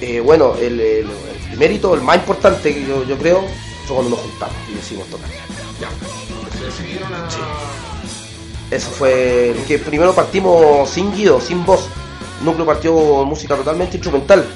Eh, 0.01 0.21
bueno, 0.21 0.55
el, 0.57 0.79
el, 0.79 1.07
primer 1.49 1.73
hito, 1.73 1.95
el 1.95 2.03
más 2.03 2.17
importante 2.17 2.73
que 2.73 2.87
yo, 2.87 3.19
creo, 3.19 3.43
fue 3.87 3.97
cuando 3.97 4.11
nos 4.11 4.21
juntamos 4.21 4.57
y 4.71 4.75
decidimos 4.75 5.09
tocar. 5.09 5.29
Ya. 5.81 5.89
decidieron 6.65 7.13
a... 7.15 7.29
Eso 8.71 8.91
fue 8.91 9.51
el 9.51 9.65
que 9.65 9.79
primero 9.79 10.15
partimos 10.15 10.89
sin 10.89 11.13
guido, 11.13 11.41
sin 11.41 11.65
voz. 11.65 11.89
núcleo 12.43 12.67
partió 12.67 12.93
música 13.25 13.57
totalmente 13.57 13.97
instrumental. 13.97 14.47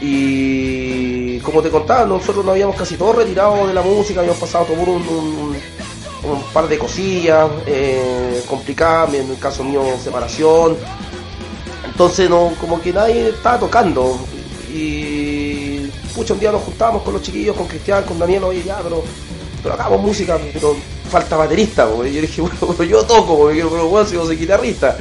Y 0.00 1.11
como 1.40 1.62
te 1.62 1.70
contaba, 1.70 2.04
nosotros 2.06 2.44
nos 2.44 2.52
habíamos 2.52 2.76
casi 2.76 2.96
todos 2.96 3.16
retirado 3.16 3.66
de 3.66 3.74
la 3.74 3.82
música, 3.82 4.20
habíamos 4.20 4.40
pasado 4.40 4.66
todo 4.66 4.80
un, 4.80 5.56
un 6.24 6.42
par 6.52 6.68
de 6.68 6.78
cosillas 6.78 7.50
eh, 7.66 8.42
complicadas, 8.48 9.14
en 9.14 9.30
el 9.30 9.38
caso 9.38 9.64
mío 9.64 9.82
separación. 10.02 10.76
Entonces 11.84 12.30
no, 12.30 12.52
como 12.60 12.80
que 12.80 12.92
nadie 12.92 13.30
estaba 13.30 13.58
tocando. 13.60 14.18
Y 14.72 15.86
pucha, 16.14 16.34
un 16.34 16.40
día 16.40 16.52
nos 16.52 16.62
juntábamos 16.62 17.02
con 17.02 17.14
los 17.14 17.22
chiquillos, 17.22 17.56
con 17.56 17.66
Cristian, 17.66 18.04
con 18.04 18.18
Daniel, 18.18 18.44
oye 18.44 18.62
ya, 18.62 18.78
pero, 18.82 19.02
pero 19.62 19.74
hagamos 19.74 20.00
música, 20.00 20.38
pero 20.52 20.74
falta 21.10 21.36
baterista, 21.36 21.86
yo 21.88 22.02
dije, 22.02 22.42
bueno, 22.60 22.84
yo 22.84 23.04
toco, 23.04 23.48
pero 23.48 23.88
bueno, 23.88 24.08
si 24.08 24.16
soy 24.16 24.36
guitarrista. 24.36 24.96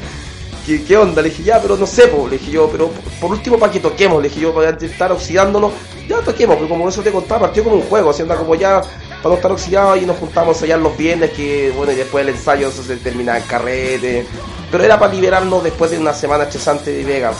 ¿Qué, 0.65 0.83
¿Qué, 0.83 0.95
onda? 0.95 1.21
Le 1.21 1.29
dije, 1.29 1.43
ya, 1.43 1.59
pero 1.59 1.75
no 1.75 1.87
sé, 1.87 2.11
le 2.29 2.37
dije 2.37 2.51
yo, 2.51 2.69
pero 2.69 2.91
por 3.19 3.31
último 3.31 3.57
para 3.57 3.71
que 3.71 3.79
toquemos, 3.79 4.21
le 4.21 4.29
dije 4.29 4.41
yo, 4.41 4.53
para 4.53 4.69
estar 4.69 5.11
oxidándonos, 5.11 5.71
ya 6.11 6.21
toquemos, 6.21 6.57
porque 6.57 6.69
como 6.69 6.89
eso 6.89 7.01
te 7.01 7.11
contaba, 7.11 7.41
partió 7.41 7.63
como 7.63 7.77
un 7.77 7.83
juego, 7.83 8.09
así 8.09 8.23
como 8.23 8.55
ya 8.55 8.81
para 9.21 9.29
no 9.29 9.35
estar 9.35 9.51
oxidados 9.51 10.01
y 10.01 10.05
nos 10.05 10.17
juntamos 10.17 10.61
allá 10.61 10.77
los 10.77 10.97
viernes 10.97 11.31
que 11.31 11.71
bueno 11.75 11.91
y 11.91 11.95
después 11.95 12.25
del 12.25 12.35
ensayo 12.35 12.69
eso 12.69 12.83
se 12.83 12.97
termina 12.97 13.37
en 13.37 13.43
carrete. 13.43 14.25
Pero 14.71 14.83
era 14.83 14.99
para 14.99 15.13
liberarnos 15.13 15.63
después 15.63 15.91
de 15.91 15.99
una 15.99 16.13
semana 16.13 16.45
estresante 16.45 16.91
de 16.91 17.03
Vega 17.03 17.31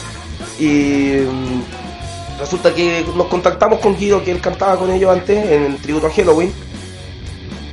y 0.60 1.24
mm, 1.28 2.40
resulta 2.40 2.74
que 2.74 3.06
nos 3.16 3.28
contactamos 3.28 3.80
con 3.80 3.96
Guido 3.96 4.24
que 4.24 4.32
él 4.32 4.42
cantaba 4.42 4.78
con 4.78 4.92
ellos 4.92 5.12
antes 5.12 5.50
en 5.50 5.64
el 5.64 5.78
tributo 5.78 6.08
a 6.08 6.12
Halloween 6.12 6.54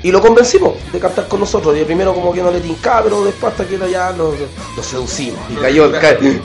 y 0.03 0.13
lo 0.13 0.21
convencimos 0.21 0.75
de 0.93 1.01
cantar 1.01 1.27
con 1.27 1.41
nosotros. 1.41 1.77
Y 1.77 1.85
primero 1.85 2.15
como 2.15 2.33
que 2.33 2.41
no 2.41 2.51
le 2.51 2.61
tincaba 2.61 3.03
pero 3.03 3.25
después 3.25 3.53
hasta 3.53 3.67
que 3.67 3.79
ya 3.91 4.13
lo, 4.13 4.33
seducimos 4.83 5.41
y 5.51 5.57
cayó, 5.57 5.93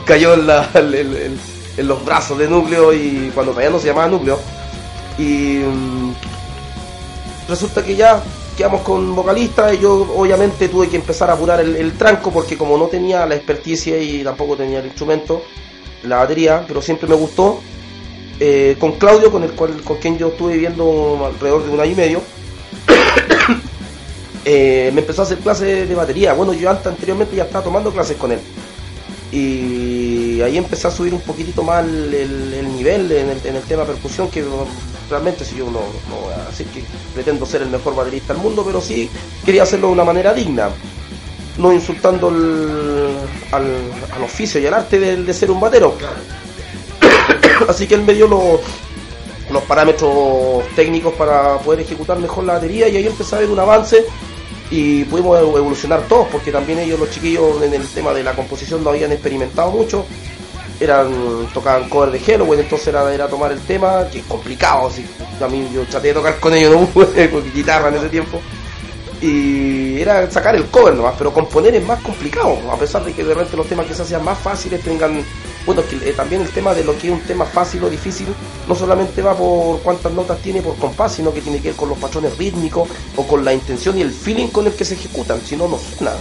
cayó 0.06 0.34
en, 0.34 1.38
en, 1.78 1.88
los 1.88 2.04
brazos 2.04 2.38
de 2.38 2.48
Núcleo 2.48 2.94
y 2.94 3.32
cuando 3.34 3.52
todavía 3.52 3.72
no 3.72 3.80
se 3.80 3.88
llamaba 3.88 4.08
Núcleo 4.08 4.40
y 5.18 5.60
mm, 5.60 6.14
resulta 7.48 7.84
que 7.84 7.96
ya 7.96 8.22
quedamos 8.58 8.82
con 8.82 9.16
vocalista 9.16 9.74
y 9.74 9.80
yo 9.80 10.14
obviamente 10.16 10.70
tuve 10.70 10.90
que 10.90 10.96
empezar 10.96 11.30
a 11.30 11.34
apurar 11.34 11.60
el, 11.60 11.92
tranco 11.94 12.32
porque 12.32 12.58
como 12.58 12.78
no 12.78 12.88
tenía 12.88 13.26
la 13.26 13.36
experticia 13.36 13.98
y 13.98 14.24
tampoco 14.24 14.56
tenía 14.56 14.80
el 14.80 14.86
instrumento, 14.86 15.44
la 16.04 16.18
batería, 16.18 16.64
pero 16.68 16.82
siempre 16.82 17.08
me 17.08 17.16
gustó, 17.16 17.62
eh, 18.40 18.76
con 18.80 18.94
Claudio, 18.94 19.32
con 19.32 19.44
el 19.44 19.52
cual 19.52 19.82
con 19.84 19.98
quien 19.98 20.18
yo 20.18 20.30
estuve 20.30 20.54
viviendo 20.54 21.26
alrededor 21.26 21.66
de 21.66 21.72
un 21.72 21.80
año 21.80 21.92
y 21.92 21.96
medio, 21.96 22.22
eh, 24.46 24.92
me 24.94 25.02
empezó 25.02 25.22
a 25.22 25.26
hacer 25.26 25.40
clases 25.40 25.88
de 25.88 25.96
batería. 25.96 26.34
Bueno, 26.34 26.54
yo 26.54 26.70
antes 26.70 26.88
anteriormente 26.88 27.36
ya 27.36 27.44
estaba 27.44 27.64
tomando 27.64 27.92
clases 27.92 28.18
con 28.18 28.32
él. 28.32 28.40
Y 29.32 29.93
ahí 30.42 30.58
empecé 30.58 30.88
a 30.88 30.92
subir 30.92 31.14
un 31.14 31.22
poquitito 31.22 31.64
más 31.64 31.86
el, 31.86 32.76
nivel 32.76 33.12
en 33.12 33.30
el, 33.30 33.46
en 33.46 33.56
el 33.56 33.64
tema 33.64 33.84
percusión, 33.86 34.30
que 34.30 34.44
realmente 35.10 35.46
si 35.46 35.58
yo 35.58 35.66
no, 35.66 35.82
no 36.10 36.16
voy 36.24 36.34
a 36.34 36.50
decir 36.50 36.68
que 36.68 36.84
pretendo 37.14 37.46
ser 37.46 37.62
el 37.62 37.70
mejor 37.70 37.96
baterista 37.96 38.34
del 38.34 38.42
mundo, 38.42 38.64
pero 38.66 38.82
sí 38.82 39.10
quería 39.46 39.64
hacerlo 39.64 39.88
de 39.88 39.94
una 39.94 40.04
manera 40.04 40.34
digna. 40.34 40.70
no 41.58 41.72
insultando 41.72 42.30
al, 42.30 43.12
al 43.52 44.24
oficio 44.24 44.60
y 44.60 44.66
al 44.66 44.74
arte 44.74 45.00
de, 45.00 45.18
de 45.24 45.34
ser 45.34 45.52
un 45.52 45.60
batero. 45.60 45.96
Así 47.68 47.88
que 47.88 47.96
él 47.96 48.02
me 48.02 48.14
dio 48.14 48.28
los, 48.28 48.60
los 49.52 49.64
parámetros 49.64 50.64
técnicos 50.76 51.14
para 51.14 51.58
poder 51.60 51.82
ejecutar 51.82 52.18
mejor 52.20 52.44
la 52.44 52.54
batería 52.54 52.88
y 52.88 52.98
ahí 52.98 53.08
empecé 53.08 53.36
a 53.36 53.40
ver 53.40 53.50
un 53.50 53.60
avance 53.60 54.04
y 54.72 55.04
pudimos 55.06 55.38
evolucionar 55.40 56.02
todos 56.08 56.28
porque 56.32 56.52
también 56.52 56.80
ellos 56.80 57.00
los 57.00 57.12
chiquillos 57.12 57.62
en 57.62 57.74
el 57.74 57.88
tema 57.90 58.14
de 58.14 58.24
la 58.24 58.34
composición 58.34 58.84
no 58.84 58.90
habían 58.90 59.12
experimentado 59.12 59.72
mucho 59.72 60.06
eran 60.84 61.48
tocaban 61.54 61.90
cover 61.90 62.12
de 62.12 62.20
Halloween 62.20 62.62
entonces 62.62 62.88
era, 62.88 63.14
era 63.14 63.28
tomar 63.28 63.52
el 63.52 63.60
tema 63.62 64.08
que 64.12 64.20
es 64.20 64.26
complicado 64.26 64.88
así, 64.88 65.06
a 65.42 65.48
mí 65.48 65.68
yo 65.74 65.84
traté 65.86 66.10
de 66.10 66.14
tocar 66.16 66.40
con 66.40 66.54
ellos 66.54 66.72
no 66.72 66.88
con 67.32 67.54
guitarra 67.54 67.90
en 67.90 67.96
ese 67.96 68.10
tiempo 68.10 68.42
y 69.24 70.02
era 70.02 70.30
sacar 70.30 70.54
el 70.54 70.66
cover 70.66 70.96
nomás, 70.96 71.16
pero 71.18 71.34
componer 71.34 71.74
es 71.76 71.86
más 71.86 72.02
complicado, 72.02 72.60
a 72.70 72.76
pesar 72.76 73.06
de 73.06 73.14
que 73.14 73.24
de 73.24 73.34
repente 73.34 73.56
los 73.56 73.68
temas 73.68 73.86
que 73.86 73.94
se 73.94 74.02
hacían 74.02 74.24
más 74.24 74.38
fáciles 74.38 74.82
tengan, 74.82 75.24
bueno, 75.66 75.82
eh, 76.04 76.14
también 76.16 76.42
el 76.42 76.50
tema 76.50 76.74
de 76.74 76.84
lo 76.84 76.98
que 76.98 77.08
es 77.08 77.14
un 77.14 77.22
tema 77.22 77.46
fácil 77.46 77.86
o 77.86 77.90
difícil, 77.90 78.28
no 78.68 78.76
solamente 78.76 79.22
va 79.22 79.34
por 79.34 79.80
cuántas 79.80 80.12
notas 80.12 80.40
tiene 80.40 80.62
por 80.62 80.76
compás, 80.76 81.14
sino 81.14 81.34
que 81.34 81.40
tiene 81.40 81.62
que 81.62 81.70
ver 81.70 81.78
con 81.78 81.88
los 81.88 81.98
patrones 81.98 82.38
rítmicos 82.38 82.90
o 83.16 83.26
con 83.26 83.46
la 83.46 83.54
intención 83.54 83.98
y 83.98 84.02
el 84.02 84.12
feeling 84.12 84.48
con 84.48 84.68
el 84.68 84.74
que 84.74 84.84
se 84.84 84.96
ejecutan, 84.96 85.40
si 85.40 85.56
no, 85.56 85.70
no 85.70 85.78
suena. 85.78 86.12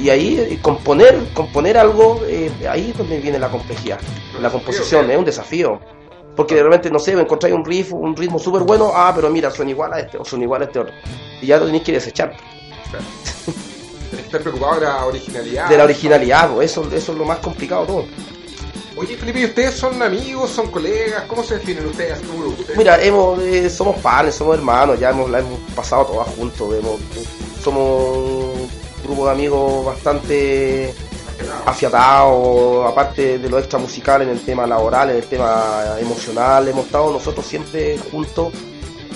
Y 0.00 0.08
ahí 0.08 0.38
eh, 0.38 0.58
componer, 0.62 1.18
componer 1.34 1.76
algo, 1.76 2.22
eh, 2.26 2.50
ahí 2.68 2.90
es 2.90 2.96
donde 2.98 3.18
viene 3.18 3.38
la 3.38 3.50
complejidad. 3.50 3.98
La 4.40 4.50
composición 4.50 5.10
es 5.10 5.18
un 5.18 5.24
desafío. 5.24 5.78
Porque 6.34 6.54
de 6.54 6.62
repente, 6.62 6.90
no 6.90 6.98
sé, 6.98 7.12
encontráis 7.12 7.54
un 7.54 7.64
riff, 7.64 7.92
un 7.92 8.16
ritmo 8.16 8.38
súper 8.38 8.62
bueno, 8.62 8.92
ah, 8.94 9.12
pero 9.14 9.28
mira, 9.28 9.50
suena 9.50 9.72
igual 9.72 9.92
a 9.92 10.00
este, 10.00 10.16
o 10.16 10.24
suena 10.24 10.44
igual 10.44 10.62
a 10.62 10.64
este 10.64 10.78
otro. 10.78 10.94
Y 11.42 11.46
ya 11.46 11.58
lo 11.58 11.66
tenéis 11.66 11.82
que 11.84 11.92
desechar. 11.92 12.34
Claro. 12.90 13.04
Estar 14.24 14.40
preocupado 14.40 14.74
de 14.76 14.86
la 14.86 15.04
originalidad. 15.04 15.68
De 15.68 15.76
la 15.76 15.84
originalidad, 15.84 16.62
eso, 16.62 16.82
eso 16.92 17.12
es 17.12 17.18
lo 17.18 17.24
más 17.24 17.38
complicado 17.40 17.84
todo. 17.84 18.04
Oye, 18.96 19.16
Felipe, 19.16 19.40
¿y 19.40 19.44
ustedes 19.46 19.74
son 19.74 20.02
amigos, 20.02 20.50
son 20.50 20.70
colegas? 20.70 21.24
¿Cómo 21.28 21.42
se 21.42 21.54
definen 21.56 21.86
ustedes 21.86 22.20
grupo? 22.22 22.48
¿Ustedes- 22.58 22.76
Mira, 22.78 23.02
hemos, 23.02 23.38
eh, 23.40 23.68
somos 23.68 23.96
panes, 23.98 24.34
somos 24.34 24.56
hermanos, 24.56 24.98
ya 24.98 25.10
hemos, 25.10 25.28
la 25.30 25.40
hemos 25.40 25.58
pasado 25.74 26.06
todas 26.06 26.28
juntos. 26.28 26.74
hemos- 26.74 27.00
somos 27.62 28.68
grupo 29.02 29.26
de 29.26 29.32
amigos 29.32 29.84
bastante 29.84 30.94
afiatados, 31.66 32.90
aparte 32.90 33.38
de 33.38 33.48
lo 33.48 33.58
extra 33.58 33.78
musical 33.78 34.22
en 34.22 34.30
el 34.30 34.40
tema 34.40 34.66
laboral, 34.66 35.10
en 35.10 35.16
el 35.16 35.24
tema 35.24 35.96
emocional. 35.98 36.68
Hemos 36.68 36.86
estado 36.86 37.12
nosotros 37.12 37.46
siempre 37.46 37.98
juntos, 38.10 38.52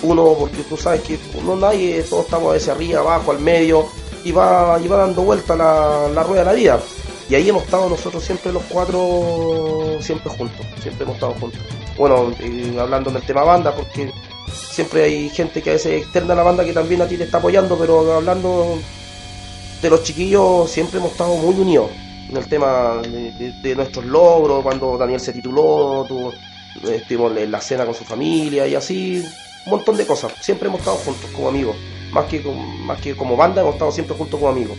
uno, 0.02 0.34
porque 0.38 0.62
tú 0.68 0.76
sabes 0.76 1.02
que 1.02 1.18
no 1.44 1.56
nadie, 1.56 2.02
todos 2.02 2.24
estamos 2.24 2.50
a 2.50 2.52
veces 2.54 2.68
arriba, 2.68 3.00
abajo, 3.00 3.32
al 3.32 3.40
medio, 3.40 3.86
y 4.24 4.32
va, 4.32 4.78
y 4.82 4.88
va 4.88 4.96
dando 4.98 5.22
vuelta 5.22 5.54
la, 5.54 6.08
la 6.14 6.22
rueda 6.22 6.40
de 6.40 6.46
la 6.46 6.52
vida. 6.52 6.80
Y 7.28 7.34
ahí 7.34 7.48
hemos 7.48 7.64
estado 7.64 7.88
nosotros 7.88 8.22
siempre 8.22 8.52
los 8.52 8.62
cuatro, 8.64 9.98
siempre 10.00 10.30
juntos, 10.30 10.66
siempre 10.82 11.04
hemos 11.04 11.14
estado 11.14 11.34
juntos. 11.40 11.60
Bueno, 11.96 12.32
eh, 12.38 12.76
hablando 12.78 13.10
del 13.10 13.22
tema 13.22 13.42
banda, 13.44 13.74
porque 13.74 14.12
siempre 14.52 15.04
hay 15.04 15.30
gente 15.30 15.62
que 15.62 15.70
a 15.70 15.72
veces 15.74 16.02
externa 16.02 16.34
a 16.34 16.36
la 16.36 16.42
banda 16.42 16.64
que 16.64 16.72
también 16.72 17.00
a 17.00 17.06
ti 17.06 17.16
te 17.16 17.24
está 17.24 17.38
apoyando, 17.38 17.78
pero 17.78 18.14
hablando 18.14 18.78
de 19.82 19.90
los 19.90 20.02
chiquillos, 20.02 20.70
siempre 20.70 20.98
hemos 20.98 21.12
estado 21.12 21.34
muy 21.36 21.54
unidos 21.54 21.90
en 22.28 22.36
el 22.36 22.46
tema 22.46 23.02
de, 23.02 23.74
nuestros 23.76 24.04
logros, 24.06 24.62
cuando 24.62 24.96
Daniel 24.96 25.20
se 25.20 25.32
tituló, 25.32 26.04
tu- 26.08 26.32
estuvimos 26.90 27.36
en 27.36 27.50
la 27.50 27.60
cena 27.60 27.84
con 27.84 27.94
su 27.94 28.04
familia 28.04 28.66
y 28.66 28.74
así, 28.74 29.22
un 29.66 29.70
montón 29.70 29.96
de 29.96 30.06
cosas. 30.06 30.32
Siempre 30.40 30.68
hemos 30.68 30.80
estado 30.80 30.96
juntos 30.96 31.30
como 31.32 31.48
amigos, 31.48 31.76
más 32.12 32.24
que, 32.24 32.40
más 32.40 33.00
que 33.00 33.14
como 33.14 33.36
banda, 33.36 33.60
hemos 33.60 33.74
estado 33.74 33.92
siempre 33.92 34.16
juntos 34.16 34.40
como 34.40 34.50
amigos. 34.50 34.76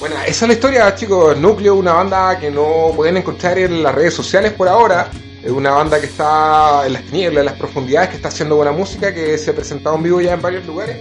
Bueno, 0.00 0.16
esa 0.26 0.44
es 0.44 0.48
la 0.48 0.54
historia, 0.54 0.94
chicos. 0.94 1.38
Núcleo, 1.38 1.76
una 1.76 1.92
banda 1.92 2.38
que 2.38 2.50
no 2.50 2.92
pueden 2.94 3.16
encontrar 3.16 3.56
en 3.58 3.82
las 3.82 3.94
redes 3.94 4.12
sociales 4.12 4.52
por 4.52 4.68
ahora. 4.68 5.08
Es 5.42 5.50
una 5.50 5.70
banda 5.70 6.00
que 6.00 6.06
está 6.06 6.82
en 6.84 6.94
las 6.94 7.04
tinieblas, 7.04 7.40
en 7.40 7.46
las 7.46 7.54
profundidades, 7.54 8.10
que 8.10 8.16
está 8.16 8.28
haciendo 8.28 8.56
buena 8.56 8.72
música, 8.72 9.14
que 9.14 9.38
se 9.38 9.50
ha 9.50 9.54
presentado 9.54 9.96
en 9.96 10.02
vivo 10.02 10.20
ya 10.20 10.34
en 10.34 10.42
varios 10.42 10.66
lugares 10.66 10.98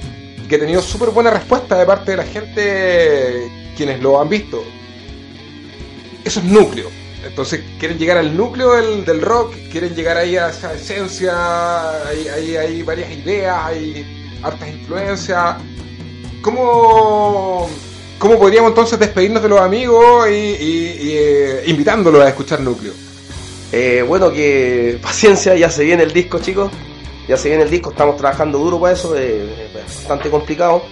que 0.53 0.57
ha 0.57 0.59
tenido 0.59 0.83
súper 0.83 1.09
buena 1.09 1.31
respuesta 1.31 1.79
de 1.79 1.83
parte 1.83 2.11
de 2.11 2.17
la 2.17 2.25
gente 2.25 3.51
quienes 3.75 3.99
lo 4.03 4.21
han 4.21 4.29
visto. 4.29 4.63
Eso 6.23 6.41
es 6.41 6.45
núcleo. 6.45 6.89
Entonces 7.25 7.61
quieren 7.79 7.97
llegar 7.97 8.17
al 8.17 8.37
núcleo 8.37 8.73
del, 8.73 9.03
del 9.03 9.21
rock, 9.23 9.55
quieren 9.71 9.95
llegar 9.95 10.15
ahí 10.15 10.37
a 10.37 10.49
esa 10.49 10.71
esencia, 10.75 12.03
hay, 12.07 12.55
hay, 12.55 12.83
varias 12.83 13.11
ideas, 13.11 13.57
hay 13.65 14.39
hartas 14.43 14.69
influencias. 14.69 15.55
¿Cómo, 16.43 17.67
¿Cómo 18.19 18.37
podríamos 18.37 18.69
entonces 18.69 18.99
despedirnos 18.99 19.41
de 19.41 19.49
los 19.49 19.59
amigos 19.59 20.29
y, 20.29 21.15
eh, 21.17 21.63
invitándolos 21.65 22.21
a 22.21 22.29
escuchar 22.29 22.59
Núcleo? 22.59 22.93
Eh, 23.71 24.05
bueno, 24.07 24.31
que 24.31 24.99
paciencia, 25.01 25.55
ya 25.55 25.71
se 25.71 25.83
viene 25.83 26.03
el 26.03 26.13
disco, 26.13 26.37
chicos. 26.37 26.71
Ya 27.27 27.37
se 27.37 27.47
viene 27.49 27.63
el 27.63 27.69
disco, 27.69 27.91
estamos 27.91 28.17
trabajando 28.17 28.57
duro 28.57 28.79
para 28.79 28.93
eso, 28.93 29.15
eh, 29.17 29.69
es 29.73 29.73
bastante 29.97 30.29
complicado, 30.29 30.83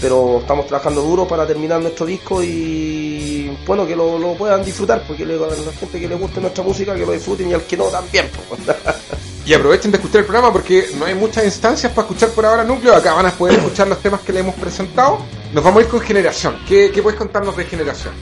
pero 0.00 0.38
estamos 0.40 0.66
trabajando 0.66 1.00
duro 1.02 1.26
para 1.26 1.46
terminar 1.46 1.80
nuestro 1.80 2.04
disco 2.06 2.42
y 2.42 3.50
bueno, 3.66 3.86
que 3.86 3.96
lo, 3.96 4.18
lo 4.18 4.34
puedan 4.34 4.62
disfrutar, 4.64 5.02
porque 5.08 5.24
le- 5.24 5.34
a 5.36 5.38
la 5.46 5.72
gente 5.78 5.98
que 5.98 6.06
le 6.08 6.14
guste 6.14 6.40
nuestra 6.40 6.62
música, 6.62 6.94
que 6.94 7.06
lo 7.06 7.12
disfruten 7.12 7.50
y 7.50 7.54
al 7.54 7.62
que 7.62 7.76
no 7.76 7.84
también. 7.86 8.28
pues. 8.48 8.60
Y 9.46 9.54
aprovechen 9.54 9.90
de 9.90 9.96
escuchar 9.96 10.18
el 10.20 10.24
programa 10.26 10.52
porque 10.52 10.90
no 10.98 11.06
hay 11.06 11.14
muchas 11.14 11.42
instancias 11.42 11.90
para 11.92 12.06
escuchar 12.06 12.28
por 12.30 12.44
ahora 12.44 12.64
Núcleo. 12.64 12.94
Acá 12.94 13.14
van 13.14 13.24
a 13.24 13.30
poder 13.30 13.56
escuchar 13.58 13.88
los 13.88 13.96
temas 14.02 14.20
que 14.20 14.30
le 14.30 14.40
hemos 14.40 14.54
presentado. 14.56 15.20
Nos 15.54 15.64
vamos 15.64 15.80
a 15.80 15.84
ir 15.86 15.88
con 15.90 16.00
Generación. 16.02 16.58
¿Qué, 16.68 16.90
qué 16.92 17.00
puedes 17.00 17.18
contarnos 17.18 17.56
de 17.56 17.64
Generación? 17.64 18.12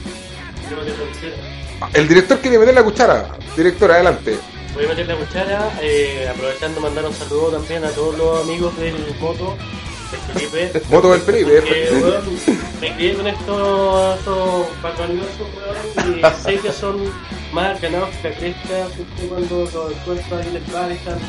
El 1.93 2.07
director 2.07 2.37
quiere 2.39 2.57
meter 2.57 2.73
la 2.73 2.81
cuchara. 2.83 3.29
Director, 3.57 3.91
adelante. 3.91 4.37
Voy 4.77 4.85
a 4.85 4.89
meter 4.89 5.07
la 5.07 5.15
cuchara, 5.15 5.71
eh, 5.81 6.29
aprovechando 6.29 6.79
mandar 6.79 7.03
un 7.07 7.13
saludo 7.13 7.49
también 7.49 7.83
a 7.83 7.89
todos 7.89 8.15
los 8.15 8.43
amigos 8.43 8.77
del 8.77 8.93
Moto, 9.19 9.57
del 10.11 10.19
Felipe. 10.19 10.81
Moto 10.91 11.11
del 11.13 11.21
Felipe. 11.21 11.63
Que, 11.63 11.89
weón, 11.93 12.23
me 12.79 12.95
crié 12.95 13.15
con 13.15 13.25
estos, 13.25 14.19
estos 14.19 14.67
weón, 14.83 16.19
y 16.19 16.43
sé 16.43 16.59
que 16.59 16.71
son 16.71 17.11
más 17.53 17.81
ganados 17.81 18.09
que 18.21 18.29
la 18.29 18.35
cresta, 18.35 18.87
justo 18.95 19.27
cuando 19.27 19.61
los 19.61 19.93
encuentro 19.93 20.37
ahí 20.37 20.47
en 20.47 20.55
el 20.57 20.71
bar 20.71 20.91
están 20.91 21.19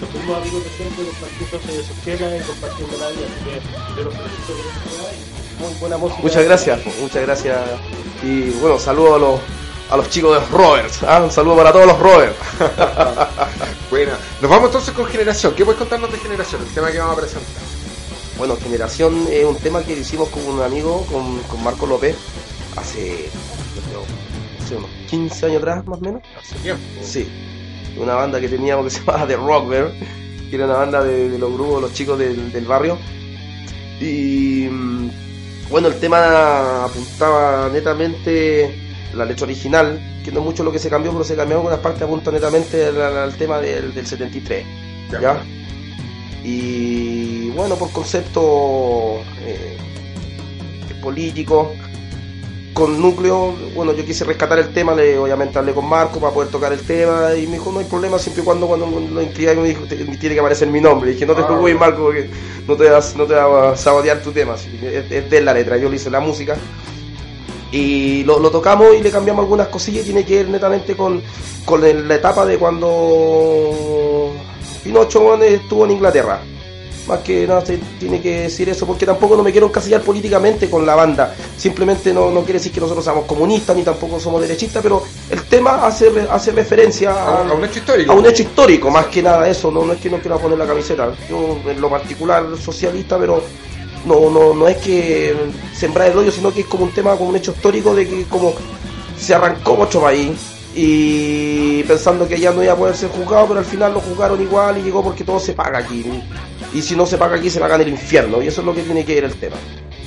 los 0.00 0.14
mismos 0.14 0.36
amigos 0.38 0.64
de 0.64 0.70
siempre 0.70 1.04
compartiendo 1.04 1.58
de 1.58 1.84
sus 1.84 1.96
y 1.98 2.46
compartiendo 2.46 2.96
la 2.96 3.08
vida, 3.10 3.26
así 3.26 3.44
que 3.44 3.94
yo 3.98 4.04
los 4.04 4.14
felicito 4.14 4.52
por 4.56 4.64
eso, 4.64 5.60
muy 5.60 5.80
buena 5.80 5.98
música. 5.98 6.22
muchas 6.22 6.44
gracias, 6.46 6.80
muchas 6.98 7.22
gracias. 7.22 7.60
Y 8.22 8.48
bueno, 8.52 8.78
saludo 8.78 9.16
a 9.16 9.18
los, 9.18 9.40
a 9.90 9.96
los 9.96 10.10
chicos 10.10 10.40
de 10.40 10.46
Roberts, 10.56 11.02
¿ah? 11.02 11.22
un 11.22 11.30
saludo 11.30 11.56
para 11.56 11.72
todos 11.72 11.86
los 11.86 11.98
Roberts. 11.98 12.36
Bueno, 13.88 14.12
nos 14.42 14.50
vamos 14.50 14.66
entonces 14.66 14.92
con 14.92 15.06
Generación. 15.06 15.54
¿Qué 15.54 15.64
puedes 15.64 15.78
contarnos 15.78 16.10
de 16.10 16.18
Generación? 16.18 16.60
El 16.60 16.74
tema 16.74 16.90
que 16.90 16.98
vamos 16.98 17.16
a 17.16 17.20
presentar. 17.20 17.62
Bueno, 18.36 18.56
Generación 18.56 19.28
es 19.30 19.44
un 19.44 19.56
tema 19.56 19.82
que 19.84 19.92
hicimos 19.92 20.28
con 20.28 20.44
un 20.44 20.60
amigo, 20.60 21.06
con, 21.06 21.38
con 21.44 21.62
Marco 21.62 21.86
López, 21.86 22.16
hace 22.76 23.30
creo, 23.88 24.02
sé, 24.68 24.76
unos 24.76 24.90
15 25.08 25.46
años 25.46 25.58
atrás 25.58 25.86
más 25.86 25.98
o 25.98 26.02
menos. 26.02 26.22
Hace 26.36 26.56
tiempo. 26.56 26.82
Sí, 27.00 27.28
una 27.96 28.16
banda 28.16 28.40
que 28.40 28.48
teníamos 28.48 28.84
que 28.86 28.90
se 28.90 28.98
llamaba 28.98 29.26
The 29.26 29.36
Rock 29.36 29.68
Bear, 29.68 29.92
que 30.50 30.56
era 30.56 30.64
una 30.64 30.74
banda 30.74 31.04
de, 31.04 31.30
de 31.30 31.38
los 31.38 31.52
grupos, 31.52 31.82
los 31.82 31.92
chicos 31.92 32.18
del, 32.18 32.50
del 32.50 32.64
barrio. 32.66 32.98
Y 34.00 34.66
mm, 34.68 35.10
bueno, 35.70 35.88
el 35.88 35.98
tema 36.00 36.84
apuntaba 36.84 37.68
netamente 37.72 38.85
la 39.14 39.24
letra 39.24 39.44
original, 39.44 40.00
que 40.24 40.30
no 40.32 40.40
es 40.40 40.44
mucho 40.46 40.62
lo 40.64 40.72
que 40.72 40.78
se 40.78 40.90
cambió, 40.90 41.12
pero 41.12 41.24
se 41.24 41.36
cambió 41.36 41.56
algunas 41.58 41.78
partes, 41.78 42.02
apunta 42.02 42.30
netamente 42.30 42.84
al, 42.86 43.34
tema 43.36 43.58
del, 43.60 43.94
del 43.94 44.06
73. 44.06 44.64
Ya. 45.12 45.20
¿ya? 45.20 45.42
Y 46.44 47.50
bueno, 47.50 47.76
por 47.76 47.90
concepto 47.92 49.20
eh, 49.44 49.76
político, 51.02 51.72
con 52.72 53.00
núcleo, 53.00 53.54
bueno, 53.74 53.92
yo 53.94 54.04
quise 54.04 54.24
rescatar 54.24 54.58
el 54.58 54.68
tema, 54.68 54.94
le, 54.94 55.16
obviamente 55.18 55.58
hablé 55.58 55.72
con 55.72 55.88
Marco 55.88 56.20
para 56.20 56.32
poder 56.34 56.50
tocar 56.50 56.72
el 56.74 56.80
tema 56.80 57.34
y 57.34 57.46
me 57.46 57.54
dijo, 57.54 57.72
no 57.72 57.78
hay 57.78 57.86
problema, 57.86 58.18
siempre 58.18 58.42
y 58.42 58.44
cuando 58.44 58.66
cuando 58.66 58.86
lo 58.86 59.22
inscribí 59.22 59.56
me 59.56 59.68
dijo, 59.68 59.84
"Te- 59.84 59.96
tiene 59.96 60.34
que 60.34 60.38
aparecer 60.40 60.68
mi 60.68 60.80
nombre. 60.80 61.10
Y 61.10 61.14
dije, 61.14 61.24
no 61.24 61.34
te 61.34 61.40
Ah, 61.42 61.46
preocupes. 61.46 61.74
Marco, 61.78 62.02
porque 62.04 62.28
no 62.68 62.76
te, 62.76 62.90
vas, 62.90 63.16
no 63.16 63.24
te 63.24 63.32
va 63.34 63.70
a 63.72 63.76
sabotear 63.76 64.20
tu 64.20 64.30
tema, 64.30 64.56
es, 64.56 65.10
es 65.10 65.30
de 65.30 65.40
la 65.40 65.54
letra, 65.54 65.78
yo 65.78 65.88
le 65.88 65.96
hice 65.96 66.10
la 66.10 66.20
música. 66.20 66.56
Y 67.76 68.24
lo, 68.24 68.38
lo 68.38 68.50
tocamos 68.50 68.94
y 68.98 69.02
le 69.02 69.10
cambiamos 69.10 69.42
algunas 69.42 69.68
cosillas 69.68 70.04
tiene 70.04 70.24
que 70.24 70.36
ver 70.36 70.48
netamente 70.48 70.96
con, 70.96 71.20
con 71.66 71.82
la 71.82 72.14
etapa 72.14 72.46
de 72.46 72.56
cuando 72.56 74.32
Pinocho 74.82 75.36
estuvo 75.42 75.84
en 75.84 75.90
Inglaterra. 75.90 76.40
Más 77.06 77.20
que 77.20 77.46
nada 77.46 77.64
se 77.64 77.78
tiene 78.00 78.20
que 78.20 78.42
decir 78.42 78.68
eso, 78.70 78.86
porque 78.86 79.04
tampoco 79.04 79.36
no 79.36 79.42
me 79.42 79.52
quiero 79.52 79.66
encasillar 79.66 80.00
políticamente 80.00 80.70
con 80.70 80.86
la 80.86 80.94
banda. 80.94 81.34
Simplemente 81.56 82.14
no, 82.14 82.30
no 82.30 82.40
quiere 82.40 82.54
decir 82.54 82.72
que 82.72 82.80
nosotros 82.80 83.04
seamos 83.04 83.26
comunistas 83.26 83.76
ni 83.76 83.82
tampoco 83.82 84.18
somos 84.18 84.40
derechistas, 84.40 84.82
pero 84.82 85.02
el 85.30 85.42
tema 85.42 85.86
hace, 85.86 86.10
hace 86.30 86.52
referencia 86.52 87.12
a 87.12 87.42
un 87.52 87.62
hecho 87.62 87.78
histórico. 87.78 88.10
a 88.10 88.14
un 88.14 88.26
hecho 88.26 88.42
histórico, 88.42 88.90
más 88.90 89.06
que 89.06 89.22
nada 89.22 89.46
eso, 89.48 89.70
no, 89.70 89.84
no 89.84 89.92
es 89.92 90.00
que 90.00 90.08
no 90.08 90.18
quiera 90.18 90.38
poner 90.38 90.58
la 90.58 90.66
camiseta. 90.66 91.12
Yo 91.28 91.58
en 91.68 91.80
lo 91.80 91.90
particular 91.90 92.44
socialista, 92.58 93.18
pero 93.18 93.42
no, 94.06 94.30
no, 94.30 94.54
no 94.54 94.68
es 94.68 94.76
que 94.78 95.34
sembrar 95.74 96.10
el 96.10 96.18
odio, 96.18 96.32
sino 96.32 96.52
que 96.52 96.60
es 96.60 96.66
como 96.66 96.84
un 96.84 96.92
tema, 96.92 97.16
como 97.16 97.30
un 97.30 97.36
hecho 97.36 97.52
histórico 97.52 97.94
de 97.94 98.08
que 98.08 98.24
como 98.24 98.54
se 99.18 99.34
arrancó 99.34 99.76
mucho 99.76 100.00
país 100.00 100.32
y 100.74 101.82
pensando 101.84 102.28
que 102.28 102.38
ya 102.38 102.52
no 102.52 102.62
iba 102.62 102.74
a 102.74 102.76
poder 102.76 102.94
ser 102.94 103.08
juzgado, 103.08 103.48
pero 103.48 103.60
al 103.60 103.66
final 103.66 103.94
lo 103.94 104.00
juzgaron 104.00 104.40
igual 104.40 104.78
y 104.78 104.82
llegó 104.82 105.02
porque 105.02 105.24
todo 105.24 105.40
se 105.40 105.54
paga 105.54 105.78
aquí. 105.78 106.04
Y 106.72 106.82
si 106.82 106.94
no 106.94 107.06
se 107.06 107.16
paga 107.16 107.36
aquí, 107.36 107.48
se 107.48 107.58
paga 107.58 107.76
en 107.76 107.82
el 107.82 107.88
infierno, 107.88 108.42
y 108.42 108.48
eso 108.48 108.60
es 108.60 108.66
lo 108.66 108.74
que 108.74 108.82
tiene 108.82 109.04
que 109.04 109.14
ver 109.14 109.24
el 109.24 109.34
tema. 109.34 109.56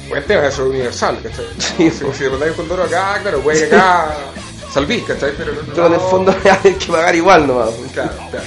Buen 0.07 0.23
tema, 0.25 0.45
eso 0.45 0.63
es 0.63 0.69
universal, 0.69 1.19
¿cachai? 1.21 1.45
Sí, 1.57 1.89
si, 1.89 2.13
si 2.13 2.29
mandáis 2.29 2.51
un 2.51 2.57
condoro 2.57 2.83
acá, 2.83 3.19
claro, 3.21 3.41
puede 3.41 3.67
que 3.67 3.75
acá 3.75 4.15
salvís, 4.71 5.03
¿cachai? 5.03 5.33
Pero, 5.37 5.53
Pero 5.73 5.87
en 5.87 5.93
el 5.93 5.99
fondo 5.99 6.35
hay 6.63 6.73
que 6.73 6.91
pagar 6.91 7.15
igual 7.15 7.47
nomás. 7.47 7.69
Claro, 7.93 8.11
claro. 8.29 8.45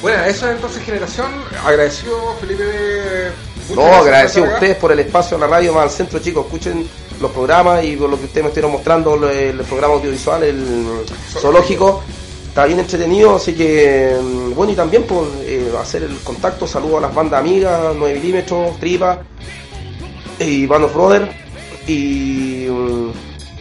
Bueno, 0.00 0.24
eso 0.24 0.48
es 0.48 0.54
entonces 0.54 0.82
generación. 0.82 1.30
Agradecido, 1.64 2.34
Felipe. 2.40 3.32
Muchas 3.68 3.84
No, 3.84 3.94
agradecido 3.94 4.46
a 4.46 4.54
ustedes 4.54 4.76
por 4.76 4.92
el 4.92 5.00
espacio 5.00 5.36
en 5.36 5.40
la 5.42 5.46
radio 5.46 5.72
más 5.72 5.84
al 5.84 5.90
centro, 5.90 6.18
chicos. 6.18 6.46
Escuchen 6.46 6.88
los 7.20 7.30
programas 7.30 7.84
y 7.84 7.96
por 7.96 8.10
lo 8.10 8.18
que 8.18 8.24
ustedes 8.24 8.44
me 8.44 8.48
estuvieron 8.48 8.72
mostrando, 8.72 9.14
el, 9.28 9.58
programa 9.62 9.94
audiovisual, 9.94 10.42
el 10.42 11.04
zoológico. 11.30 12.02
Está 12.48 12.64
bien 12.66 12.80
entretenido, 12.80 13.36
así 13.36 13.54
que, 13.54 14.16
mm, 14.20 14.54
bueno, 14.54 14.72
y 14.72 14.74
también 14.74 15.04
por 15.04 15.28
eh, 15.42 15.70
hacer 15.80 16.02
el 16.02 16.16
contacto, 16.18 16.66
saludo 16.66 16.98
a 16.98 17.02
las 17.02 17.14
bandas 17.14 17.40
amigas, 17.40 17.94
9 17.96 18.14
milímetros, 18.18 18.78
Tripa 18.80 19.22
y 20.38 20.66
Band 20.66 20.84
of 20.86 20.94
Brothers. 20.94 21.30
Y 21.86 22.66
mm, 22.68 23.10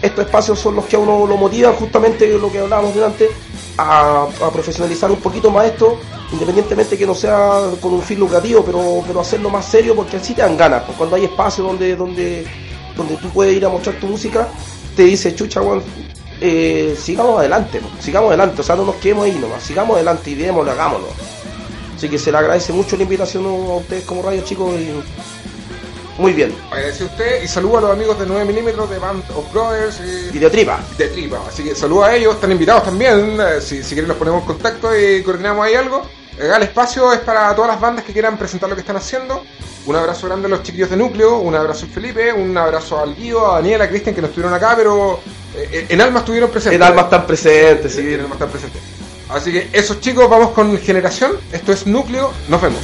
estos 0.01 0.26
espacios 0.26 0.60
son 0.60 0.76
los 0.76 0.86
que 0.86 0.95
a 0.95 0.99
uno 0.99 1.28
lo 1.28 1.38
motivan, 1.38 1.74
justamente 1.74 2.28
lo 2.38 2.51
que 2.51 2.60
hablábamos 2.60 2.95
delante, 2.95 3.30
a, 3.78 4.24
a 4.24 4.51
profesionalizar 4.51 5.12
un 5.12 5.20
poquito 5.20 5.51
más 5.51 5.68
esto, 5.68 5.99
independientemente 6.32 6.97
que 6.97 7.05
no 7.05 7.15
sea 7.15 7.61
con 7.80 7.93
un 7.93 8.01
fin 8.01 8.19
lucrativo, 8.19 8.63
pero, 8.63 9.03
pero 9.05 9.21
hacerlo 9.21 9.49
más 9.49 9.65
serio 9.65 9.95
porque 9.95 10.17
así 10.17 10.34
te 10.34 10.41
dan 10.41 10.57
ganas. 10.57 10.84
pues, 10.84 10.97
cuando 10.97 11.15
hay 11.15 11.25
espacio 11.25 11.63
donde, 11.63 11.95
donde, 11.95 12.45
donde 12.95 13.15
tú 13.17 13.30
puedes 13.30 13.55
ir 13.55 13.65
a 13.65 13.69
mostrar 13.69 13.95
tu 13.95 14.07
música, 14.07 14.47
te 14.95 15.03
dice, 15.03 15.36
chucha, 15.36 15.61
weón, 15.61 15.84
eh, 16.41 16.95
sigamos 16.99 17.39
adelante, 17.39 17.80
pues, 17.80 18.03
sigamos 18.03 18.30
adelante, 18.30 18.61
o 18.61 18.63
sea, 18.63 18.75
no 18.75 18.86
nos 18.86 18.95
quedemos 18.95 19.25
ahí 19.25 19.38
nomás, 19.39 19.63
sigamos 19.63 19.95
adelante 19.95 20.32
y 20.32 20.43
hagámoslo. 20.43 21.07
Así 21.95 22.09
que 22.09 22.19
se 22.19 22.32
le 22.32 22.38
agradece 22.38 22.73
mucho 22.73 22.95
la 22.95 23.03
invitación 23.03 23.45
a 23.45 23.49
ustedes 23.49 24.03
como 24.03 24.21
radio, 24.21 24.43
chicos, 24.43 24.71
y 24.80 24.91
muy 26.18 26.34
bien. 26.34 26.55
Agradecido 26.72 27.07
a 27.07 27.11
usted 27.11 27.43
y 27.43 27.47
saludo 27.47 27.78
a 27.78 27.82
los 27.82 27.91
amigos 27.91 28.20
de 28.20 28.26
9 28.26 28.45
milímetros 28.45 28.89
de 28.89 28.97
Band 28.99 29.24
of 29.36 29.51
Brothers 29.53 29.99
y 30.05 30.32
Videotripa. 30.32 30.80
de 30.97 31.07
Tripa. 31.09 31.39
Así 31.47 31.63
que 31.63 31.76
saludo 31.76 32.05
a 32.05 32.15
ellos, 32.15 32.36
están 32.36 32.51
invitados 32.51 32.84
también. 32.84 33.38
eh, 33.39 33.61
Si, 33.61 33.84
si 33.84 33.89
quieren, 33.93 34.07
los 34.07 34.18
ponemos 34.18 34.41
en 34.41 34.47
contacto 34.47 34.97
y 34.97 35.22
coordinamos 35.24 35.65
ahí 35.65 35.76
algo. 35.76 36.01
Eh, 36.39 36.51
El 36.55 36.63
espacio 36.63 37.11
es 37.13 37.20
para 37.20 37.53
todas 37.55 37.72
las 37.72 37.80
bandas 37.80 38.03
que 38.05 38.13
quieran 38.13 38.38
presentar 38.38 38.70
lo 38.70 38.76
que 38.76 38.82
están 38.82 38.97
haciendo. 38.97 39.43
Un 39.86 39.95
abrazo 39.95 40.28
grande 40.28 40.47
a 40.47 40.49
los 40.49 40.63
chiquillos 40.63 40.89
de 40.89 40.97
Núcleo, 40.97 41.38
un 41.38 41.55
abrazo 41.55 41.86
a 41.86 41.93
Felipe, 41.93 42.34
un 42.34 42.57
abrazo 42.57 42.99
al 42.99 43.15
Guido, 43.15 43.49
a 43.49 43.55
Daniela, 43.55 43.86
a 43.86 43.89
Cristian 43.89 44.13
que 44.13 44.20
no 44.22 44.28
estuvieron 44.28 44.53
acá, 44.53 44.74
pero 44.76 45.20
eh, 45.55 45.86
en 45.88 46.01
alma 46.01 46.20
estuvieron 46.20 46.49
presentes. 46.49 46.76
En 46.76 46.84
alma 46.84 47.03
están 47.03 47.26
presentes, 47.26 47.93
Sí, 47.93 48.01
sí. 48.01 48.13
en 48.15 48.20
alma 48.22 48.34
están 48.36 48.49
presentes. 48.49 48.82
Así 49.30 49.51
que 49.51 49.70
esos 49.72 49.99
chicos, 50.01 50.30
vamos 50.30 50.49
con 50.51 50.78
Generación. 50.80 51.34
Esto 51.53 51.72
es 51.72 51.86
Núcleo. 51.88 52.32
Nos 52.49 52.61
vemos. 52.61 52.82